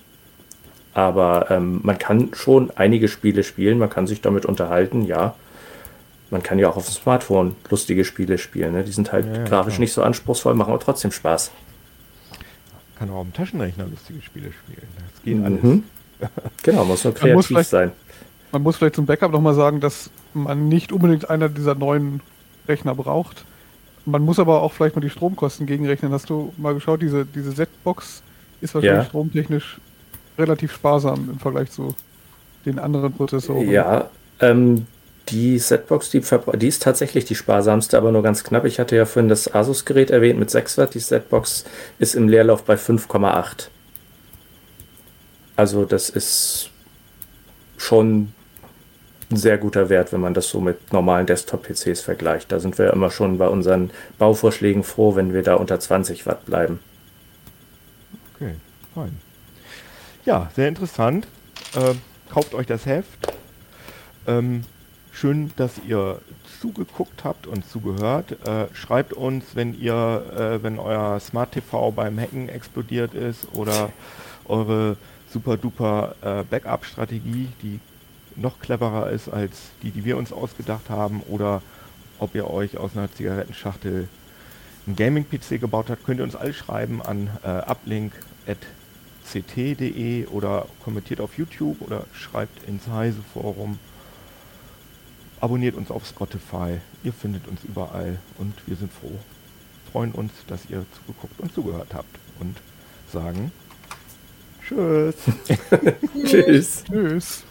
Aber 0.95 1.51
ähm, 1.51 1.81
man 1.83 1.99
kann 1.99 2.31
schon 2.35 2.71
einige 2.75 3.09
Spiele 3.09 3.43
spielen, 3.43 3.79
man 3.79 3.91
kann 3.91 4.07
sich 4.07 4.21
damit 4.21 4.47
unterhalten, 4.47 5.05
ja. 5.05 5.35
Man 6.31 6.43
kann 6.43 6.59
ja 6.59 6.69
auch 6.69 6.77
auf 6.77 6.87
dem 6.87 6.95
Smartphone 6.95 7.55
lustige 7.71 8.05
Spiele 8.05 8.37
spielen. 8.39 8.73
Ne? 8.73 8.83
Die 8.83 8.91
sind 8.91 9.13
halt 9.13 9.27
ja, 9.27 9.33
ja, 9.33 9.45
grafisch 9.45 9.75
klar. 9.75 9.81
nicht 9.81 9.93
so 9.93 10.03
anspruchsvoll, 10.03 10.55
machen 10.55 10.71
aber 10.71 10.81
trotzdem 10.81 11.13
Spaß. 11.13 11.53
Kann 12.99 13.11
auch 13.11 13.17
auf 13.17 13.27
dem 13.27 13.33
Taschenrechner 13.33 13.87
lustige 13.87 14.23
Spiele 14.23 14.51
spielen. 14.53 14.89
Das 14.97 15.23
geht 15.23 15.45
alles. 15.45 15.63
Mhm. 15.63 15.85
genau, 16.63 16.85
muss 16.85 17.05
nur 17.05 17.15
kreativ 17.15 17.51
muss 17.51 17.71
sein. 17.71 17.93
Man 18.51 18.63
muss 18.63 18.77
vielleicht 18.77 18.97
zum 18.97 19.07
Backup 19.07 19.31
nochmal 19.31 19.55
sagen, 19.55 19.81
dass 19.81 20.11
man 20.43 20.69
nicht 20.69 20.93
unbedingt 20.93 21.31
einer 21.31 21.49
dieser 21.49 21.75
neuen 21.75 22.21
Rechner 22.69 22.95
braucht. 22.95 23.45
Man 24.05 24.23
muss 24.23 24.39
aber 24.39 24.63
auch 24.63 24.73
vielleicht 24.73 24.95
mal 24.95 25.03
die 25.03 25.11
Stromkosten 25.11 25.67
gegenrechnen. 25.67 26.13
Hast 26.13 26.31
du 26.31 26.53
mal 26.57 26.75
geschaut, 26.75 27.03
diese, 27.03 27.27
diese 27.27 27.55
Z-Box 27.55 28.23
ist 28.61 28.75
wahrscheinlich 28.75 29.05
ja. 29.05 29.09
stromtechnisch 29.09 29.79
relativ 30.39 30.73
sparsam 30.73 31.31
im 31.31 31.39
Vergleich 31.39 31.71
zu 31.71 31.95
den 32.65 32.79
anderen 32.79 33.13
Prozessoren. 33.13 33.69
Ja, 33.69 34.11
ähm, 34.41 34.87
die 35.29 35.59
Z-Box, 35.59 36.11
die, 36.11 36.23
die, 36.55 36.69
ist 36.69 36.83
tatsächlich 36.83 37.25
die 37.25 37.35
sparsamste, 37.35 37.97
aber 37.97 38.13
nur 38.13 38.23
ganz 38.23 38.45
knapp. 38.45 38.65
Ich 38.65 38.79
hatte 38.79 38.95
ja 38.97 39.07
vorhin 39.07 39.29
das 39.29 39.53
Asus-Gerät 39.53 40.11
erwähnt 40.11 40.39
mit 40.39 40.51
6 40.51 40.79
Watt. 40.79 40.95
Die 40.95 41.01
Z-Box 41.01 41.65
ist 41.99 42.15
im 42.15 42.29
Leerlauf 42.29 42.65
bei 42.65 42.75
5,8. 42.75 43.69
Also 45.57 45.85
das 45.85 46.11
ist 46.11 46.71
schon 47.77 48.33
ein 49.31 49.37
sehr 49.37 49.59
guter 49.59 49.89
Wert, 49.89 50.13
wenn 50.13 50.21
man 50.21 50.35
das 50.35 50.49
so 50.49 50.61
mit 50.61 50.93
normalen 50.93 51.27
Desktop-PCs 51.27 52.01
vergleicht. 52.01 52.53
Da 52.53 52.61
sind 52.61 52.79
wir 52.79 52.93
immer 52.93 53.11
schon 53.11 53.39
bei 53.39 53.49
unseren 53.49 53.91
Bauvorschlägen 54.19 54.85
froh, 54.85 55.17
wenn 55.17 55.33
wir 55.33 55.43
da 55.43 55.55
unter 55.55 55.81
20 55.81 56.27
Watt 56.27 56.47
bleiben. 56.47 56.81
Okay, 58.35 58.55
fein. 58.95 59.19
Ja, 60.25 60.51
sehr 60.55 60.69
interessant. 60.69 61.27
Äh, 61.75 61.95
kauft 62.31 62.55
euch 62.55 62.67
das 62.67 62.87
Heft. 62.87 63.33
Ähm, 64.27 64.63
schön, 65.13 65.51
dass 65.57 65.73
ihr 65.87 66.21
zugeguckt 66.61 67.25
habt 67.25 67.47
und 67.47 67.69
zugehört. 67.69 68.37
Äh, 68.47 68.67
schreibt 68.75 69.13
uns, 69.13 69.45
wenn 69.55 69.79
ihr, 69.79 70.25
äh, 70.37 70.63
wenn 70.63 70.79
euer 70.79 71.19
Smart 71.21 71.53
TV 71.53 71.91
beim 71.91 72.19
Hacken 72.19 72.49
explodiert 72.49 73.15
ist 73.15 73.49
oder 73.53 73.91
eure 74.47 74.97
super 75.33 75.57
duper 75.57 76.15
äh, 76.23 76.45
Backup-Strategie, 76.45 77.49
die 77.63 77.81
noch 78.37 78.61
cleverer 78.61 79.11
ist 79.11 79.29
als 79.29 79.71
die, 79.83 79.91
die 79.91 80.05
wir 80.05 80.17
uns 80.17 80.33
ausgedacht 80.33 80.91
haben, 80.91 81.23
oder 81.29 81.63
ob 82.19 82.35
ihr 82.35 82.49
euch 82.51 82.77
aus 82.79 82.97
einer 82.97 83.13
Zigarettenschachtel 83.13 84.09
ein 84.87 84.97
Gaming-PC 84.97 85.61
gebaut 85.61 85.91
habt, 85.91 86.05
könnt 86.05 86.21
ihr 86.21 86.25
uns 86.25 86.37
alle 86.37 86.55
schreiben 86.55 87.03
an 87.03 87.29
äh, 87.43 87.49
uplink.ct.de 87.49 88.17
oder 90.27 90.67
kommentiert 90.85 91.21
auf 91.21 91.37
YouTube 91.37 91.83
oder 91.83 92.05
schreibt 92.13 92.67
ins 92.69 92.87
Heise-Forum. 92.87 93.79
Abonniert 95.41 95.75
uns 95.75 95.91
auf 95.91 96.07
Spotify, 96.07 96.79
ihr 97.05 97.13
findet 97.13 97.47
uns 97.49 97.65
überall 97.65 98.19
und 98.39 98.55
wir 98.67 98.77
sind 98.77 98.93
froh. 98.93 99.19
Freuen 99.93 100.13
uns, 100.13 100.33
dass 100.47 100.71
ihr 100.71 100.87
zugeguckt 100.93 101.41
und 101.41 101.53
zugehört 101.53 101.93
habt 101.93 102.19
und 102.41 102.57
sagen 103.13 103.53
Tschüss. 104.67 105.17
Tschüss. 106.25 106.85
Tschüss. 106.85 107.45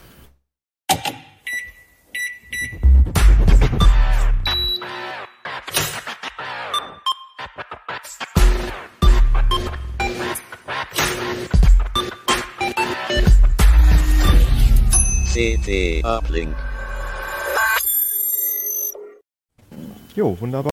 CT 15.36 16.02
Uplink. 16.04 16.56
Jo, 20.16 20.30
wunderbar. 20.40 20.64